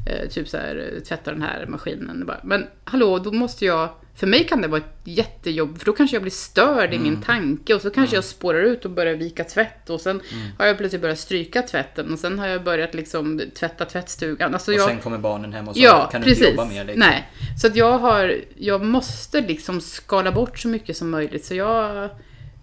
eh, 0.07 0.29
typ 0.31 0.49
så 0.49 0.57
här, 0.57 1.01
tvätta 1.09 1.33
den 1.33 1.43
här 1.43 1.67
maskinen? 1.69 2.27
Bara, 2.27 2.41
men 2.45 2.67
hallå, 2.85 3.19
då 3.19 3.33
måste 3.33 3.65
jag, 3.65 3.89
för 4.17 4.27
mig 4.27 4.45
kan 4.45 4.61
det 4.63 4.69
vara 4.69 4.81
ett 4.81 4.99
jättejobb, 5.05 5.79
för 5.79 5.87
då 5.87 5.93
kanske 5.93 6.17
jag 6.17 6.23
blir 6.23 6.33
störd 6.33 6.95
i 6.95 6.99
min 6.99 7.23
tanke 7.23 7.75
och 7.75 7.81
så 7.81 7.91
kanske 7.91 8.17
jag 8.17 8.25
spårar 8.25 8.63
ut 8.63 8.85
och 8.85 8.91
börjar 8.91 9.15
vika 9.15 9.45
tvätt 9.45 9.91
och 9.91 10.01
sen 10.01 10.21
har 10.59 10.67
jag 10.67 10.79
plötsligt 10.79 11.03
börjat 11.03 11.19
stryka 11.19 11.63
tvätten 11.63 12.13
och 12.13 12.19
sen 12.19 12.39
har 12.39 12.47
jag 12.49 12.65
börjat 12.65 12.95
liksom 12.95 13.41
tvätta 13.55 13.85
tvättstugan. 13.85 14.55
Alltså 14.55 14.71
Och 14.71 14.79
jag, 14.79 14.89
sen 14.89 14.99
kommer 14.99 15.19
barnen 15.19 15.53
hem 15.53 15.69
och 15.69 15.75
så 15.77 15.83
Ja, 15.83 16.09
kan 16.13 16.21
du 16.21 16.25
precis. 16.27 16.43
inte 16.49 16.51
jobba 16.51 16.65
mer. 16.65 16.85
Liksom. 16.85 17.01
Nej. 17.01 17.29
Så 17.61 17.67
att 17.67 17.77
jag 17.77 17.99
har, 17.99 18.35
jag 18.57 18.85
måste 18.85 19.41
liksom 19.41 19.81
skala 19.81 20.33
bort 20.33 20.59
så 20.59 20.69
mycket 20.69 20.97
som 20.97 21.11
möjligt. 21.11 21.45
Så 21.45 21.55
jag, 21.55 22.09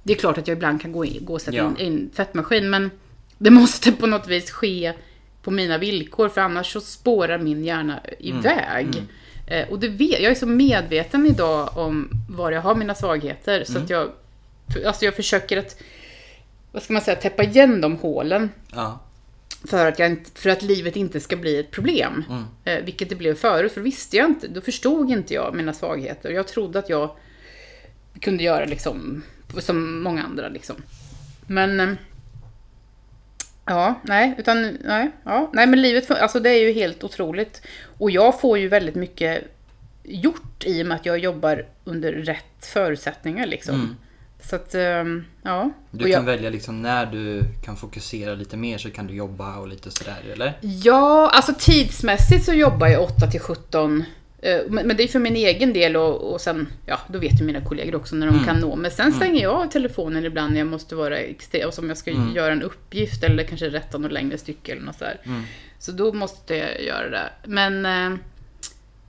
det 0.04 0.14
är 0.14 0.18
klart 0.18 0.38
att 0.38 0.48
jag 0.48 0.56
ibland 0.56 0.82
kan 0.82 0.92
gå, 0.92 1.06
in, 1.06 1.26
gå 1.26 1.34
och 1.34 1.42
sätta 1.42 1.58
Ja. 1.58 1.68
in, 1.78 1.78
in 1.94 2.10
tvättmaskin, 2.16 2.70
men 2.70 2.92
det 3.44 3.50
måste 3.50 3.92
på 3.92 4.08
något 4.08 4.28
vis 4.28 4.52
ske 4.52 4.94
på 5.42 5.52
mina 5.52 5.78
villkor, 5.78 6.30
för 6.30 6.42
annars 6.42 6.74
så 6.74 6.82
spårar 6.82 7.38
min 7.40 7.64
hjärna 7.64 8.00
iväg. 8.20 8.88
Eh, 9.48 9.70
och 9.70 9.80
det 9.80 9.88
vet, 9.88 10.22
jag 10.22 10.32
är 10.32 10.36
så 10.36 10.46
medveten 10.46 11.26
idag 11.26 11.78
om 11.78 12.10
var 12.30 12.52
jag 12.52 12.62
har 12.62 12.76
mina 12.76 12.96
svagheter, 12.96 13.64
så 13.64 13.78
att 13.78 13.90
jag, 13.90 14.12
alltså 14.86 15.06
jag 15.06 15.16
försöker 15.16 15.58
att, 15.58 15.82
vad 16.72 16.84
ska 16.84 16.94
man 16.94 17.02
säga, 17.02 17.16
täppa 17.18 17.44
igen 17.44 17.82
de 17.82 17.96
hålen. 17.98 18.50
Ja. 18.74 19.00
För 19.68 19.86
att, 19.88 20.00
jag, 20.00 20.10
inte- 20.10 20.42
för 20.42 20.50
att 20.50 20.62
livet 20.62 20.96
inte 20.96 21.20
ska 21.20 21.36
bli 21.36 21.60
ett 21.60 21.72
problem. 21.72 22.24
Mm. 22.30 22.44
Eh, 22.64 22.86
vilket 22.86 23.10
det 23.10 23.16
blev 23.16 23.36
förut, 23.36 23.72
för 23.72 23.82
visste 23.82 24.18
jag 24.18 24.26
inte, 24.30 24.48
då 24.48 24.62
förstod 24.62 25.10
inte 25.10 25.34
jag 25.34 25.56
mina 25.56 25.74
svagheter. 25.74 26.30
Jag 26.30 26.48
trodde 26.48 26.80
att 26.80 26.90
jag 26.90 27.10
kunde 28.20 28.44
göra 28.44 28.66
liksom, 28.66 29.24
som 29.60 30.02
många 30.04 30.24
andra 30.24 30.50
liksom. 30.50 30.76
Men... 31.48 31.98
Ja, 33.66 34.00
nej, 34.04 34.36
utan, 34.38 34.78
nej, 34.84 35.12
ja, 35.24 35.50
nej 35.54 35.68
men 35.68 35.82
livet, 35.82 36.12
alltså 36.12 36.40
det 36.40 36.50
är 36.50 36.60
ju 36.68 36.72
helt 36.74 37.04
otroligt. 37.04 37.62
Och 37.98 38.12
jag 38.12 38.42
får 38.42 38.58
ju 38.58 38.68
väldigt 38.68 38.96
mycket 38.96 39.44
gjort 40.04 40.64
i 40.66 40.84
och 40.84 40.88
med 40.88 40.96
att 40.96 41.06
jag 41.06 41.18
jobbar 41.20 41.66
under 41.84 42.12
rätt 42.12 42.66
förutsättningar 42.74 43.48
liksom. 43.48 43.76
Mm. 43.76 43.96
Så 44.44 44.56
att, 44.56 44.76
ehm, 44.76 45.26
ja. 45.44 45.72
Du 45.92 46.04
Och 46.04 46.10
jag- 46.10 46.16
kan 46.16 46.26
välja 46.26 46.50
liksom 46.50 46.82
när 46.82 47.06
du 47.06 47.44
kan 47.66 47.78
fokusera 47.78 48.36
lite 48.36 48.58
mer 48.58 48.78
så 48.78 48.90
kan 48.92 49.08
du 49.08 49.14
jobba 49.16 49.58
och 49.58 49.68
lite 49.68 49.92
sådär, 49.92 50.20
eller? 50.34 50.54
Ja, 50.62 51.30
alltså 51.34 51.54
tidsmässigt 51.60 52.46
så 52.46 52.54
jobbar 52.54 52.88
jag 52.88 53.04
8 53.04 53.28
till 53.32 53.40
17. 53.40 54.04
Eh, 54.42 54.60
Men 54.70 54.98
det 54.98 55.04
är 55.04 55.08
för 55.08 55.20
min 55.20 55.36
egen 55.36 55.74
del 55.74 55.96
och, 55.96 56.34
och 56.34 56.42
sen, 56.42 56.68
ja, 56.86 57.00
då 57.08 57.20
vet 57.20 57.42
ju 57.42 57.46
mina 57.46 57.62
kollegor 57.62 57.96
också 57.96 58.16
när 58.16 58.28
de 58.28 58.34
Mm. 58.34 58.46
kan 58.46 58.60
nå. 58.60 58.76
Men 58.76 58.92
sen 58.92 59.14
stänger 59.14 59.42
jag 59.44 59.56
av 59.56 59.66
telefonen 59.68 60.26
ibland 60.26 60.54
när 60.54 60.60
jag 60.60 60.68
måste 60.68 60.96
vara 60.96 61.18
extra, 61.18 61.68
och 61.68 61.74
som 61.74 61.88
jag 61.88 61.98
ska 61.98 62.12
Mm. 62.12 62.36
göra 62.36 62.52
en 62.52 62.62
uppgift 62.64 63.24
eller 63.24 63.44
kanske 63.44 63.70
rätta 63.70 63.98
något 63.98 64.12
längre 64.12 64.38
stycke 64.38 64.72
eller 64.72 64.82
något 64.82 64.98
sådär. 64.98 65.20
Mm. 65.24 65.42
Så 65.80 65.92
då 65.92 66.14
måste 66.14 66.56
jag 66.56 66.84
göra 66.84 67.10
det. 67.10 67.30
Men, 67.46 67.86
eh, 67.86 68.20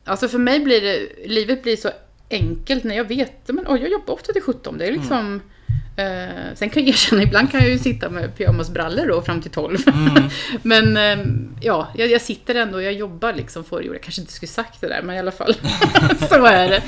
alltså 0.05 0.29
för 0.29 0.39
mig 0.39 0.61
blir 0.61 0.81
det, 0.81 1.09
livet 1.29 1.63
blir 1.63 1.77
så 1.77 1.91
enkelt 2.31 2.85
när 2.85 2.97
jag 2.97 3.05
vet, 3.09 3.49
men 3.49 3.65
oj, 3.69 3.81
jag 3.81 3.91
jobbar 3.91 4.15
8 4.15 4.33
till 4.33 4.43
17. 4.43 4.79
Det 4.79 4.87
är 4.87 4.93
liksom, 4.93 5.41
eh, 5.97 6.55
sen 6.55 6.71
kan 6.71 6.83
jag 6.83 6.89
erkänna, 6.89 7.23
ibland 7.23 7.51
kan 7.51 7.61
jag 7.61 7.71
ju 7.71 7.79
sitta 7.79 8.09
med 8.11 8.37
pyjamasbrallor 8.37 9.07
då 9.07 9.23
fram 9.23 9.43
till 9.43 9.51
12. 9.51 9.79
Mm. 9.87 10.23
Men 10.63 10.97
ehm, 10.97 11.55
ja, 11.61 11.89
jag, 11.95 12.11
jag 12.11 12.21
sitter 12.21 12.55
ändå 12.55 12.75
och 12.77 12.83
jag 12.83 12.93
jobbar 12.93 13.33
liksom 13.33 13.65
för 13.65 13.83
Jag 13.83 14.03
kanske 14.03 14.21
inte 14.21 14.33
skulle 14.33 14.51
sagt 14.51 14.81
det 14.81 14.89
där, 14.89 15.03
men 15.03 15.17
i 15.17 15.19
alla 15.19 15.31
fall. 15.31 15.55
så 16.29 16.45
är 16.47 16.69
det. 16.69 16.83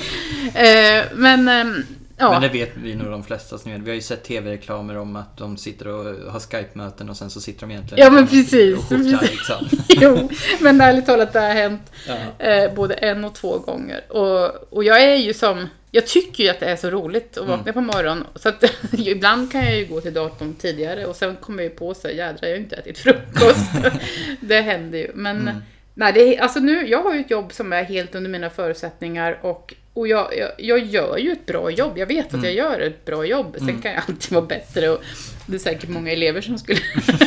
Eh, 0.98 1.04
men 1.14 1.48
ehm, 1.48 1.84
ja. 2.16 2.30
Men 2.32 2.42
det 2.42 2.48
vet 2.48 2.72
vi 2.74 2.94
nog 2.94 3.10
de 3.10 3.24
flesta 3.24 3.58
som 3.58 3.72
vet. 3.72 3.80
Vi 3.80 3.90
har 3.90 3.94
ju 3.94 4.00
sett 4.00 4.24
tv-reklamer 4.24 4.96
om 4.98 5.16
att 5.16 5.36
de 5.36 5.56
sitter 5.56 5.88
och 5.88 6.04
har 6.32 6.40
Skype-möten 6.40 7.10
och 7.10 7.16
sen 7.16 7.30
så 7.30 7.40
sitter 7.40 7.60
de 7.60 7.70
egentligen 7.70 8.04
Ja, 8.04 8.10
men 8.10 8.26
precis, 8.28 8.78
och 8.78 8.84
skjortar, 8.84 9.18
precis. 9.18 9.30
liksom. 9.30 9.66
jo, 9.88 10.30
men 10.60 10.80
ärligt 10.80 11.06
talat, 11.06 11.32
det 11.32 11.40
har 11.40 11.48
hänt 11.54 11.92
Ja. 12.08 12.46
eh, 12.46 12.74
både 12.74 12.94
en 12.94 13.24
och 13.24 13.34
två 13.34 13.58
gånger. 13.58 14.00
Och, 14.12 14.72
och 14.72 14.84
jag 14.84 15.02
är 15.02 15.16
ju 15.16 15.34
som, 15.34 15.68
jag 15.94 16.06
tycker 16.06 16.44
ju 16.44 16.50
att 16.50 16.60
det 16.60 16.66
är 16.66 16.76
så 16.76 16.90
roligt 16.90 17.38
att 17.38 17.48
vakna 17.48 17.72
på 17.72 17.80
morgonen. 17.80 18.26
Så 18.34 18.48
att 18.48 18.64
ibland 18.98 19.52
kan 19.52 19.64
jag 19.64 19.76
ju 19.76 19.86
gå 19.86 20.00
till 20.00 20.14
datorn 20.14 20.54
tidigare 20.54 21.06
och 21.06 21.16
sen 21.16 21.36
kommer 21.36 21.62
jag 21.62 21.70
ju 21.70 21.76
på 21.76 21.94
sig, 21.94 22.16
jädrar 22.16 22.38
jag 22.42 22.48
har 22.48 22.56
ju 22.56 22.62
inte 22.62 22.76
ätit 22.76 22.98
frukost. 22.98 23.70
det 24.40 24.60
händer 24.60 24.98
ju. 24.98 25.10
Men 25.14 25.36
Mm. 25.40 25.54
nej, 25.94 26.12
det 26.12 26.38
alltså 26.38 26.60
nu, 26.60 26.86
jag 26.88 27.02
har 27.02 27.14
ju 27.14 27.20
ett 27.20 27.30
jobb 27.30 27.52
som 27.52 27.72
är 27.72 27.82
helt 27.84 28.14
under 28.14 28.30
mina 28.30 28.50
förutsättningar 28.50 29.38
och 29.42 29.74
och 29.96 30.08
jag, 30.08 30.38
jag, 30.38 30.50
jag 30.58 30.78
gör 30.78 31.18
ju 31.18 31.32
ett 31.32 31.46
bra 31.46 31.70
jobb. 31.70 31.98
Jag 31.98 32.06
vet 32.06 32.26
att 32.26 32.32
Mm. 32.34 32.44
jag 32.44 32.54
gör 32.54 32.80
ett 32.80 33.04
bra 33.04 33.24
jobb. 33.24 33.56
Sen 33.58 33.80
kan 33.82 33.92
jag 33.92 34.02
alltid 34.08 34.32
vara 34.32 34.44
bättre 34.46 34.88
och 34.90 35.02
det 35.46 35.54
är 35.54 35.58
säkert 35.58 35.88
många 35.88 36.12
elever 36.12 36.40
som 36.40 36.58
skulle 36.58 36.78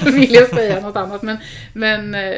vilja 0.12 0.46
säga 0.46 0.80
något 0.80 0.96
annat. 0.96 1.22
Men, 1.22 1.38
men 1.74 2.16
eh, 2.16 2.38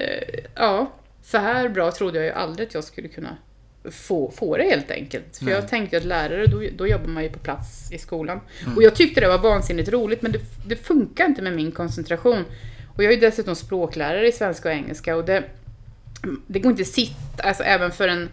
ja, 0.55 0.91
så 1.23 1.37
här 1.37 1.69
bra 1.69 1.91
trodde 1.91 2.17
jag 2.17 2.25
ju 2.25 2.31
aldrig 2.31 2.67
att 2.67 2.73
jag 2.73 2.83
skulle 2.83 3.07
kunna 3.07 3.37
få, 3.83 4.31
få 4.31 4.57
det 4.57 4.63
helt 4.63 4.91
enkelt. 4.91 5.37
För 5.37 5.45
Nej. 5.45 5.53
jag 5.53 5.67
tänkte 5.67 5.97
att 5.97 6.05
lärare, 6.05 6.45
då, 6.45 6.63
då 6.77 6.87
jobbar 6.87 7.07
man 7.07 7.23
ju 7.23 7.29
på 7.29 7.39
plats 7.39 7.91
i 7.91 7.97
skolan. 7.97 8.39
Mm. 8.63 8.77
Och 8.77 8.83
jag 8.83 8.95
tyckte 8.95 9.21
det 9.21 9.27
var 9.27 9.37
vansinnigt 9.37 9.89
roligt, 9.89 10.21
men 10.21 10.31
det, 10.31 10.39
det 10.65 10.75
funkar 10.75 11.25
inte 11.25 11.41
med 11.41 11.53
min 11.53 11.71
koncentration. 11.71 12.45
Och 12.95 13.03
jag 13.03 13.11
är 13.11 13.15
ju 13.15 13.21
dessutom 13.21 13.55
språklärare 13.55 14.27
i 14.27 14.31
svenska 14.31 14.69
och 14.69 14.75
engelska 14.75 15.15
och 15.15 15.25
det, 15.25 15.43
det 16.47 16.59
går 16.59 16.71
inte 16.71 16.81
att 16.81 16.87
sitta, 16.87 17.43
alltså 17.43 17.63
även 17.63 17.91
för 17.91 18.07
en 18.07 18.29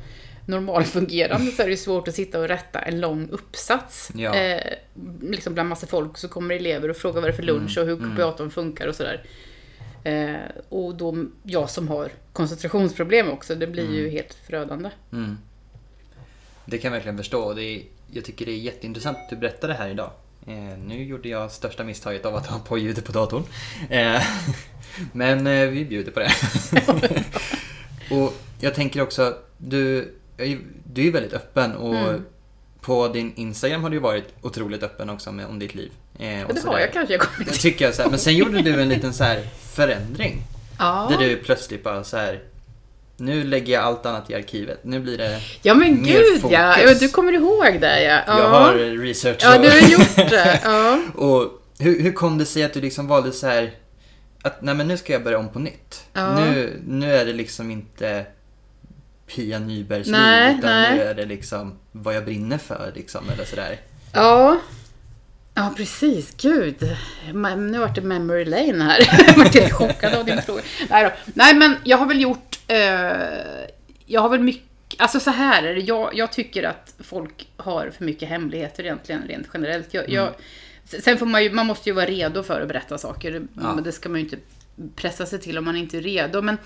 normalfungerande 0.47 1.51
så 1.51 1.63
är 1.63 1.69
det 1.69 1.77
svårt 1.77 2.09
att 2.09 2.15
sitta 2.15 2.41
och 2.41 2.49
rätta 2.49 2.79
en 2.79 3.01
lång 3.01 3.29
uppsats. 3.31 4.11
Ja. 4.15 4.35
Eh, 4.35 4.73
liksom 5.21 5.55
bland 5.55 5.69
massa 5.69 5.87
folk 5.87 6.19
så 6.19 6.29
kommer 6.29 6.55
elever 6.55 6.89
och 6.89 6.97
frågar 6.97 7.21
vad 7.21 7.31
det 7.31 7.33
är 7.35 7.37
för 7.37 7.43
lunch 7.43 7.79
och 7.79 7.87
hur 7.87 7.97
kopiatorn 7.97 8.51
funkar 8.51 8.87
och 8.87 8.95
sådär. 8.95 9.25
Eh, 10.07 10.51
och 10.69 10.95
då 10.95 11.25
jag 11.43 11.71
som 11.71 11.89
har 11.89 12.11
koncentrationsproblem 12.33 13.31
också, 13.31 13.55
det 13.55 13.67
blir 13.67 13.95
ju 13.95 14.09
helt 14.11 14.35
förödande. 14.35 14.91
Mm. 15.13 15.39
Det 16.65 16.79
kan 16.79 16.89
jag 16.89 16.93
verkligen 16.93 17.17
förstå. 17.17 17.55
Det 17.55 17.65
är, 17.65 17.83
jag 18.13 18.25
tycker 18.25 18.47
det 18.47 18.53
är 18.53 18.59
jätteintressant 18.59 19.19
att 19.19 19.31
du 19.31 19.37
berättar 19.37 19.69
det 19.69 19.75
här 19.75 19.89
idag. 19.89 20.11
Eh, 20.47 20.79
nu 20.87 21.05
gjorde 21.05 21.29
jag 21.29 21.51
största 21.51 21.85
misstaget 21.85 22.27
av 22.27 22.37
att 22.37 22.47
ha 22.47 22.59
på 22.59 22.79
ljudet 22.79 23.05
på 23.05 23.13
datorn. 23.13 23.43
Eh, 23.91 24.23
men 25.13 25.47
eh, 25.47 25.69
vi 25.69 25.85
bjuder 25.85 26.13
på 26.13 26.21
det. 26.21 26.31
och 28.15 28.35
jag 28.61 28.75
tänker 28.75 29.01
också, 29.01 29.37
du, 29.59 30.15
du 30.85 31.09
är 31.09 31.13
väldigt 31.13 31.33
öppen 31.33 31.77
och 31.77 31.97
Mm. 31.97 32.25
På 32.87 33.09
din 33.09 33.33
Instagram 33.37 33.83
har 33.83 33.91
du 33.91 33.97
ju 33.97 34.01
varit 34.03 34.25
otroligt 34.43 34.83
öppen 34.83 35.11
också 35.11 35.33
med, 35.33 35.47
om 35.47 35.59
ditt 35.59 35.75
liv. 35.75 35.93
Eh, 36.19 36.43
och 36.47 36.55
det 36.55 36.61
sådär. 36.61 36.73
har 36.73 36.81
jag 36.81 36.93
kanske 36.93 37.15
jag 37.15 37.47
till. 37.49 37.59
tycker 37.59 37.85
jag 37.85 37.95
så 37.95 38.03
här. 38.03 38.11
Men 38.11 38.19
sen 38.19 38.37
gjorde 38.37 38.63
du 38.63 38.83
en 38.83 38.89
liten 38.89 39.15
så 39.15 39.25
här 39.25 39.49
förändring. 39.73 40.43
Ja. 40.79 41.09
Där 41.11 41.29
du 41.29 41.37
plötsligt 41.37 41.85
bara 41.85 42.05
så 42.05 42.17
här. 42.17 42.41
Nu 43.17 43.45
lägger 43.45 43.73
jag 43.73 43.85
allt 43.85 44.07
annat 44.07 44.31
i 44.31 44.35
arkivet. 44.35 44.85
Nu 44.85 45.01
blir 45.01 45.19
det... 45.19 45.41
ja 45.63 45.75
men 45.75 46.03
mer 46.03 46.13
gud 46.13 46.41
fokus. 46.41 46.59
ja, 46.59 46.95
du 47.01 47.09
kommer 47.09 47.33
ihåg 47.33 47.81
det 47.81 48.03
ja. 48.03 48.21
ja. 48.27 48.39
Jag 48.39 48.49
har 48.49 48.75
research 49.03 49.39
Ja, 49.43 49.59
du 49.59 49.71
har 49.71 49.89
gjort 49.89 50.17
det. 50.17 50.61
Ja. 50.65 51.01
Och 51.15 51.63
hur, 51.79 52.03
hur 52.03 52.13
kom 52.13 52.39
det 52.39 52.47
sig 52.47 52.65
att 52.65 52.73
du 52.73 52.81
liksom 52.81 53.07
valde 53.07 53.33
så 53.33 53.47
här 53.47 53.71
att 54.43 54.63
nej 54.63 54.75
men 54.75 54.89
nu 54.89 54.97
ska 54.97 55.13
jag 55.13 55.25
börja 55.25 55.39
om 55.39 55.49
på 55.49 55.59
nytt. 55.59 56.05
Ja. 56.13 56.41
Nu, 56.41 56.81
nu 56.87 57.17
är 57.17 57.27
det 57.27 57.33
liksom 57.33 57.71
inte 57.71 58.27
Pia 59.27 59.59
Nybergs 59.59 60.09
Nej, 60.09 60.49
liv 60.49 60.59
utan 60.59 60.71
nej. 60.71 60.97
nu 60.97 61.03
är 61.03 61.15
det 61.15 61.27
liksom 61.27 61.79
vad 61.93 62.15
jag 62.15 62.25
brinner 62.25 62.59
för 62.59 62.93
liksom 62.95 63.31
eller 63.31 63.45
sådär. 63.45 63.81
Ja. 64.13 64.61
Ja, 65.55 65.73
precis. 65.77 66.35
Gud. 66.37 66.97
Nu 67.57 67.79
vart 67.79 67.95
det 67.95 68.01
memory 68.01 68.45
lane 68.45 68.85
här. 68.85 68.99
Jag 69.27 69.35
vart 69.37 69.55
helt 69.55 69.73
chockad 69.73 70.15
av 70.15 70.25
din 70.25 70.43
fråga. 70.43 70.63
Nej, 70.91 71.05
då. 71.05 71.11
Nej, 71.35 71.55
men 71.55 71.77
jag 71.85 71.97
har 71.99 72.07
väl 72.07 72.21
gjort... 72.21 72.59
Eh, 72.67 72.79
jag 74.07 74.21
har 74.21 74.29
väl 74.29 74.41
mycket... 74.41 74.63
Alltså 74.99 75.21
så 75.21 75.31
här 75.31 75.63
är 75.63 75.75
det. 75.75 75.81
Jag, 75.81 76.11
jag 76.15 76.33
tycker 76.33 76.63
att 76.63 76.95
folk 76.99 77.49
har 77.57 77.91
för 77.91 78.05
mycket 78.05 78.29
hemligheter 78.29 78.85
egentligen, 78.85 79.23
rent 79.29 79.49
generellt. 79.55 79.95
Jag, 79.95 80.09
jag, 80.11 80.35
sen 80.85 81.19
får 81.19 81.27
man 81.27 81.45
ju... 81.45 81.51
Man 81.53 81.67
måste 81.67 81.89
ju 81.89 81.95
vara 81.95 82.07
redo 82.07 82.43
för 82.43 82.61
att 82.61 82.69
berätta 82.69 82.99
saker. 82.99 83.33
Ja. 83.55 83.75
Men 83.75 83.85
Det 83.85 83.93
ska 83.93 84.09
man 84.09 84.19
ju 84.21 84.25
inte 84.25 84.39
pressa 84.97 85.27
sig 85.27 85.41
till 85.41 85.59
om 85.59 85.65
man 85.65 85.77
inte 85.77 85.97
är 85.97 86.03
redo. 86.03 86.43
Men 86.43 86.59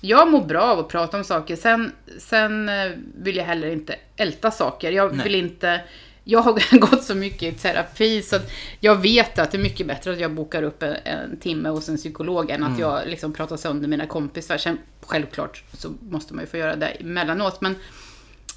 jag 0.00 0.30
mår 0.30 0.44
bra 0.44 0.62
av 0.62 0.78
att 0.78 0.88
prata 0.88 1.16
om 1.16 1.24
saker. 1.24 1.56
Sen, 1.56 1.92
sen 2.18 2.68
eh, 2.68 2.90
vill 3.14 3.36
jag 3.36 3.44
heller 3.44 3.68
inte 3.68 3.96
älta 4.16 4.50
saker. 4.50 4.92
Jag 4.92 5.14
Nej. 5.14 5.24
vill 5.24 5.34
inte... 5.34 5.80
Jag 6.24 6.40
har 6.40 6.78
gått 6.78 7.02
så 7.02 7.14
mycket 7.14 7.54
i 7.54 7.58
terapi 7.58 8.22
så 8.22 8.36
jag 8.80 8.96
vet 8.96 9.38
att 9.38 9.50
det 9.50 9.58
är 9.58 9.62
mycket 9.62 9.86
bättre 9.86 10.12
att 10.12 10.20
jag 10.20 10.32
bokar 10.32 10.62
upp 10.62 10.82
en, 10.82 10.96
en 11.04 11.36
timme 11.36 11.68
hos 11.68 11.88
en 11.88 11.96
psykolog 11.96 12.50
än 12.50 12.64
att 12.64 12.78
jag 12.78 13.08
liksom 13.08 13.32
pratar 13.32 13.56
sönder 13.56 13.88
mina 13.88 14.06
kompisar. 14.06 14.58
Sen 14.58 14.78
självklart 15.00 15.62
så 15.72 15.88
måste 16.00 16.34
man 16.34 16.44
ju 16.44 16.50
få 16.50 16.56
göra 16.56 16.76
det 16.76 16.86
emellanåt 16.86 17.60
men 17.60 17.76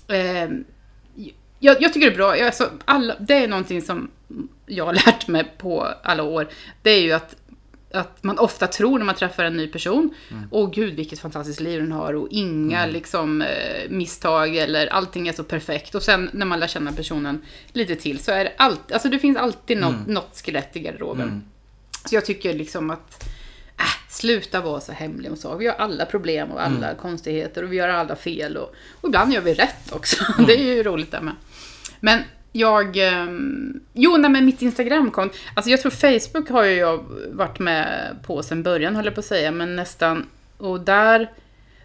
eh, 0.07 0.49
jag, 1.59 1.81
jag 1.81 1.93
tycker 1.93 2.07
det 2.07 2.13
är 2.13 2.17
bra. 2.17 2.37
Jag, 2.37 2.45
alltså, 2.45 2.69
alla, 2.85 3.15
det 3.19 3.33
är 3.33 3.47
någonting 3.47 3.81
som 3.81 4.11
jag 4.65 4.85
har 4.85 4.93
lärt 5.05 5.27
mig 5.27 5.53
på 5.57 5.87
alla 6.03 6.23
år. 6.23 6.47
Det 6.81 6.89
är 6.89 7.01
ju 7.01 7.11
att 7.11 7.35
att 7.93 8.23
man 8.23 8.39
ofta 8.39 8.67
tror 8.67 8.97
när 8.99 9.05
man 9.05 9.15
träffar 9.15 9.43
en 9.43 9.57
ny 9.57 9.67
person, 9.67 10.13
åh 10.51 10.71
gud 10.71 10.93
vilket 10.93 11.19
fantastiskt 11.19 11.59
liv 11.59 11.81
den 11.81 11.91
har 11.91 12.13
och 12.13 12.27
inga 12.31 12.85
liksom 12.85 13.41
eh, 13.41 13.89
misstag 13.89 14.55
eller 14.55 14.87
allting 14.87 15.27
är 15.27 15.33
så 15.33 15.43
perfekt. 15.43 15.95
Och 15.95 16.03
sen 16.03 16.29
när 16.33 16.45
man 16.45 16.59
lär 16.59 16.67
känna 16.67 16.91
personen 16.91 17.41
lite 17.73 17.95
till 17.95 18.19
så 18.19 18.31
är 18.31 18.43
det 18.43 18.53
alltid, 18.57 18.93
alltså 18.93 19.09
det 19.09 19.19
finns 19.19 19.37
alltid 19.37 19.77
något, 19.77 20.07
något 20.07 20.41
skelett 20.45 20.75
i 20.75 20.79
garderoben. 20.79 21.27
Mm. 21.27 21.43
Så 22.05 22.15
jag 22.15 22.25
tycker 22.25 22.53
liksom 22.53 22.89
att 22.89 23.23
Äh, 23.81 24.09
sluta 24.09 24.61
vara 24.61 24.79
så 24.79 24.91
hemlig 24.91 25.31
och 25.31 25.37
så. 25.37 25.55
Vi 25.55 25.67
har 25.67 25.75
alla 25.75 26.05
problem 26.05 26.51
och 26.51 26.63
alla 26.63 26.95
konstigheter 26.95 27.63
och 27.63 27.71
vi 27.71 27.75
gör 27.75 27.87
alla 27.87 28.15
fel 28.15 28.57
och, 28.57 28.75
och 29.01 29.09
ibland 29.09 29.33
gör 29.33 29.41
vi 29.41 29.53
rätt 29.53 29.91
också. 29.91 30.25
Det 30.47 30.53
är 30.53 30.75
ju 30.75 30.83
roligt 30.83 31.11
det 31.11 31.21
med. 31.21 31.35
Men 31.99 32.23
jag... 32.51 32.97
ehm, 32.97 33.79
jo, 33.93 34.17
nej 34.17 34.31
men 34.31 34.45
mitt 34.45 34.61
Instagramkonto. 34.61 35.35
Alltså 35.53 35.71
jag 35.71 35.81
tror 35.81 35.91
Facebook 35.91 36.49
har 36.49 36.63
ju 36.63 36.73
jag 36.73 37.05
varit 37.31 37.59
med 37.59 38.15
på 38.23 38.43
sen 38.43 38.63
början, 38.63 38.95
höll 38.95 39.05
jag 39.05 39.13
på 39.13 39.19
att 39.19 39.25
säga. 39.25 39.51
Men 39.51 39.75
nästan... 39.75 40.25
Och 40.57 40.79
där... 40.79 41.31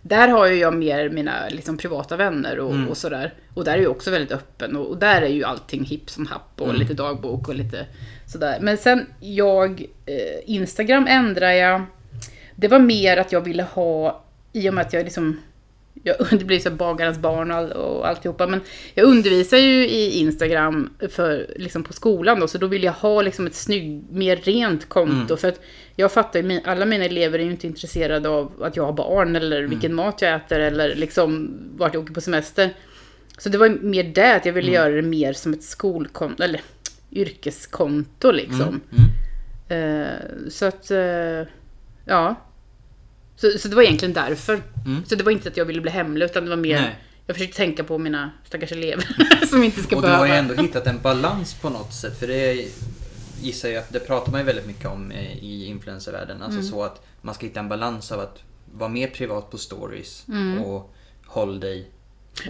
Där 0.03 0.29
har 0.29 0.47
ju 0.47 0.55
jag 0.55 0.75
mer 0.75 1.09
mina 1.09 1.49
liksom, 1.49 1.77
privata 1.77 2.17
vänner 2.17 2.59
och, 2.59 2.89
och 2.91 2.97
sådär. 2.97 3.35
Och 3.55 3.65
där 3.65 3.73
är 3.73 3.83
jag 3.83 3.91
också 3.91 4.11
väldigt 4.11 4.33
öppen. 4.33 4.77
Och, 4.77 4.87
och 4.87 4.97
där 4.97 5.23
är 5.23 5.29
ju 5.29 5.45
allting 5.45 5.85
hipp 5.85 6.11
som 6.11 6.27
happ 6.27 6.61
och 6.61 6.75
lite 6.75 6.95
dagbok 6.95 7.49
och 7.49 7.55
lite 7.55 7.87
sådär. 8.27 8.59
Men 8.61 8.77
sen 8.77 9.07
jag... 9.21 9.87
Eh, 10.07 10.41
Instagram 10.45 11.07
ändrar 11.09 11.51
jag. 11.51 11.83
Det 12.57 12.69
var 12.69 12.79
mer 12.79 13.17
att 13.17 13.33
jag 13.33 13.41
ville 13.41 13.63
ha, 13.63 14.25
i 14.53 14.71
och 14.71 14.75
med 14.75 14.87
att 14.87 14.93
jag 14.93 15.05
liksom 15.05 15.41
jag, 16.03 16.17
det 16.31 16.45
blir 16.45 16.59
så 16.59 16.71
bagarens 16.71 17.19
barn 17.19 17.51
och, 17.51 17.57
all, 17.57 17.73
och 17.73 18.09
alltihopa. 18.09 18.47
Men 18.47 18.61
jag 18.95 19.05
undervisar 19.05 19.59
ju 19.59 19.89
i 19.89 20.19
Instagram 20.19 20.91
för, 21.11 21.47
liksom 21.57 21.83
på 21.83 21.93
skolan 21.93 22.41
då, 22.41 22.49
så 22.49 22.59
då 22.59 22.67
vill 22.67 22.85
jag 22.85 22.93
ha 22.93 23.23
liksom 23.23 23.47
ett 23.47 23.55
snyggt, 23.55 24.11
mer 24.11 24.37
rent 24.37 24.89
konto. 24.89 25.37
För 25.37 25.49
att 25.49 25.61
jag 25.97 26.13
fattar 26.13 26.43
ju, 26.43 26.61
alla 26.65 26.87
mina 26.87 27.05
elever 27.05 27.39
är 27.39 27.45
ju 27.45 27.51
inte 27.51 27.67
intresserade 27.67 28.29
av 28.29 28.53
att 28.63 28.77
jag 28.77 28.85
har 28.85 28.93
barn 28.93 29.37
eller 29.37 29.63
vilken 29.63 29.95
mat 29.95 30.23
jag 30.23 30.35
äter 30.35 30.61
eller 30.61 30.95
liksom 30.95 31.59
vart 31.77 31.95
jag 31.95 32.03
åker 32.03 32.15
på 32.15 32.21
semester. 32.21 32.71
Så 33.39 33.49
det 33.49 33.59
var 33.59 33.69
mer 33.69 34.05
det, 34.05 34.37
att 34.37 34.47
jag 34.47 34.53
ville 34.53 34.71
göra 34.71 34.95
det 34.95 35.03
mer 35.03 35.33
som 35.33 35.53
ett 35.53 35.63
skolkonto, 35.63 36.43
eller 36.43 36.61
yrkeskonto 37.13 38.31
liksom. 38.31 38.81
Mm. 38.91 39.11
Eh, 39.69 40.49
så 40.49 40.67
att, 40.67 40.91
eh, 40.91 41.49
ja. 42.05 42.35
Så, 43.37 43.59
så 43.59 43.69
det 43.69 43.77
var 43.77 43.83
egentligen 43.83 44.15
därför. 44.15 44.63
Mm. 44.87 45.05
Så 45.07 45.15
det 45.15 45.25
var 45.25 45.33
inte 45.33 45.49
att 45.49 45.57
jag 45.57 45.65
ville 45.65 45.81
bli 45.81 45.91
hemlig, 45.91 46.25
utan 46.27 46.45
det 46.45 46.51
var 46.51 46.57
mer... 46.57 46.81
Nej. 46.81 46.99
Jag 47.27 47.37
försökte 47.37 47.57
tänka 47.57 47.85
på 47.85 47.99
mina 47.99 48.31
stackars 48.45 48.73
elever 48.73 49.07
som 49.47 49.65
inte 49.65 49.83
ska 49.83 49.97
Och 49.97 50.03
du 50.03 50.07
behöva... 50.09 50.19
har 50.27 50.27
ju 50.27 50.33
ändå 50.39 50.55
hittat 50.55 50.87
en 50.87 51.01
balans 51.03 51.55
på 51.55 51.71
något 51.71 51.93
sätt. 51.95 52.19
För 52.19 52.27
det 52.27 52.69
gissar 53.41 53.69
jag 53.69 53.79
att 53.79 53.93
det 53.93 54.01
pratar 54.01 54.33
man 54.33 54.41
ju 54.41 54.47
väldigt 54.47 54.67
mycket 54.67 54.87
om 54.87 55.11
eh, 55.11 55.37
i 55.45 55.67
influencervärlden. 55.67 56.43
Alltså 56.43 56.59
Mm. 56.61 56.71
så 56.71 56.83
att 56.83 57.07
man 57.23 57.35
ska 57.35 57.47
hitta 57.47 57.61
en 57.61 57.69
balans 57.69 58.13
av 58.13 58.21
att 58.21 58.39
vara 58.75 58.89
mer 58.89 59.07
privat 59.09 59.51
på 59.51 59.59
stories 59.59 60.27
och 60.65 60.95
håll 61.27 61.61
dig 61.61 61.79
Mm. 61.79 61.91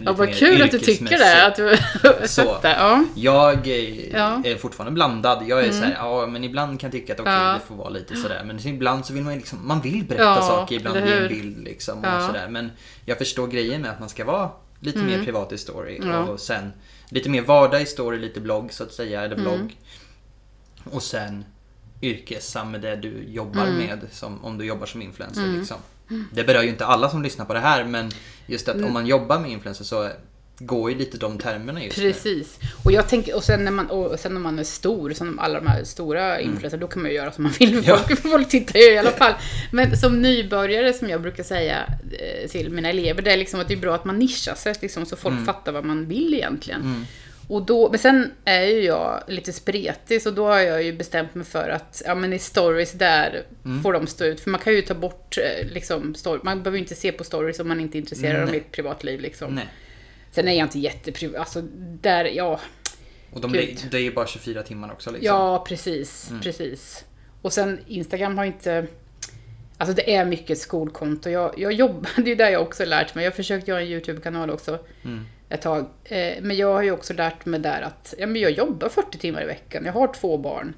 Ja, 0.05 0.13
vad 0.13 0.35
kul 0.35 0.63
att 0.63 0.71
du 0.71 0.79
tycker 0.79 1.19
det, 1.19 1.47
att 1.47 1.57
du 1.57 1.77
Så. 2.29 2.57
Ja. 2.63 3.05
Jag 3.15 3.67
är, 3.69 4.17
Ja. 4.17 4.43
är 4.45 4.57
fortfarande 4.57 4.93
blandad. 4.95 5.45
Jag 5.49 5.65
är 5.65 5.73
så 5.73 5.83
här, 5.85 5.95
ja 5.99 6.27
men 6.27 6.45
ibland 6.45 6.81
kan 6.81 6.89
jag 6.89 6.93
tycka 7.01 7.13
att 7.13 7.21
okej 7.21 7.33
Ja. 7.33 7.53
det 7.53 7.67
får 7.69 7.75
vara 7.75 7.89
lite 7.89 8.17
sådär. 8.17 8.43
Men 8.45 8.67
ibland 8.67 9.07
så 9.07 9.13
vill 9.13 9.23
man 9.23 9.35
liksom, 9.35 9.59
man 9.69 9.81
vill 9.81 10.05
berätta 10.05 10.23
Ja, 10.25 10.43
saker, 10.43 10.75
ibland 10.77 10.97
ge 11.07 11.13
en 11.13 11.29
bild 11.29 11.65
liksom 11.65 11.99
och 11.99 12.23
sådär. 12.23 12.47
Men 12.49 12.71
jag 13.05 13.19
förstår 13.19 13.47
grejen 13.47 13.83
med 13.83 13.91
att 13.91 14.01
man 14.01 14.09
ska 14.09 14.25
vara 14.25 14.51
lite 14.81 14.99
mer 14.99 15.25
privat 15.25 15.53
i 15.53 15.59
story. 15.59 15.97
Mm. 15.99 16.29
Och 16.29 16.41
sen 16.41 16.73
lite 17.09 17.29
mer 17.29 17.43
vardag 17.43 17.83
i 17.83 17.87
story, 17.87 18.19
lite 18.19 18.41
blogg 18.41 18.73
så 18.73 18.83
att 18.85 18.93
säga, 18.93 19.23
eller 19.23 19.37
vlogg. 19.37 19.55
Mm. 19.55 19.73
Och 20.85 21.03
sen 21.03 21.45
yrkessam 22.03 22.71
med 22.71 22.81
det 22.81 22.97
du 22.97 23.25
jobbar 23.29 23.63
Mm. 23.67 23.77
med, 23.77 24.01
som, 24.13 24.45
om 24.45 24.59
du 24.59 24.65
jobbar 24.65 24.87
som 24.87 25.03
influencer. 25.03 25.47
Liksom. 25.47 25.77
Det 26.33 26.45
berör 26.45 26.63
ju 26.63 26.69
inte 26.69 26.87
alla 26.87 27.09
som 27.11 27.23
lyssnar 27.23 27.45
på 27.45 27.55
det 27.55 27.61
här, 27.61 27.85
men 27.85 28.11
just 28.47 28.69
Mm. 28.69 28.81
att 28.81 28.87
om 28.87 28.93
man 28.93 29.07
jobbar 29.07 29.41
med 29.41 29.51
influencer 29.51 29.85
så 29.85 30.11
går 30.59 30.91
ju 30.91 30.99
lite 30.99 31.17
de 31.19 31.39
termerna 31.39 31.85
just 31.85 31.99
nu. 31.99 32.13
Precis. 32.13 32.59
Och 32.85 32.93
jag 32.93 33.09
tänker, 33.09 33.37
och 33.37 33.45
sen 33.45 33.65
när 33.65 33.71
man, 33.71 33.87
och 33.87 34.21
sen 34.21 34.33
när 34.35 34.41
man 34.41 34.59
är 34.59 34.65
stor, 34.65 35.11
som 35.11 35.39
alla 35.39 35.61
de 35.61 35.67
här 35.67 35.85
stora 35.85 36.41
influencers, 36.41 36.81
då 36.81 36.87
kan 36.87 37.03
man 37.03 37.11
ju 37.11 37.17
göra 37.17 37.33
som 37.33 37.45
man 37.45 37.53
vill. 37.59 37.83
Ja. 37.87 37.97
folk, 37.97 38.19
folk 38.23 38.49
tittar 38.49 38.79
ju 38.79 38.93
i 38.93 38.99
alla 38.99 39.11
fall. 39.11 39.33
Men 39.73 39.97
som 39.97 40.23
nybörjare, 40.23 40.93
som 40.93 41.09
jag 41.11 41.23
brukar 41.23 41.43
säga 41.45 41.85
eh, 42.13 42.49
till 42.51 42.71
mina 42.71 42.89
elever, 42.89 43.23
det 43.23 43.33
är 43.33 43.37
liksom 43.37 43.61
att 43.61 43.69
det 43.69 43.75
är 43.75 43.79
bra 43.79 43.95
att 43.95 44.05
man 44.05 44.19
nischar 44.19 44.55
sig, 44.55 44.75
liksom, 44.83 45.07
så 45.07 45.17
folk 45.17 45.47
fattar 45.47 45.73
vad 45.73 45.85
man 45.85 46.09
vill 46.09 46.35
egentligen. 46.35 46.81
Mm. 46.81 47.05
Och 47.49 47.63
då, 47.67 47.91
men 47.91 47.99
sen 47.99 48.33
är 48.45 48.63
ju 48.63 48.81
jag 48.81 49.23
lite 49.29 49.53
spretig, 49.53 50.23
så 50.23 50.31
då 50.31 50.47
har 50.47 50.59
jag 50.59 50.83
ju 50.83 50.93
bestämt 50.93 51.35
mig 51.35 51.47
för 51.47 51.69
att 51.69 52.03
ja, 52.07 52.15
men 52.15 52.33
i 52.33 52.39
stories 52.39 52.93
där 52.93 53.45
Mm. 53.65 53.83
får 53.83 53.93
de 53.93 54.07
stå 54.07 54.25
ut. 54.25 54.41
För 54.41 54.51
man 54.51 54.61
kan 54.61 54.73
ju 54.73 54.83
ta 54.83 54.95
bort, 54.95 55.39
eh, 55.39 55.67
liksom, 55.73 56.15
story, 56.15 56.41
man 56.43 56.63
behöver 56.63 56.79
ju 56.79 56.83
inte 56.85 56.95
se 56.95 57.13
på 57.13 57.25
stories 57.25 57.61
om 57.61 57.69
man 57.69 57.81
inte 57.81 57.99
är 57.99 58.01
intresserad 58.01 58.37
av 58.43 58.49
Nej. 58.49 58.53
mitt 58.55 58.73
privatliv. 58.73 59.21
Liksom. 59.21 59.55
Nej. 59.55 59.67
Sen 60.31 60.49
är 60.49 60.53
jag 60.53 60.65
inte 60.67 60.79
jätteprivat, 60.79 61.41
alltså 61.41 61.63
där, 62.01 62.25
ja. 62.25 62.61
Och 63.33 63.41
de, 63.41 63.53
det 63.91 63.97
är 63.97 64.01
ju 64.03 64.13
bara 64.13 64.27
24 64.27 64.63
timmar 64.63 64.93
också 64.93 65.11
liksom. 65.11 65.27
Ja, 65.27 65.65
precis, 65.69 66.31
precis. 66.43 67.05
Och 67.43 67.53
sen 67.53 67.81
Instagram 67.87 68.39
har 68.39 68.45
inte... 68.45 68.87
Alltså 69.79 69.95
det 69.95 70.15
är 70.15 70.25
mycket 70.25 70.59
skolkonto. 70.59 71.31
Jag, 71.31 71.55
jag 71.59 71.73
jobbar, 71.73 72.11
det 72.17 72.23
är 72.23 72.27
ju 72.29 72.35
där 72.35 72.51
jag 72.51 72.63
också 72.63 72.85
lärt 72.85 73.15
mig. 73.15 73.25
Jag 73.25 73.31
har 73.31 73.37
försökt 73.37 73.69
göra 73.69 73.81
en 73.81 73.87
YouTube-kanal 73.87 74.51
också 74.51 74.79
ett 75.49 75.63
tag. 75.63 75.87
Eh, 76.05 76.35
men 76.43 76.57
jag 76.57 76.73
har 76.73 76.83
ju 76.83 76.91
också 76.91 77.15
lärt 77.15 77.47
mig 77.47 77.61
där 77.61 77.83
att 77.83 78.15
ja, 78.19 78.27
men 78.27 78.43
jag 78.43 78.51
jobbar 78.51 78.89
40 78.89 79.19
timmar 79.19 79.43
i 79.43 79.47
veckan. 79.47 79.85
Jag 79.85 79.93
har 79.93 80.15
två 80.15 80.39
barn. 80.39 80.75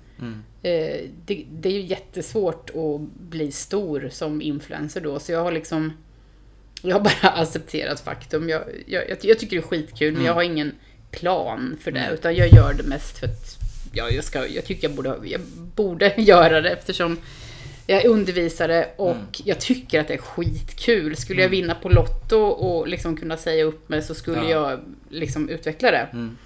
Eh, 0.63 1.01
det, 1.27 1.45
det 1.51 1.69
är 1.69 1.73
ju 1.73 1.81
jättesvårt 1.81 2.71
att 2.71 3.01
bli 3.31 3.53
stor 3.53 4.09
som 4.13 4.43
influencer 4.43 5.01
då. 5.01 5.19
Så 5.19 5.33
jag 5.33 5.43
har 5.43 5.53
liksom... 5.53 5.93
Jag 6.83 6.95
har 6.97 7.01
bara 7.01 7.29
accepterat 7.41 8.01
faktum. 8.01 8.49
Jag, 8.49 8.63
jag, 8.87 9.11
jag, 9.11 9.19
jag 9.23 9.39
tycker 9.39 9.57
det 9.57 9.63
är 9.63 9.69
skitkul, 9.69 10.15
men 10.15 10.25
jag 10.25 10.35
har 10.35 10.43
ingen 10.43 10.73
plan 11.11 11.77
för 11.81 11.91
det. 11.91 12.11
Utan 12.15 12.37
jag 12.37 12.53
gör 12.53 12.75
det 12.75 12.83
mest 12.83 13.19
för 13.19 13.27
att 13.27 13.59
ja, 13.93 14.11
jag, 14.11 14.25
ska, 14.25 14.47
jag 14.47 14.65
tycker 14.65 14.89
jag 14.89 14.97
borde, 14.97 15.19
jag 15.25 15.41
borde 15.75 16.15
göra 16.23 16.61
det 16.61 16.71
eftersom 16.71 17.19
jag 17.91 18.05
är 18.05 18.09
undervisare 18.09 18.89
och 18.97 19.17
jag 19.45 19.61
tycker 19.61 20.01
att 20.01 20.09
det 20.09 20.15
är 20.15 20.19
skitkul. 20.19 21.17
Skulle 21.17 21.43
jag 21.43 21.49
vinna 21.49 21.75
på 21.75 21.89
Lotto 21.89 22.37
och 22.37 22.89
liksom 22.89 23.17
kunna 23.17 23.37
säga 23.37 23.65
upp 23.65 23.89
mig 23.89 24.03
så 24.03 24.15
skulle 24.15 24.37
Ja. 24.37 24.51
jag 24.51 24.81
liksom 25.11 25.49
utveckla 25.49 25.91
det. 25.91 26.09
Mm. 26.13 26.37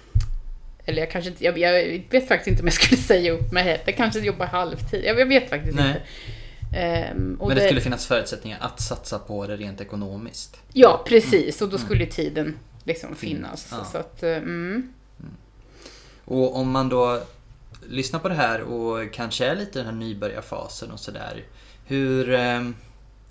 Eller 0.85 0.99
jag 0.99 1.11
kanske 1.11 1.29
inte, 1.29 1.43
jag, 1.43 1.57
jag 1.57 2.03
vet 2.09 2.27
faktiskt 2.27 2.47
inte 2.47 2.61
om 2.61 2.67
jag 2.67 2.73
skulle 2.83 2.97
säga 3.01 3.31
upp 3.31 3.51
mig. 3.51 3.81
Jag 3.85 3.97
kanske 3.97 4.19
jobbar 4.19 4.45
halvtid. 4.45 5.03
Jag, 5.05 5.19
jag 5.19 5.25
vet 5.25 5.49
faktiskt 5.49 5.75
Nej. 5.75 5.89
inte. 5.89 6.03
Och 7.39 7.47
Men 7.47 7.57
det 7.57 7.65
skulle 7.65 7.81
finnas 7.81 8.07
förutsättningar 8.07 8.57
att 8.61 8.81
satsa 8.81 9.19
på 9.19 9.47
det 9.47 9.57
rent 9.57 9.81
ekonomiskt. 9.81 10.57
Ja, 10.73 11.03
precis. 11.07 11.61
Och 11.61 11.69
då 11.69 11.77
skulle 11.77 12.05
tiden 12.05 12.57
liksom 12.83 13.15
finnas. 13.15 13.67
Ja. 13.71 13.87
Så 13.91 13.97
att, 13.97 14.23
eh, 14.23 14.37
mm. 14.37 14.93
Och 16.25 16.55
om 16.55 16.71
man 16.71 16.89
då 16.89 17.21
lyssnar 17.89 18.19
på 18.19 18.29
det 18.29 18.35
här 18.35 18.61
och 18.61 19.13
kanske 19.13 19.45
är 19.45 19.55
lite 19.55 19.79
i 19.79 19.81
den 19.83 19.93
här 19.93 19.99
nybörjarfasen 19.99 20.91
och 20.91 20.99
sådär. 20.99 21.43
Hur 21.85 22.33
eh, 22.33 22.61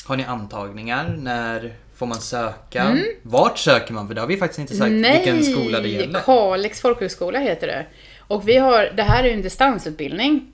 har 0.04 0.16
ni 0.16 0.24
antagningar? 0.24 1.16
När 1.18 1.74
får 1.94 2.06
man 2.06 2.20
söka? 2.20 2.98
Vart 3.22 3.58
söker 3.58 3.94
man? 3.94 4.08
För 4.08 4.14
det 4.14 4.20
har 4.20 4.28
vi 4.28 4.36
faktiskt 4.36 4.58
inte 4.58 4.76
sagt 4.76 4.90
vilken 4.90 5.44
skola 5.44 5.80
det 5.80 5.88
gäller. 5.88 6.20
Kalix 6.20 6.80
folkhögskola 6.80 7.38
heter 7.38 7.66
det. 7.66 7.86
Och 8.18 8.48
vi 8.48 8.56
har, 8.56 8.92
det 8.96 9.02
här 9.02 9.24
är 9.24 9.28
ju 9.28 9.34
en 9.34 9.42
distansutbildning. 9.42 10.52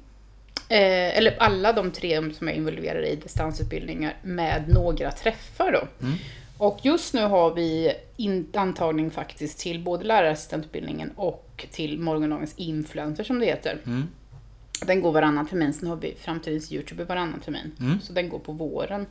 Eh, 0.68 1.18
eller 1.18 1.36
alla 1.38 1.72
de 1.72 1.90
tre 1.90 2.32
som 2.32 2.48
är 2.48 2.52
involverade 2.52 3.08
i 3.08 3.16
distansutbildningar 3.16 4.16
med 4.22 4.68
några 4.68 5.10
träffar 5.10 5.72
då. 5.72 6.06
Mm. 6.06 6.18
Och 6.58 6.78
just 6.82 7.14
nu 7.14 7.22
har 7.22 7.54
vi 7.54 7.92
in, 8.16 8.46
antagning 8.54 9.10
faktiskt 9.10 9.58
till 9.58 9.80
både 9.80 10.04
lärarassistentutbildningen 10.04 11.10
och 11.16 11.66
till 11.70 11.98
morgondagens 11.98 12.54
influencer 12.56 13.24
som 13.24 13.38
det 13.38 13.46
heter. 13.46 13.78
Mm. 13.86 14.08
Den 14.86 15.00
går 15.02 15.12
varannan 15.12 15.46
termin, 15.46 15.72
sen 15.72 15.88
har 15.88 15.96
vi 15.96 16.14
framtidens 16.20 16.72
youtuber 16.72 17.04
varannan 17.04 17.40
termin. 17.40 17.72
Mm. 17.80 18.00
Så 18.00 18.12
den 18.12 18.28
går 18.28 18.38
på 18.38 18.52
våren. 18.52 19.06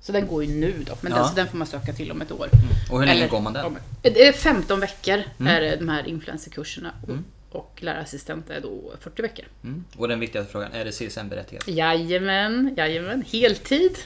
Så 0.00 0.12
den 0.12 0.26
går 0.26 0.44
ju 0.44 0.54
nu 0.54 0.74
då, 0.86 0.92
men 1.00 1.12
Ja. 1.12 1.18
den, 1.18 1.28
så 1.28 1.34
den 1.34 1.48
får 1.48 1.58
man 1.58 1.66
söka 1.66 1.92
till 1.92 2.12
om 2.12 2.20
ett 2.22 2.32
år. 2.32 2.48
Och 2.90 2.98
hur 2.98 3.06
länge 3.06 3.18
Eller- 3.20 3.28
går 3.30 3.40
man 3.40 3.52
den? 3.52 3.64
om- 3.64 3.78
Det 4.02 4.26
är 4.28 4.32
15 4.32 4.80
veckor 4.80 5.22
är 5.38 5.60
det 5.60 5.76
de 5.76 5.88
här 5.88 6.08
influencerkurserna. 6.08 6.92
Och, 7.08 7.58
och 7.60 7.78
lärarassistent 7.82 8.50
är 8.50 8.60
då 8.60 8.92
40 9.00 9.22
veckor. 9.22 9.44
Mm. 9.64 9.84
Och 9.96 10.08
den 10.08 10.20
viktigaste 10.20 10.52
frågan, 10.52 10.72
är 10.72 10.84
det 10.84 10.90
CSN-berättigat? 10.92 11.68
Jajamän, 11.68 12.74
jajamän. 12.76 13.24
Heltid. 13.32 13.96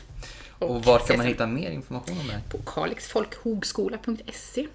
Och 0.58 0.84
var 0.84 0.98
kan 0.98 1.16
man 1.16 1.26
hitta 1.26 1.46
mer 1.46 1.70
information 1.70 2.18
om 2.20 2.26
det 2.26 2.32
här? 2.32 2.40
På 2.50 2.58
kalixfolkhogskola.se. 2.58 4.66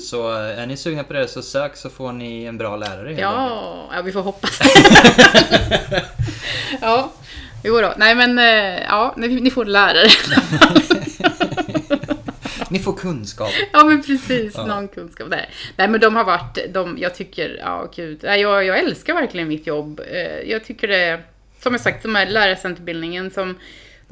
Så 0.00 0.32
eh, 0.32 0.58
är 0.62 0.66
ni 0.66 0.76
sugna 0.76 1.04
på 1.04 1.12
det 1.12 1.28
så 1.28 1.42
sök 1.42 1.76
så 1.76 1.90
får 1.90 2.12
ni 2.12 2.44
en 2.44 2.58
bra 2.58 2.76
lärare. 2.76 3.12
Ja, 3.12 3.88
ja, 3.92 4.02
vi 4.02 4.12
får 4.12 4.22
hoppas 4.22 4.58
det. 4.58 4.64
ja, 6.80 7.12
jo 7.64 7.80
då. 7.80 7.94
Nej 7.96 8.14
men, 8.14 8.38
eh, 8.38 8.82
ja, 8.82 9.14
ni, 9.16 9.50
får 9.50 9.64
lärare. 9.64 10.08
Ni 12.70 12.78
får 12.78 12.92
kunskap. 12.92 13.50
Ja 13.72 13.84
men 13.84 14.02
precis, 14.02 14.54
Ja. 14.56 14.66
någon 14.66 14.88
kunskap. 14.88 15.26
Nej. 15.30 15.50
Nej 15.76 15.88
men 15.88 16.00
de 16.00 16.16
har 16.16 16.24
varit, 16.24 16.58
de, 16.74 16.98
jag 16.98 17.14
tycker, 17.14 17.56
ja 17.60 17.90
gud, 17.96 18.20
Nej, 18.22 18.40
jag, 18.40 18.64
jag 18.64 18.78
älskar 18.78 19.14
verkligen 19.14 19.48
mitt 19.48 19.66
jobb. 19.66 20.00
Eh, 20.10 20.50
Jag 20.50 20.64
tycker 20.64 20.88
det, 20.88 21.20
som 21.62 21.72
jag 21.74 21.80
sagt, 21.80 22.02
de 22.02 22.14
här 22.14 22.26
lärarcenterbildningen 22.26 23.30
som 23.30 23.58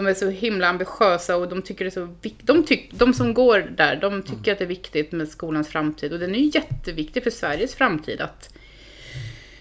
de 0.00 0.06
är 0.06 0.14
så 0.14 0.30
himla 0.30 0.68
ambitiösa 0.68 1.36
och 1.36 1.48
de 1.48 1.62
tycker 1.62 1.84
det 1.84 1.90
så 1.90 2.08
viktigt. 2.22 2.46
De, 2.46 2.64
tyck, 2.64 2.92
de 2.92 3.14
som 3.14 3.34
går 3.34 3.58
där, 3.76 3.96
de 3.96 4.22
tycker 4.22 4.52
att 4.52 4.58
det 4.58 4.64
är 4.64 4.68
viktigt 4.68 5.12
med 5.12 5.28
skolans 5.28 5.68
framtid 5.68 6.12
och 6.12 6.18
den 6.18 6.34
är 6.34 6.38
ju 6.38 6.50
jätteviktig 6.54 7.22
för 7.22 7.30
Sveriges 7.30 7.74
framtid 7.74 8.20
att 8.20 8.54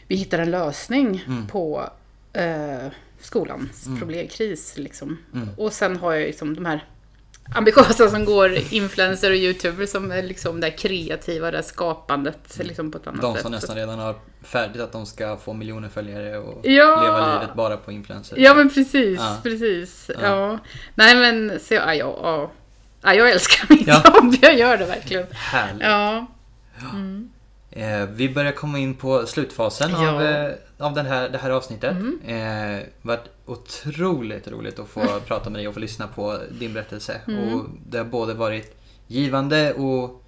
vi 0.07 0.15
hittar 0.15 0.39
en 0.39 0.51
lösning 0.51 1.23
på 1.51 1.89
eh, 2.33 2.87
skolans 3.19 3.87
problemkris. 3.99 4.77
Liksom. 4.77 5.17
Och 5.57 5.73
sen 5.73 5.97
har 5.97 6.13
jag 6.13 6.27
liksom 6.27 6.55
de 6.55 6.65
här 6.65 6.85
ambitiösa 7.55 8.09
som 8.09 8.25
går 8.25 8.57
influencer 8.73 9.29
och 9.31 9.35
youtubers 9.37 9.89
som 9.89 10.11
är 10.11 10.23
liksom 10.23 10.59
det 10.61 10.71
kreativa, 10.71 11.51
det 11.51 11.63
skapandet 11.63 12.57
liksom 12.59 12.91
på 12.91 12.97
ett 12.97 13.07
annat 13.07 13.21
De 13.21 13.33
sätt. 13.33 13.41
som 13.43 13.51
nästan 13.51 13.75
redan 13.75 13.99
har 13.99 14.15
färdigt 14.43 14.81
att 14.81 14.91
de 14.91 15.05
ska 15.05 15.37
få 15.37 15.53
miljoner 15.53 15.89
följare 15.89 16.37
och 16.37 16.61
Ja. 16.67 17.01
leva 17.03 17.33
livet 17.39 17.55
bara 17.55 17.77
på 17.77 17.91
influencers. 17.91 18.37
Ja 18.37 18.53
men 18.53 18.69
precis, 18.73 19.19
Ja. 19.19 19.37
precis. 19.43 20.11
Ja. 20.21 20.27
Ja. 20.51 20.59
Nej 20.95 21.15
men 21.15 21.59
så, 21.59 21.73
ja, 21.73 21.93
ja, 21.95 22.19
ja. 22.23 22.51
ja, 23.01 23.13
jag 23.13 23.29
älskar 23.31 23.65
mitt 23.69 23.87
Ja. 23.87 24.01
jobb, 24.15 24.35
jag 24.41 24.57
gör 24.57 24.77
det 24.77 24.85
verkligen. 24.85 25.25
Härligt. 25.31 25.83
Ja, 25.83 26.25
Eh, 27.71 28.05
vi 28.05 28.29
börjar 28.29 28.51
komma 28.51 28.77
in 28.79 28.93
på 28.95 29.25
slutfasen 29.25 29.95
av, 29.95 30.21
eh, 30.23 30.51
av 30.79 30.93
den 30.93 31.05
här, 31.05 31.29
det 31.29 31.37
här 31.37 31.49
avsnittet. 31.49 31.95
Eh, 32.27 32.87
varit 33.01 33.23
otroligt 33.45 34.47
roligt 34.47 34.79
att 34.79 34.87
få 34.89 35.19
prata 35.27 35.49
med 35.49 35.59
dig 35.59 35.67
och 35.67 35.73
få 35.73 35.79
lyssna 35.79 36.07
på 36.07 36.37
din 36.59 36.73
berättelse. 36.73 37.21
Och 37.25 37.65
det 37.89 37.97
har 37.97 38.05
både 38.05 38.33
varit 38.33 38.75
givande 39.07 39.73
och 39.73 40.23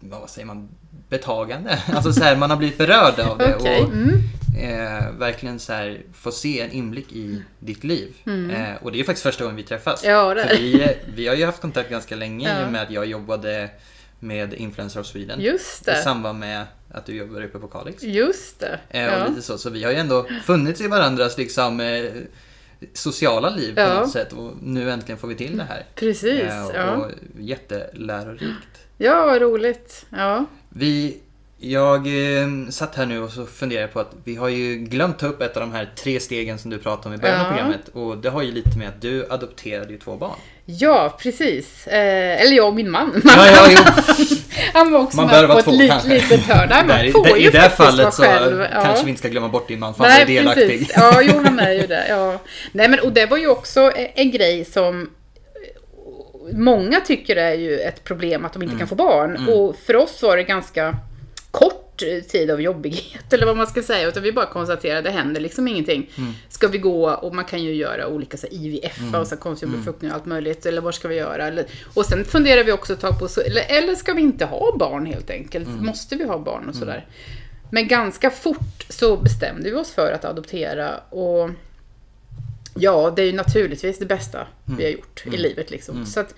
vad 0.00 0.30
säger 0.30 0.46
man? 0.46 0.68
Betagande. 1.08 1.82
Alltså 1.94 2.12
så 2.12 2.22
här, 2.24 2.36
man 2.36 2.50
har 2.50 2.56
blivit 2.56 2.78
berörd 2.78 3.20
av 3.20 3.38
det. 3.38 3.56
okej. 3.56 3.82
Och, 3.82 3.92
Mm. 3.92 4.18
eh, 4.58 5.10
verkligen 5.18 5.58
så 5.58 5.72
här, 5.72 6.00
få 6.14 6.30
se 6.32 6.60
en 6.60 6.70
inblick 6.72 7.12
i 7.12 7.42
ditt 7.58 7.84
liv. 7.84 8.14
Eh, 8.26 8.82
och 8.82 8.92
det 8.92 9.00
är 9.00 9.04
faktiskt 9.04 9.22
första 9.22 9.44
gången 9.44 9.56
vi 9.56 9.62
träffas. 9.62 10.04
Mm. 10.04 10.16
Ja, 10.16 10.34
För 10.48 10.56
vi, 10.56 10.82
eh, 10.82 10.90
vi 11.14 11.28
har 11.28 11.34
ju 11.34 11.44
haft 11.46 11.60
kontakt 11.60 11.90
ganska 11.90 12.16
länge 12.16 12.48
i 12.48 12.60
Ja. 12.60 12.66
och 12.66 12.72
med 12.72 12.82
att 12.82 12.90
jag 12.90 13.06
jobbade 13.06 13.70
med 14.20 14.54
Influencer 14.54 15.00
of 15.00 15.06
Sweden. 15.06 15.40
Just 15.40 15.82
I 15.88 15.90
det. 15.90 15.96
samband 16.02 16.38
med 16.38 16.64
att 16.92 17.06
du 17.06 17.16
jobbar 17.16 17.42
uppe 17.44 17.58
på 17.58 17.66
Kalix. 17.68 18.02
Just 18.02 18.60
det. 18.60 18.80
Eh, 18.90 19.02
Ja. 19.02 19.22
och 19.24 19.30
lite 19.30 19.42
så. 19.42 19.58
så 19.58 19.70
vi 19.70 19.84
har 19.84 19.90
ju 19.90 19.96
ändå 19.96 20.26
funnits 20.44 20.80
i 20.80 20.88
varandras 20.88 21.38
liksom, 21.38 21.80
eh, 21.80 22.04
sociala 22.94 23.50
liv 23.50 23.74
på 23.74 23.80
Ja. 23.80 23.94
något 24.00 24.10
sätt. 24.10 24.32
Och 24.32 24.52
nu 24.62 24.90
äntligen 24.90 25.18
får 25.18 25.28
vi 25.28 25.34
till 25.34 25.56
det 25.56 25.64
här. 25.64 25.84
Precis. 25.94 26.40
Eh, 26.42 26.64
och 26.66 26.72
Ja. 26.74 27.08
jättelärorikt. 27.38 28.78
ja, 28.98 29.26
vad 29.26 29.40
roligt. 29.42 30.06
Ja. 30.10 30.44
Vi, 30.68 31.18
jag 31.58 32.06
eh, 32.06 32.48
satt 32.70 32.94
här 32.94 33.06
nu 33.06 33.22
och 33.22 33.30
så 33.30 33.46
funderade 33.46 33.88
på 33.88 34.00
att 34.00 34.12
vi 34.24 34.34
har 34.36 34.48
ju 34.48 34.76
glömt 34.76 35.18
ta 35.18 35.26
upp 35.26 35.42
ett 35.42 35.56
av 35.56 35.60
de 35.60 35.72
här 35.72 35.90
tre 35.96 36.20
stegen 36.20 36.58
som 36.58 36.70
du 36.70 36.78
pratade 36.78 37.08
om 37.08 37.14
i 37.14 37.18
början 37.18 37.40
av 37.40 37.46
Ja. 37.46 37.48
programmet. 37.52 37.88
Och 37.92 38.18
det 38.18 38.30
har 38.30 38.42
ju 38.42 38.52
lite 38.52 38.78
med 38.78 38.88
att 38.88 39.00
du 39.00 39.26
adopterade 39.30 39.92
ju 39.92 39.98
två 39.98 40.16
barn. 40.16 40.38
Ja, 40.64 41.16
precis. 41.20 41.86
Eh, 41.86 42.42
eller 42.42 42.56
jag 42.56 42.68
och 42.68 42.74
min 42.74 42.90
man. 42.90 43.22
Ja, 43.24 43.70
ja. 43.70 43.84
Han 44.72 44.92
var 44.92 45.00
också 45.00 45.16
Man 45.16 45.26
med 45.26 45.46
på 45.48 45.58
ett 45.58 45.64
två 45.64 45.70
lit, 45.70 45.90
kanske. 45.90 46.08
litet 46.08 46.40
hörn. 46.40 46.68
Man 46.68 46.88
Där, 46.88 47.10
får 47.10 47.24
där, 47.24 47.36
ju 47.36 47.48
I 47.48 47.50
det 47.50 47.58
här 47.58 47.68
fallet 47.68 48.14
så 48.14 48.22
själv. 48.22 48.66
Ja. 48.72 48.82
kanske 48.82 49.04
vi 49.04 49.10
inte 49.10 49.18
ska 49.18 49.28
glömma 49.28 49.48
bort 49.48 49.68
din 49.68 49.78
man, 49.80 49.94
för 49.94 50.04
han 50.04 50.20
ju 50.20 50.24
delaktig. 50.26 50.68
precis. 50.68 50.92
Ja, 50.96 51.22
jo, 51.22 51.40
han 51.44 51.58
är 51.60 51.72
ju 51.72 51.86
det. 51.86 52.06
Ja. 52.08 52.38
Nej, 52.72 52.88
men 52.88 53.00
och 53.00 53.12
det 53.12 53.26
var 53.26 53.36
ju 53.36 53.48
också 53.48 53.92
en 54.14 54.30
grej 54.30 54.64
som 54.64 55.10
många 56.52 57.00
tycker 57.00 57.36
är 57.36 57.54
ju 57.54 57.78
ett 57.78 58.04
problem 58.04 58.44
att 58.44 58.52
de 58.52 58.62
inte 58.62 58.78
kan 58.78 58.88
få 58.88 58.94
barn. 58.94 59.48
Och 59.48 59.76
för 59.86 59.96
oss 59.96 60.22
var 60.22 60.36
det 60.36 60.42
ganska 60.42 60.96
kort 61.50 61.81
tid 62.28 62.50
av 62.50 62.60
jobbighet 62.60 63.32
eller 63.32 63.46
vad 63.46 63.56
man 63.56 63.66
ska 63.66 63.82
säga. 63.82 64.08
Utan 64.08 64.22
vi 64.22 64.32
bara 64.32 64.46
konstaterade 64.46 65.02
det 65.02 65.10
händer 65.10 65.40
liksom 65.40 65.68
ingenting. 65.68 66.10
Ska 66.48 66.68
vi 66.68 66.78
gå, 66.78 67.10
och 67.10 67.34
man 67.34 67.44
kan 67.44 67.62
ju 67.62 67.74
göra 67.74 68.08
olika 68.08 68.36
så 68.36 68.46
IVF 68.46 69.00
och 69.14 69.26
så 69.26 69.34
här, 69.34 69.40
konstgjord 69.40 69.72
befruktning 69.72 70.10
och 70.10 70.16
allt 70.16 70.26
möjligt. 70.26 70.66
Eller 70.66 70.80
vad 70.80 70.94
ska 70.94 71.08
vi 71.08 71.14
göra? 71.14 71.46
Eller, 71.46 71.66
och 71.94 72.06
sen 72.06 72.24
funderar 72.24 72.64
vi 72.64 72.72
också 72.72 72.92
ett 72.92 73.00
tag 73.00 73.18
på, 73.18 73.28
så, 73.28 73.40
eller, 73.40 73.62
eller 73.68 73.94
ska 73.94 74.12
vi 74.12 74.22
inte 74.22 74.44
ha 74.44 74.76
barn 74.76 75.06
helt 75.06 75.30
enkelt? 75.30 75.68
Måste 75.68 76.16
vi 76.16 76.24
ha 76.24 76.38
barn 76.38 76.68
och 76.68 76.74
sådär? 76.74 77.06
Men 77.70 77.88
ganska 77.88 78.30
fort 78.30 78.86
så 78.88 79.16
bestämde 79.16 79.70
vi 79.70 79.76
oss 79.76 79.90
för 79.90 80.12
att 80.12 80.24
adoptera 80.24 80.98
och 80.98 81.50
ja, 82.74 83.12
det 83.16 83.22
är 83.22 83.26
ju 83.26 83.32
naturligtvis 83.32 83.98
det 83.98 84.06
bästa 84.06 84.46
vi 84.78 84.84
har 84.84 84.90
gjort 84.90 85.26
i 85.26 85.36
livet 85.36 85.70
liksom. 85.70 86.06
Så 86.06 86.20
att, 86.20 86.34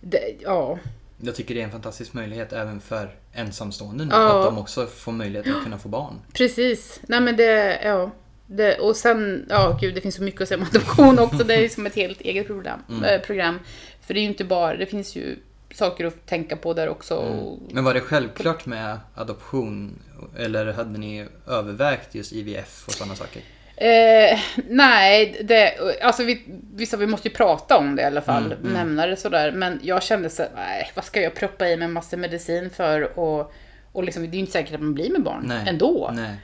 det, 0.00 0.34
ja, 0.40 0.78
Jag 1.20 1.34
tycker 1.34 1.54
det 1.54 1.60
är 1.60 1.64
en 1.64 1.70
fantastisk 1.70 2.12
möjlighet 2.12 2.52
även 2.52 2.80
för 2.80 3.14
ensamstående 3.32 4.04
nu. 4.04 4.10
Ja. 4.14 4.38
Att 4.38 4.44
de 4.44 4.58
också 4.58 4.86
får 4.86 5.12
möjlighet 5.12 5.56
att 5.56 5.62
kunna 5.62 5.78
få 5.78 5.88
barn. 5.88 6.20
precis. 6.32 7.00
Nej 7.02 7.20
men 7.20 7.36
det, 7.36 7.80
ja. 7.84 8.10
Det, 8.46 8.78
och 8.78 8.96
sen, 8.96 9.46
ja 9.48 9.78
gud 9.80 9.94
det 9.94 10.00
finns 10.00 10.14
så 10.14 10.22
mycket 10.22 10.40
att 10.40 10.48
säga 10.48 10.58
om 10.60 10.66
adoption 10.70 11.18
också. 11.18 11.44
Det 11.44 11.54
är 11.54 11.60
ju 11.60 11.68
som 11.68 11.86
ett 11.86 11.94
helt 11.94 12.20
eget 12.20 12.46
program. 12.46 12.80
Eh, 13.04 13.20
program. 13.20 13.58
För 14.00 14.14
det 14.14 14.20
är 14.20 14.22
ju 14.22 14.28
inte 14.28 14.44
bara, 14.44 14.76
det 14.76 14.86
finns 14.86 15.16
ju 15.16 15.36
saker 15.74 16.04
att 16.04 16.26
tänka 16.26 16.56
på 16.56 16.74
där 16.74 16.88
också. 16.88 17.14
Och, 17.14 17.58
Men 17.70 17.84
var 17.84 17.94
det 17.94 18.00
självklart 18.00 18.66
med 18.66 18.98
adoption? 19.14 19.98
Eller 20.36 20.72
hade 20.72 20.98
ni 20.98 21.26
övervägt 21.46 22.14
just 22.14 22.32
IVF 22.32 22.84
och 22.86 22.92
sådana 22.92 23.14
saker? 23.16 23.42
Eh, 23.80 24.38
nej, 24.68 25.40
det, 25.44 25.74
alltså 26.02 26.24
vi, 26.24 26.42
vi 26.74 26.86
sa 26.86 26.96
vi 26.96 27.06
måste 27.06 27.28
ju 27.28 27.34
prata 27.34 27.76
om 27.78 27.96
det 27.96 28.02
i 28.02 28.04
alla 28.04 28.20
fall, 28.20 28.44
Mm, 28.46 28.58
mm. 28.60 28.72
nämna 28.72 29.06
det 29.06 29.16
sådär. 29.16 29.52
Men 29.52 29.80
jag 29.82 30.02
kände 30.02 30.30
så 30.30 30.44
nej, 30.54 30.90
vad 30.94 31.04
ska 31.04 31.20
jag 31.20 31.34
proppa 31.34 31.68
i 31.68 31.76
mig 31.76 31.88
massa 31.88 32.16
medicin 32.16 32.70
för? 32.70 33.18
Och, 33.18 33.52
och 33.92 34.04
liksom, 34.04 34.22
det 34.22 34.28
är 34.28 34.32
ju 34.34 34.38
inte 34.40 34.52
säkert 34.52 34.74
att 34.74 34.80
man 34.80 34.94
blir 34.94 35.10
med 35.10 35.22
barn 35.22 35.42
Nej. 35.46 35.64
ändå. 35.68 36.10
Nej. 36.14 36.34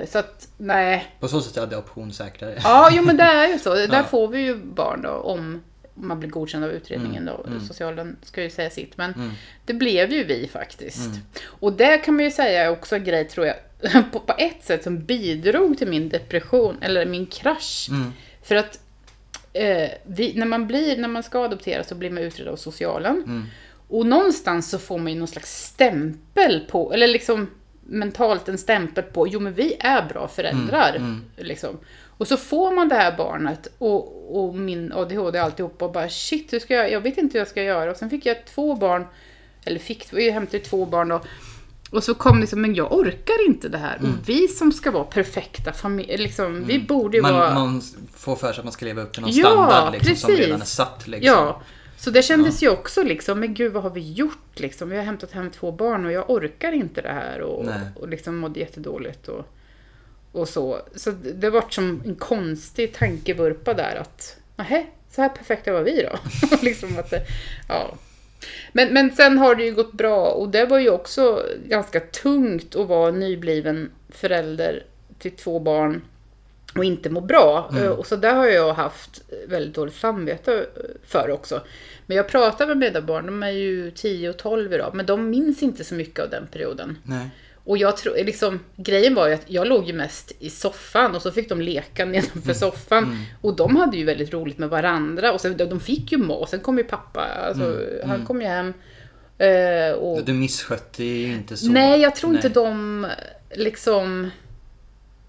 Eh, 0.00 0.06
så 0.06 0.18
att, 0.18 0.48
nej. 0.56 1.06
På 1.20 1.28
så 1.28 1.40
sätt 1.40 1.56
är 1.56 1.62
adoption 1.62 2.12
säkrare. 2.12 2.54
Ja, 2.64 2.88
jo 2.92 3.02
men 3.02 3.16
det 3.16 3.22
är 3.22 3.48
ju 3.48 3.58
så. 3.58 3.74
Där 3.74 3.88
Ja. 3.92 4.02
får 4.02 4.28
vi 4.28 4.38
ju 4.40 4.54
barn 4.56 5.02
då, 5.02 5.10
om 5.10 5.62
man 5.94 6.20
blir 6.20 6.30
godkänd 6.30 6.64
av 6.64 6.70
utredningen 6.70 7.24
då. 7.24 7.44
mm. 7.46 7.60
Socialen 7.60 8.16
ska 8.22 8.42
ju 8.42 8.50
säga 8.50 8.70
sitt. 8.70 8.96
Men 8.96 9.12
Mm. 9.14 9.30
det 9.64 9.72
blev 9.74 10.12
ju 10.12 10.24
vi 10.24 10.48
faktiskt. 10.52 11.06
Mm. 11.06 11.18
Och 11.44 11.72
det 11.72 11.98
kan 11.98 12.14
man 12.14 12.24
ju 12.24 12.30
säga 12.30 12.64
är 12.64 12.70
också 12.70 12.96
en 12.96 13.04
grej, 13.04 13.24
tror 13.24 13.46
jag, 13.46 13.56
på, 14.12 14.20
på 14.20 14.34
ett 14.38 14.64
sätt 14.64 14.84
som 14.84 15.04
bidrog 15.04 15.78
till 15.78 15.88
min 15.88 16.08
depression, 16.08 16.76
eller 16.80 17.06
min 17.06 17.26
krasch. 17.26 17.86
Mm. 17.90 18.12
För 18.42 18.56
att 18.56 18.80
eh, 19.52 19.90
vi, 20.04 20.32
när, 20.34 20.46
man 20.46 20.66
blir, 20.66 20.96
när 20.96 21.08
man 21.08 21.22
ska 21.22 21.44
adoptera 21.44 21.84
så 21.84 21.94
blir 21.94 22.10
man 22.10 22.22
utredd 22.22 22.48
av 22.48 22.56
socialen. 22.56 23.22
Mm. 23.26 23.44
Och 23.88 24.06
någonstans 24.06 24.70
så 24.70 24.78
får 24.78 24.98
man 24.98 25.12
ju 25.12 25.18
någon 25.18 25.28
slags 25.28 25.64
stämpel 25.64 26.60
på, 26.70 26.92
eller 26.92 27.06
liksom 27.06 27.50
mentalt 27.86 28.48
en 28.48 28.58
stämpel 28.58 29.04
på, 29.04 29.28
jo 29.28 29.40
men 29.40 29.54
vi 29.54 29.76
är 29.80 30.08
bra 30.08 30.28
föräldrar. 30.28 30.90
Mm, 30.90 31.02
mm. 31.02 31.24
Liksom. 31.36 31.78
Och 32.16 32.28
så 32.28 32.36
får 32.36 32.72
man 32.72 32.88
det 32.88 32.94
här 32.94 33.16
barnet 33.16 33.68
och, 33.78 34.36
och 34.38 34.54
min 34.54 34.92
ADHD 34.92 35.38
alltihopa 35.38 35.84
och 35.84 35.92
bara 35.92 36.08
shit, 36.08 36.52
hur 36.52 36.58
ska 36.58 36.74
jag, 36.74 36.90
jag 36.90 37.00
vet 37.00 37.18
inte 37.18 37.32
hur 37.32 37.40
jag 37.40 37.48
ska 37.48 37.62
göra. 37.62 37.90
Och 37.90 37.96
sen 37.96 38.10
fick 38.10 38.26
jag 38.26 38.44
två 38.44 38.74
barn, 38.74 39.06
eller 39.64 39.78
fick, 39.78 40.12
vi 40.12 40.30
hämtade 40.30 40.64
två 40.64 40.86
barn 40.86 41.08
då. 41.08 41.20
Och 41.94 42.04
så 42.04 42.14
kom 42.14 42.40
liksom, 42.40 42.60
men 42.60 42.74
jag 42.74 42.92
orkar 42.92 43.46
inte 43.46 43.68
det 43.68 43.78
här. 43.78 43.98
Och 44.02 44.28
vi 44.28 44.48
som 44.48 44.72
ska 44.72 44.90
vara 44.90 45.04
perfekta 45.04 45.72
familjer, 45.72 46.18
liksom, 46.18 46.64
vi 46.66 46.78
borde 46.78 47.16
ju 47.16 47.22
vara... 47.22 47.54
Man, 47.54 47.72
man 47.72 47.82
får 48.12 48.36
för 48.36 48.52
sig 48.52 48.58
att 48.58 48.64
man 48.64 48.72
ska 48.72 48.84
leva 48.84 49.02
upp 49.02 49.12
till 49.12 49.22
någon 49.22 49.30
Ja, 49.32 49.46
standard 49.46 49.92
liksom, 49.92 50.16
som 50.16 50.30
redan 50.30 50.60
är 50.60 50.64
satt. 50.64 51.06
Liksom. 51.06 51.26
Ja, 51.26 51.62
så 51.96 52.10
det 52.10 52.22
kändes 52.22 52.62
ju 52.62 52.68
också 52.68 53.02
liksom, 53.02 53.40
men 53.40 53.54
gud 53.54 53.72
vad 53.72 53.82
har 53.82 53.90
vi 53.90 54.12
gjort 54.12 54.60
liksom? 54.60 54.88
Vi 54.88 54.96
har 54.96 55.02
hämtat 55.02 55.32
hem 55.32 55.50
två 55.50 55.72
barn 55.72 56.06
och 56.06 56.12
jag 56.12 56.30
orkar 56.30 56.72
inte 56.72 57.02
det 57.02 57.12
här 57.12 57.40
och, 57.40 57.64
Nej. 57.64 57.80
och 57.96 58.08
liksom 58.08 58.36
mådde 58.36 58.60
jättedåligt 58.60 59.28
och, 59.28 59.44
och 60.32 60.48
så. 60.48 60.78
Så 60.94 61.10
det 61.10 61.32
det 61.32 61.50
vart 61.50 61.72
som 61.72 62.02
en 62.04 62.14
konstig 62.14 62.94
tankevurpa 62.94 63.74
där 63.74 63.96
att, 63.96 64.36
nähä, 64.56 64.86
så 65.10 65.22
här 65.22 65.28
perfekta 65.28 65.72
var 65.72 65.82
vi 65.82 66.02
då. 66.02 66.18
liksom 66.62 66.98
att 66.98 67.10
det, 67.10 67.22
ja. 67.68 67.94
Men, 68.72 68.92
men 68.92 69.10
sen 69.16 69.38
har 69.38 69.54
det 69.54 69.64
ju 69.64 69.74
gått 69.74 69.92
bra 69.92 70.26
och 70.26 70.48
det 70.48 70.64
var 70.66 70.78
ju 70.78 70.90
också 70.90 71.42
ganska 71.66 72.00
tungt 72.00 72.76
att 72.76 72.88
vara 72.88 73.10
nybliven 73.10 73.90
förälder 74.08 74.82
till 75.18 75.30
två 75.36 75.60
barn 75.60 76.02
och 76.76 76.84
inte 76.84 77.10
må 77.10 77.20
bra. 77.20 77.68
Mm. 77.72 77.84
Eh, 77.84 77.90
Och 77.90 78.06
så 78.06 78.16
där 78.16 78.34
har 78.34 78.46
jag 78.46 78.74
haft 78.74 79.22
väldigt 79.48 79.74
dåligt 79.74 79.94
samvete 79.94 80.54
eh, 80.54 80.82
för 81.06 81.30
också. 81.30 81.60
Men 82.06 82.16
jag 82.16 82.28
pratar 82.28 82.66
med 82.66 82.76
mina 82.76 83.00
barn, 83.00 83.26
de 83.26 83.42
är 83.42 83.50
ju 83.50 83.90
10 83.90 84.30
och 84.30 84.36
12 84.36 84.72
idag, 84.72 84.90
men 84.94 85.06
de 85.06 85.30
minns 85.30 85.62
inte 85.62 85.84
så 85.84 85.94
mycket 85.94 86.24
av 86.24 86.30
den 86.30 86.46
perioden. 86.46 86.98
Nej. 87.02 87.28
Och 87.64 87.78
jag 87.78 87.96
tror, 87.96 88.14
liksom, 88.14 88.60
grejen 88.76 89.14
var 89.14 89.28
ju 89.28 89.34
att 89.34 89.44
jag 89.46 89.66
låg 89.66 89.86
ju 89.86 89.92
mest 89.92 90.32
i 90.38 90.50
soffan 90.50 91.14
och 91.14 91.22
så 91.22 91.30
fick 91.30 91.48
de 91.48 91.60
leka 91.60 92.04
nedanför 92.04 92.54
soffan. 92.54 93.26
Och 93.40 93.56
de 93.56 93.76
hade 93.76 93.96
ju 93.96 94.04
väldigt 94.04 94.32
roligt 94.32 94.58
med 94.58 94.68
varandra 94.68 95.32
och 95.32 95.40
sen, 95.40 95.56
de 95.56 95.80
fick 95.80 96.12
ju 96.12 96.18
mat, 96.18 96.40
och 96.42 96.48
sen 96.48 96.60
kom 96.60 96.78
ju 96.78 96.84
pappa, 96.84 97.20
alltså, 97.20 97.80
han 98.04 98.26
kom 98.26 98.40
ju 98.42 98.46
hem. 98.46 98.72
eh, 99.38 99.94
och, 99.96 100.24
Du 100.24 100.32
misskötte 100.32 101.04
ju 101.04 101.32
inte 101.32 101.56
så. 101.56 101.66
Nej, 101.70 102.00
jag 102.00 102.16
tror 102.16 102.30
Nej. 102.30 102.36
inte 102.36 102.48
de 102.48 103.06
liksom... 103.54 104.30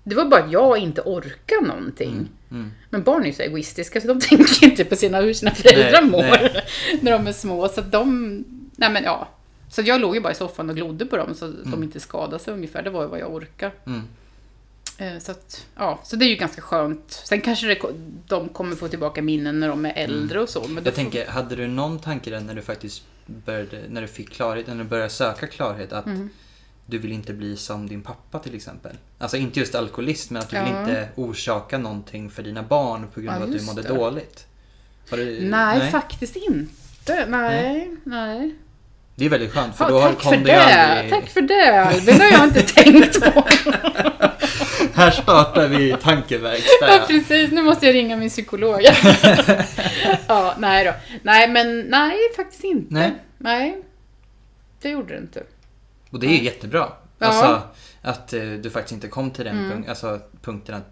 Det 0.04 0.16
var 0.16 0.26
bara 0.26 0.44
att 0.44 0.52
jag 0.52 0.78
inte 0.78 1.02
orkar 1.02 1.62
någonting. 1.68 2.30
Mm. 2.52 2.72
Men 2.90 3.04
barn 3.04 3.22
är 3.22 3.28
ju 3.28 3.34
så 3.34 3.42
egoistiska 3.42 4.02
så 4.02 4.08
de 4.08 4.20
tänker 4.30 4.64
inte 4.66 4.86
på 4.86 4.96
sina, 4.96 5.22
hur 5.22 5.34
sina 5.34 5.52
föräldrar 5.52 6.02
Nej, 6.02 6.12
mår 6.12 6.22
nej. 6.22 6.64
när 7.02 7.12
de 7.12 7.28
är 7.28 7.32
små. 7.32 7.68
Så 7.68 7.80
att 7.80 7.92
de... 7.92 8.44
Nej 8.76 8.90
men 8.90 9.04
ja. 9.04 9.30
Så 9.76 9.82
jag 9.82 10.02
låg 10.02 10.16
ju 10.16 10.22
bara 10.22 10.32
i 10.32 10.36
soffan 10.36 10.70
och 10.70 10.76
glodde 10.76 11.06
på 11.06 11.18
dem 11.18 11.36
så 11.36 11.46
att 11.46 11.72
de 11.72 11.84
inte 11.84 12.00
skadade 12.00 12.40
sig 12.44 12.54
ungefär. 12.54 12.84
Det 12.84 12.90
var 12.90 13.02
ju 13.02 13.08
vad 13.08 13.20
jag 13.20 13.34
orkade. 13.34 13.72
Mm. 13.86 14.02
Eh, 14.98 15.20
Så 15.20 15.32
att, 15.32 15.66
ja, 15.76 16.00
så 16.04 16.16
det 16.16 16.26
är 16.26 16.30
ju 16.30 16.36
ganska 16.36 16.62
skönt. 16.62 17.22
Sen 17.26 17.42
kanske 17.42 17.68
det, 17.68 17.80
de 18.28 18.50
kommer 18.50 18.76
få 18.76 18.88
tillbaka 18.88 19.22
minnen 19.22 19.60
när 19.60 19.68
de 19.70 19.86
är 19.86 19.94
äldre 19.96 20.40
och 20.42 20.50
så. 20.50 20.60
Men 20.62 20.70
Mm. 20.72 20.84
Jag 20.86 20.94
får- 20.94 21.02
tänker, 21.02 21.28
hade 21.28 21.56
du 21.56 21.68
någon 21.68 22.00
tanke 22.00 22.30
där 22.30 22.40
när 22.40 22.54
du 22.54 22.62
faktiskt 22.62 23.04
började, 23.26 23.82
när 23.90 24.02
du 24.02 24.08
fick 24.08 24.30
klarhet, 24.30 24.68
när 24.68 24.76
du 24.76 24.84
började 24.84 25.10
söka 25.10 25.48
klarhet 25.48 25.94
att 25.94 26.06
Mm. 26.06 26.30
du 26.86 26.98
vill 26.98 27.12
inte 27.12 27.34
bli 27.34 27.58
som 27.58 27.88
din 27.90 28.02
pappa 28.02 28.40
till 28.40 28.56
exempel? 28.56 28.92
Alltså 29.18 29.38
inte 29.38 29.60
just 29.60 29.76
alkoholist 29.76 30.32
men 30.32 30.42
att 30.42 30.50
du 30.50 30.56
vill 30.60 30.74
Ja. 30.74 30.80
inte 30.82 31.10
orsaka 31.16 31.78
någonting 31.78 32.30
för 32.30 32.44
dina 32.44 32.64
barn 32.64 33.08
på 33.14 33.22
grund 33.22 33.36
Ja, 33.38 33.44
av 33.44 33.50
att 33.50 33.58
du 33.60 33.66
mådde 33.66 33.82
det. 33.82 33.88
dåligt. 33.88 34.46
Du, 35.10 35.50
nej, 35.50 35.92
faktiskt 35.92 36.36
inte. 36.36 37.26
Nej, 37.30 37.92
nej. 38.04 38.56
Det 39.18 39.26
är 39.26 39.30
väldigt 39.30 39.52
skönt 39.54 39.76
för 39.76 39.86
Ja, 39.86 39.90
då 39.92 40.00
har- 40.00 40.14
kom 40.14 40.34
för 40.34 40.38
det 40.38 40.56
aldrig... 40.64 41.14
Tack 41.14 41.30
för 41.30 41.42
det 41.42 42.02
det 42.06 42.12
har 42.24 42.32
jag 42.32 42.44
inte 42.44 42.62
tänkt 42.74 43.34
på. 43.34 43.44
Här 44.94 45.12
startar 45.12 45.68
vi 45.68 45.96
tankeverkstad. 46.02 46.88
Ja, 46.88 47.00
precis, 47.08 47.52
nu 47.52 47.62
måste 47.62 47.86
jag 47.86 47.96
ringa 47.96 48.16
min 48.18 48.30
psykolog. 48.30 48.82
ja, 50.28 50.56
nej 50.58 50.86
då. 50.86 50.94
Nej, 51.24 51.50
men 51.50 51.82
nej, 51.82 52.18
faktiskt 52.36 52.64
inte. 52.64 52.94
Nej. 52.94 53.12
Nej. 53.38 53.78
Det 54.82 54.90
gjorde 54.90 55.14
det 55.14 55.20
inte. 55.20 55.44
Och 56.10 56.20
det 56.20 56.28
är 56.28 56.32
ju 56.32 56.44
jättebra. 56.44 56.88
Ja. 57.20 57.28
Alltså 57.28 57.62
att 58.02 58.34
eh, 58.34 58.42
du 58.44 58.70
faktiskt 58.70 58.94
inte 58.94 59.08
kom 59.08 59.32
till 59.32 59.46
den 59.46 59.58
Mm. 59.60 59.72
punk- 59.84 59.90
alltså, 59.90 60.20
punkten 60.42 60.76
att 60.76 60.92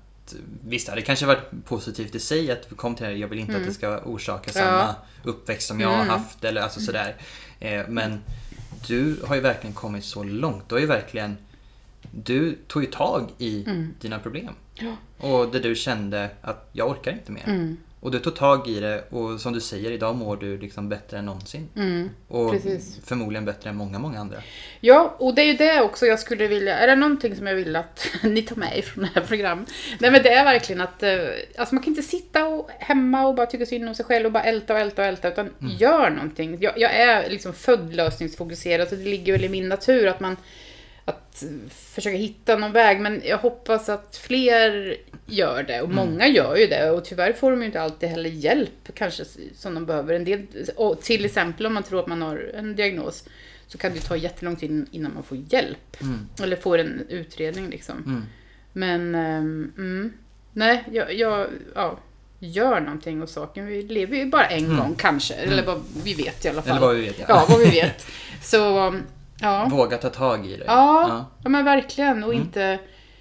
Visst, 0.68 0.86
det 0.86 0.92
hade 0.92 1.02
kanske 1.02 1.26
varit 1.26 1.66
positivt 1.66 2.16
i 2.16 2.20
sig 2.20 2.52
att 2.52 2.66
vi 2.70 2.76
kom 2.76 2.96
till 2.96 3.06
det. 3.06 3.14
Jag 3.14 3.28
vill 3.28 3.40
inte 3.40 3.56
att 3.58 3.66
det 3.66 3.74
ska 3.74 3.98
orsaka 4.00 4.60
Mm. 4.60 4.74
Ja. 4.74 4.80
samma 4.82 4.96
uppväxt 5.24 5.68
som 5.68 5.80
jag 5.80 5.88
har 5.88 5.96
Mm. 5.96 6.10
haft 6.10 6.44
eller 6.44 6.62
alltså 6.62 6.80
sådär. 6.80 7.16
Eh, 7.64 7.88
men 7.90 8.20
du 8.88 9.20
har 9.28 9.36
ju 9.36 9.42
verkligen 9.42 9.74
kommit 9.74 10.04
så 10.04 10.24
långt. 10.24 10.70
Du 10.70 10.76
har 10.76 10.80
ju 10.80 10.88
verkligen 10.88 11.38
Du 12.12 12.58
tog 12.68 12.84
ju 12.84 12.92
tag 12.92 13.30
i 13.38 13.64
Mm. 13.68 13.94
dina 14.02 14.20
problem. 14.20 14.54
Ja. 14.76 14.96
Och 15.18 15.52
där 15.52 15.60
du 15.60 15.76
kände 15.76 16.30
att 16.42 16.70
jag 16.74 16.90
orkar 16.90 17.12
inte 17.12 17.32
mer. 17.32 17.44
Mm. 17.48 17.78
Och 18.04 18.12
du 18.12 18.20
tog 18.20 18.36
tag 18.36 18.68
i 18.68 18.80
det 18.80 19.04
och 19.10 19.42
som 19.42 19.54
du 19.54 19.62
säger, 19.62 19.92
idag 19.92 20.16
mår 20.16 20.38
du 20.38 20.58
liksom 20.58 20.90
bättre 20.90 21.18
än 21.18 21.26
någonsin. 21.26 21.70
Mm. 21.76 22.10
Och 22.28 22.52
Precis. 22.52 23.00
förmodligen 23.06 23.46
bättre 23.46 23.70
än 23.70 23.76
många, 23.76 24.00
många 24.00 24.20
andra. 24.20 24.38
Ja, 24.80 25.16
och 25.20 25.36
det 25.36 25.42
är 25.42 25.46
ju 25.46 25.54
det 25.54 25.82
också 25.82 26.06
jag 26.06 26.20
skulle 26.20 26.48
vilja, 26.48 26.78
är 26.78 26.88
det 26.88 26.96
någonting 26.96 27.36
som 27.36 27.48
jag 27.48 27.56
vill 27.56 27.76
att 27.76 28.08
ni 28.24 28.42
tar 28.42 28.56
med 28.56 28.78
er 28.78 28.82
från 28.82 29.04
det 29.04 29.10
här 29.16 29.28
programmet? 29.28 29.70
Nej 30.00 30.12
men 30.12 30.24
det 30.24 30.30
är 30.30 30.44
verkligen 30.44 30.82
att, 30.82 31.04
eh, 31.04 31.18
alltså 31.58 31.76
man 31.76 31.84
kan 31.84 31.92
inte 31.92 32.04
sitta 32.04 32.46
och, 32.46 32.70
hemma 32.80 33.28
och 33.28 33.36
bara 33.36 33.46
tycka 33.46 33.66
synd 33.66 33.90
om 33.90 33.96
sig 33.96 34.06
själv 34.06 34.26
och 34.26 34.32
bara 34.32 34.44
älta 34.44 34.74
och 34.74 34.80
älta 34.80 35.02
och 35.02 35.08
älta, 35.08 35.28
utan 35.28 35.50
gör 35.80 36.10
någonting. 36.10 36.58
Jag, 36.62 36.74
jag 36.78 36.92
är 36.96 37.30
liksom 37.30 37.54
född 37.54 37.96
lösningsfokuserad, 37.96 38.90
så 38.90 38.96
det 38.96 39.04
ligger 39.04 39.34
väl 39.34 39.44
i 39.44 39.50
min 39.50 39.70
natur 39.70 40.08
att 40.08 40.20
man 40.20 40.38
att 41.06 41.44
försöka 41.70 42.18
hitta 42.18 42.56
någon 42.56 42.72
väg, 42.72 43.00
men 43.00 43.22
jag 43.26 43.38
hoppas 43.38 43.90
att 43.90 44.18
fler 44.18 44.98
gör 45.26 45.64
det. 45.64 45.82
Och 45.82 45.90
många 45.90 46.28
gör 46.28 46.56
ju 46.56 46.68
det. 46.68 46.92
Och 46.92 47.06
tyvärr 47.06 47.34
får 47.34 47.52
de 47.52 47.60
ju 47.60 47.66
inte 47.66 47.82
alltid 47.82 48.10
heller 48.10 48.30
hjälp 48.30 48.92
kanske 48.94 49.24
som 49.56 49.74
de 49.74 49.86
behöver. 49.86 50.14
En 50.14 50.26
del, 50.26 50.48
och 50.76 51.02
till 51.02 51.26
exempel 51.26 51.66
om 51.66 51.74
man 51.74 51.84
tror 51.84 52.00
att 52.00 52.08
man 52.08 52.22
har 52.22 52.52
en 52.56 52.76
diagnos 52.76 53.24
så 53.68 53.78
kan 53.78 53.94
det 53.94 54.00
ta 54.00 54.16
jättelång 54.16 54.56
tid 54.56 54.86
innan 54.92 55.14
man 55.14 55.24
får 55.24 55.38
hjälp. 55.50 56.02
Mm. 56.02 56.28
Eller 56.44 56.56
får 56.56 56.78
en 56.78 57.06
utredning 57.10 57.70
liksom. 57.70 58.04
Mm. 58.06 58.24
Men, 58.74 59.16
mm, 59.16 60.14
nej, 60.54 60.84
jag, 60.92 61.14
jag, 61.14 61.48
ja, 61.76 62.00
gör 62.40 62.80
någonting 62.80 63.24
åt 63.24 63.30
saken. 63.30 63.66
Vi 63.66 63.82
lever 63.82 64.18
ju 64.18 64.26
bara 64.26 64.46
en 64.46 64.78
gång 64.78 64.96
kanske. 64.98 65.34
Eller 65.34 65.64
vad 65.64 65.82
vi 66.04 66.14
vet 66.14 66.46
i 66.46 66.50
alla 66.50 66.62
fall. 66.62 66.78
Mm. 66.78 66.84
Eller 66.84 66.88
vad 66.88 66.96
vi 66.96 67.06
vet, 67.06 67.20
ja. 67.20 67.26
Ja, 67.30 67.46
vad 67.50 67.60
vi 67.60 67.66
vet. 67.66 68.08
Så, 68.42 68.96
ja. 69.40 69.68
Våga 69.72 69.98
ta 69.98 70.10
tag 70.10 70.46
i 70.48 70.58
det. 70.58 70.64
Ja, 70.68 71.26
ja. 71.44 71.50
men 71.50 71.66
verkligen. 71.66 72.24
Och, 72.24 72.34
Mm. 72.34 72.46
inte, 72.46 72.80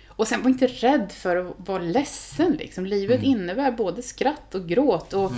och 0.09 0.29
sen 0.29 0.43
var 0.43 0.51
inte 0.51 0.67
rädd 0.67 1.13
för 1.13 1.37
att 1.37 1.55
vara 1.57 1.83
ledsen. 1.83 2.53
Liksom. 2.53 2.87
Livet 2.87 3.19
Mm. 3.19 3.31
innebär 3.31 3.71
både 3.73 4.03
skratt 4.03 4.55
och 4.55 4.67
gråt. 4.69 5.13
Och, 5.13 5.33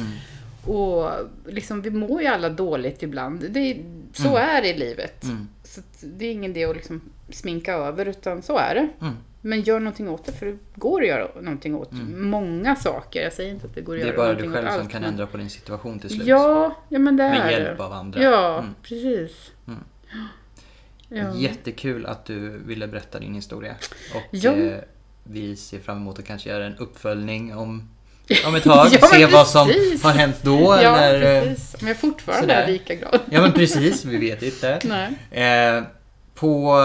och 0.66 1.10
liksom, 1.46 1.82
vi 1.82 1.90
mår 1.90 2.20
ju 2.22 2.26
alla 2.26 2.48
dåligt 2.48 3.02
ibland. 3.02 3.44
Det, 3.50 3.60
är- 3.60 3.84
så 4.12 4.28
Mm. 4.36 4.48
är 4.56 4.62
det 4.62 4.68
i 4.74 4.78
livet. 4.78 5.24
Mm. 5.24 5.48
Så 5.64 5.80
det 6.02 6.26
är 6.26 6.32
ingen 6.32 6.50
idé 6.50 6.64
att 6.64 6.76
liksom 6.76 7.00
sminka 7.30 7.72
över, 7.74 8.06
utan 8.06 8.42
så 8.42 8.58
är 8.58 8.74
det. 8.74 8.88
Mm. 9.00 9.14
Men 9.40 9.60
gör 9.62 9.80
någonting 9.80 10.08
åt 10.08 10.24
det, 10.26 10.32
för 10.32 10.46
det 10.46 10.58
går 10.74 11.02
att 11.02 11.08
göra 11.08 11.28
någonting 11.40 11.74
åt 11.74 11.90
många 12.14 12.76
saker. 12.76 13.22
Jag 13.22 13.32
säger 13.32 13.50
inte 13.50 13.66
att 13.66 13.74
det 13.74 13.80
går 13.80 13.94
att 13.96 14.02
Mm. 14.02 14.14
Det 14.16 14.22
är 14.22 14.24
göra 14.24 14.34
bara 14.34 14.40
du 14.42 14.46
någonting 14.48 14.52
själv 14.54 14.66
åt 14.66 14.72
som 14.72 14.80
allt. 14.82 14.90
kan 14.92 15.04
ändra 15.04 15.26
på 15.26 15.36
din 15.36 15.50
situation 15.50 15.98
till 15.98 16.10
slut. 16.10 16.26
Ja, 16.26 16.74
ja 16.88 16.98
men 16.98 17.16
det 17.16 17.22
är 17.24 17.38
Med 17.38 17.52
hjälp 17.52 17.80
av 17.80 17.92
andra. 17.92 18.22
Ja, 18.22 18.58
Mm. 18.58 18.74
precis. 18.82 19.50
Mm. 19.66 19.80
Ja. 21.14 21.34
Jättekul 21.36 22.06
att 22.06 22.24
du 22.24 22.58
ville 22.66 22.86
berätta 22.88 23.18
din 23.18 23.34
historia. 23.34 23.74
Och 24.14 24.22
Ja. 24.30 24.52
eh, 24.52 24.78
vi 25.24 25.56
ser 25.56 25.78
fram 25.80 25.96
emot 25.96 26.18
att 26.18 26.24
kanske 26.26 26.48
göra 26.50 26.66
en 26.66 26.76
uppföljning 26.76 27.54
om 27.54 27.88
om 28.46 28.54
ett 28.54 28.62
tag. 28.64 28.88
Ja, 29.00 29.06
se 29.08 29.26
vad 29.26 29.46
som 29.48 29.68
har 30.02 30.10
hänt 30.12 30.36
då. 30.42 30.78
Ja, 30.82 30.96
eller, 30.98 31.42
precis. 31.44 31.82
Om 31.82 31.88
jag 31.88 31.96
fortfarande 31.96 32.42
sådär. 32.42 32.62
är 32.62 32.72
lika 32.72 32.94
glad. 32.94 33.20
ja 33.30 33.40
men 33.40 33.52
precis, 33.52 34.04
vi 34.04 34.16
vet 34.18 34.42
inte. 34.42 34.80
Eh, 35.30 35.82
på 36.34 36.76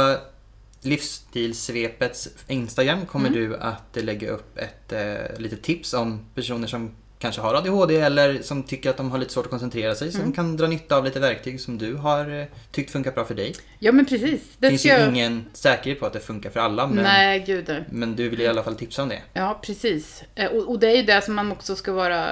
Livsstilsvepets 0.81 2.27
Instagram 2.47 3.05
kommer 3.05 3.29
Mm. 3.29 3.39
du 3.41 3.57
att 3.57 3.97
lägga 4.03 4.29
upp 4.29 4.57
ett 4.57 4.93
eh, 4.93 5.37
litet 5.39 5.61
tips 5.63 5.93
om 5.93 6.25
personer 6.35 6.67
som 6.67 6.91
kanske 7.19 7.41
har 7.41 7.53
ADHD 7.55 7.95
eller 7.97 8.41
som 8.41 8.63
tycker 8.63 8.89
att 8.89 8.97
de 8.97 9.11
har 9.11 9.17
lite 9.17 9.33
svårt 9.33 9.45
att 9.45 9.49
koncentrera 9.51 9.95
sig. 9.95 10.11
Som 10.11 10.21
Mm. 10.21 10.33
kan 10.33 10.57
dra 10.57 10.67
nytta 10.67 10.97
av 10.97 11.05
lite 11.05 11.19
verktyg 11.19 11.61
som 11.61 11.77
du 11.77 11.95
har 11.95 12.39
eh, 12.39 12.45
tyckt 12.71 12.91
funkar 12.91 13.11
bra 13.11 13.25
för 13.25 13.35
dig. 13.35 13.53
Ja, 13.79 13.91
men 13.91 14.05
precis. 14.05 14.41
Det 14.57 14.69
finns 14.69 14.85
ju 14.85 14.89
jag... 14.89 15.09
ingen 15.09 15.45
säkerhet 15.53 15.99
på 15.99 16.05
att 16.05 16.13
det 16.13 16.19
funkar 16.19 16.49
för 16.49 16.59
alla. 16.59 16.87
Men, 16.87 17.03
Nej, 17.03 17.43
gud 17.47 17.75
men 17.89 18.15
du 18.15 18.29
vill 18.29 18.41
i 18.41 18.47
alla 18.47 18.63
fall 18.63 18.75
tipsa 18.75 19.03
om 19.03 19.09
det. 19.09 19.21
Ja, 19.33 19.59
precis. 19.65 20.23
Eh, 20.35 20.45
Och, 20.51 20.69
och 20.69 20.79
det 20.79 20.87
är 20.91 20.95
ju 20.95 21.03
det 21.03 21.21
som 21.21 21.35
man 21.35 21.51
också 21.51 21.75
ska 21.75 21.91
vara, 21.91 22.25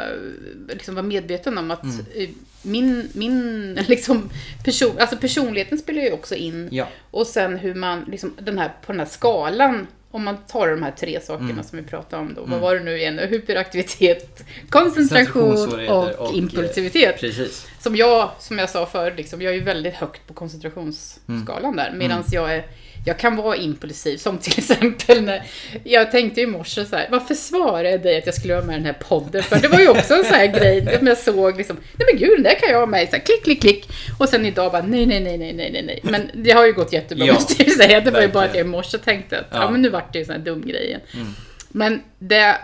liksom 0.70 0.96
vara 0.96 1.06
medveten 1.06 1.58
om 1.58 1.72
att 1.72 1.84
Mm. 1.84 2.06
eh, 2.16 2.30
min, 2.62 3.10
min 3.14 3.74
liksom 3.88 4.30
person, 4.64 4.92
alltså 5.00 5.18
personligheten 5.18 5.78
spelar 5.78 6.02
ju 6.02 6.12
också 6.12 6.36
in. 6.36 6.68
Ja. 6.72 6.88
Och 7.12 7.28
sen 7.28 7.58
hur 7.58 7.76
man, 7.76 8.06
liksom, 8.08 8.34
den 8.40 8.58
här, 8.58 8.74
på 8.86 8.92
den 8.92 9.00
här 9.00 9.08
skalan, 9.08 9.88
om 10.12 10.24
man 10.24 10.38
tar 10.38 10.68
de 10.68 10.84
här 10.84 10.92
tre 10.92 11.20
sakerna 11.22 11.50
Mm. 11.52 11.64
som 11.64 11.78
vi 11.78 11.84
pratade 11.84 12.22
om 12.22 12.34
då. 12.34 12.42
Mm. 12.42 12.52
Vad 12.52 12.60
var 12.62 12.76
det 12.76 12.84
nu 12.84 12.98
igen? 12.98 13.20
Hyperaktivitet, 13.20 14.44
koncentration 14.70 15.88
och, 15.90 16.10
och, 16.10 16.34
impulsivitet. 16.34 17.20
Precis. 17.20 17.68
Som 17.80 17.96
jag, 17.96 18.32
som 18.40 18.60
jag 18.60 18.70
sa 18.70 18.86
förr, 18.86 19.14
liksom, 19.18 19.42
jag 19.42 19.52
är 19.54 19.58
ju 19.58 19.64
väldigt 19.64 19.94
högt 19.94 20.28
på 20.28 20.34
koncentrationsskalan 20.34 21.76
där. 21.76 21.92
Medan 21.96 22.24
jag 22.32 22.56
är 22.56 22.66
jag 23.08 23.20
kan 23.20 23.36
vara 23.36 23.56
impulsiv, 23.56 24.18
som 24.18 24.38
till 24.38 24.60
exempel 24.60 25.22
när 25.24 25.44
jag 25.84 26.12
tänkte 26.12 26.42
i 26.42 26.46
morse 26.46 26.86
så 26.86 26.96
här, 26.96 27.08
varför 27.12 27.36
svarade 27.36 27.90
jag 27.92 28.02
dig 28.02 28.18
att 28.18 28.26
jag 28.26 28.36
skulle 28.36 28.56
vara 28.56 28.66
med 28.66 28.74
i 28.74 28.78
den 28.78 28.86
här 28.86 28.94
podden? 29.10 29.44
För 29.44 29.60
det 29.60 29.68
var 29.68 29.80
ju 29.80 29.88
också 29.90 30.14
en 30.14 30.24
sån 30.24 30.34
här 30.34 30.48
grej, 30.48 30.98
som 30.98 31.08
jag 31.08 31.18
såg 31.18 31.58
liksom, 31.58 31.78
nej 31.98 32.08
men 32.12 32.20
gud, 32.20 32.38
den 32.38 32.44
där 32.44 32.60
kan 32.60 32.70
jag 32.70 32.76
vara 32.76 32.86
med 32.86 33.10
så 33.10 33.16
här, 33.16 33.24
klick, 33.24 33.44
klick, 33.44 33.62
klick. 33.62 33.90
Och 34.20 34.30
sen 34.30 34.46
idag 34.46 34.72
bara, 34.72 34.82
nej, 34.82 35.06
nej, 35.06 35.20
nej, 35.20 35.38
nej, 35.38 35.54
nej, 35.54 35.84
nej. 35.84 36.00
Men 36.04 36.32
det 36.34 36.52
har 36.52 36.66
ju 36.66 36.74
gått 36.74 36.94
jättebra, 36.94 37.26
Ja, 37.26 37.34
måste 37.34 37.64
jag 37.64 37.72
säga. 37.72 38.02
Det 38.02 38.12
var 38.12 38.22
ju 38.22 38.28
bara 38.28 38.44
att 38.46 38.56
jag 38.56 38.66
i 38.66 38.70
morse 38.70 38.98
tänkte 38.98 39.40
att, 39.40 39.48
ja, 39.52 39.58
Ja. 39.62 39.70
men 39.72 39.82
nu 39.82 39.90
vart 39.90 40.14
det 40.14 40.20
ju 40.20 40.26
sån 40.26 40.36
här 40.36 40.42
dum 40.42 40.62
grej 40.68 40.86
igen. 40.86 41.02
Mm. 41.14 41.28
Men 41.70 42.02
det, 42.20 42.58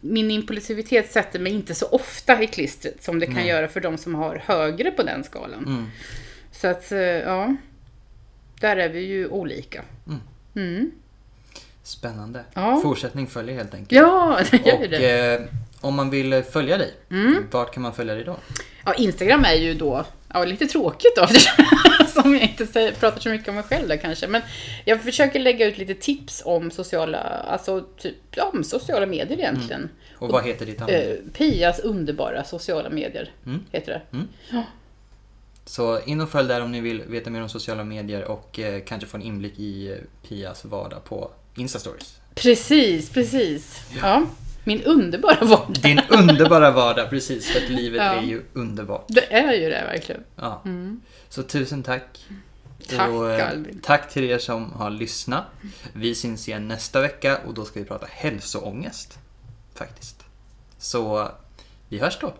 min 0.00 0.30
impulsivitet 0.30 1.12
sätter 1.12 1.38
mig 1.38 1.52
inte 1.52 1.74
så 1.74 1.86
ofta 1.86 2.42
i 2.42 2.46
klistret 2.46 3.02
som 3.02 3.20
det 3.20 3.26
kan 3.26 3.34
Nej. 3.34 3.48
göra 3.48 3.68
för 3.68 3.80
de 3.80 3.98
som 3.98 4.14
har 4.14 4.42
högre 4.46 4.90
på 4.90 5.02
den 5.02 5.24
skalan. 5.24 5.64
Mm. 5.66 5.86
Så 6.52 6.68
att, 6.68 6.92
eh, 6.92 6.98
ja. 7.00 7.56
Där 8.62 8.76
är 8.76 8.88
vi 8.88 9.00
ju 9.00 9.28
olika. 9.28 9.82
Mm. 10.06 10.20
Mm. 10.56 10.90
Spännande. 11.82 12.44
Ja. 12.54 12.80
Fortsättning 12.82 13.26
följer 13.26 13.54
helt 13.56 13.74
enkelt. 13.74 13.92
Ja, 13.92 14.40
det 14.50 14.66
gör 14.66 14.74
Och 14.82 14.88
det. 14.88 15.34
eh, 15.34 15.40
om 15.80 15.94
man 15.94 16.10
vill 16.10 16.42
följa 16.42 16.78
dig, 16.78 16.94
Mm. 17.10 17.46
vart 17.50 17.74
kan 17.74 17.82
man 17.82 17.94
följa 17.94 18.14
dig 18.14 18.24
då? 18.24 18.36
Ja, 18.84 18.94
Instagram 18.94 19.44
är 19.44 19.54
ju 19.54 19.74
då 19.74 20.04
ja, 20.34 20.44
lite 20.44 20.66
tråkigt 20.66 21.16
då, 21.16 21.26
som 22.22 22.32
jag 22.34 22.42
inte 22.42 22.66
säger, 22.66 22.92
pratar 22.92 23.20
så 23.20 23.28
mycket 23.28 23.48
om 23.48 23.54
mig 23.54 23.64
själv 23.64 23.88
där 23.88 23.96
kanske. 23.96 24.26
Men 24.26 24.42
jag 24.84 25.02
försöker 25.02 25.40
lägga 25.40 25.66
ut 25.66 25.78
lite 25.78 25.94
tips 25.94 26.42
om 26.44 26.70
sociala, 26.70 27.18
alltså 27.18 27.80
typ, 27.98 28.14
ja, 28.30 28.50
om 28.54 28.64
sociala 28.64 29.06
medier 29.06 29.38
egentligen. 29.38 29.88
Och 30.18 30.28
vad 30.28 30.44
heter 30.44 30.66
ditt 30.66 30.80
namn? 30.80 30.92
Eh, 30.92 31.14
Pias 31.32 31.78
underbara 31.80 32.44
sociala 32.44 32.90
medier, 32.90 33.30
Mm. 33.46 33.60
heter 33.72 34.02
det. 34.10 34.24
Så 35.64 36.00
in 36.00 36.20
och 36.20 36.28
följ 36.30 36.48
där 36.48 36.60
om 36.60 36.72
ni 36.72 36.80
vill 36.80 37.02
veta 37.02 37.30
mer 37.30 37.42
om 37.42 37.48
sociala 37.48 37.84
medier 37.84 38.24
och 38.24 38.58
eh, 38.58 38.82
kanske 38.84 39.08
få 39.08 39.16
en 39.16 39.22
inblick 39.22 39.58
i 39.58 39.92
eh, 39.92 39.96
Pias 40.28 40.64
vardag 40.64 41.04
på 41.04 41.30
Instastories. 41.54 42.18
Precis, 42.34 43.10
precis. 43.10 43.80
Ja. 44.02 44.22
min 44.64 44.82
underbara 44.82 45.44
vardag. 45.44 45.74
Din 45.82 46.00
underbara 46.10 46.70
vardag, 46.70 47.10
precis. 47.10 47.50
För 47.50 47.60
att 47.64 47.68
livet 47.70 47.98
Ja. 48.02 48.12
är 48.14 48.22
ju 48.22 48.42
underbart. 48.52 49.04
Det 49.08 49.32
är 49.32 49.52
ju 49.52 49.68
det 49.70 49.84
verkligen. 49.92 50.24
Ja. 50.36 50.62
Mm. 50.64 51.00
Så 51.28 51.42
tusen 51.42 51.82
tack. 51.82 52.26
Tack, 52.88 53.10
Och, 53.10 53.30
eh, 53.30 53.50
Albin. 53.50 53.80
tack 53.82 54.10
till 54.12 54.24
er 54.24 54.38
som 54.38 54.72
har 54.72 54.90
lyssnat. 54.90 55.44
Vi 55.92 56.14
syns 56.14 56.48
igen 56.48 56.68
nästa 56.68 57.00
vecka 57.00 57.38
och 57.46 57.54
då 57.54 57.64
ska 57.64 57.80
vi 57.80 57.86
prata 57.86 58.06
hälsoångest. 58.10 59.18
Faktiskt. 59.74 60.24
Så 60.78 61.28
vi 61.88 61.98
hörs 61.98 62.18
då. 62.20 62.34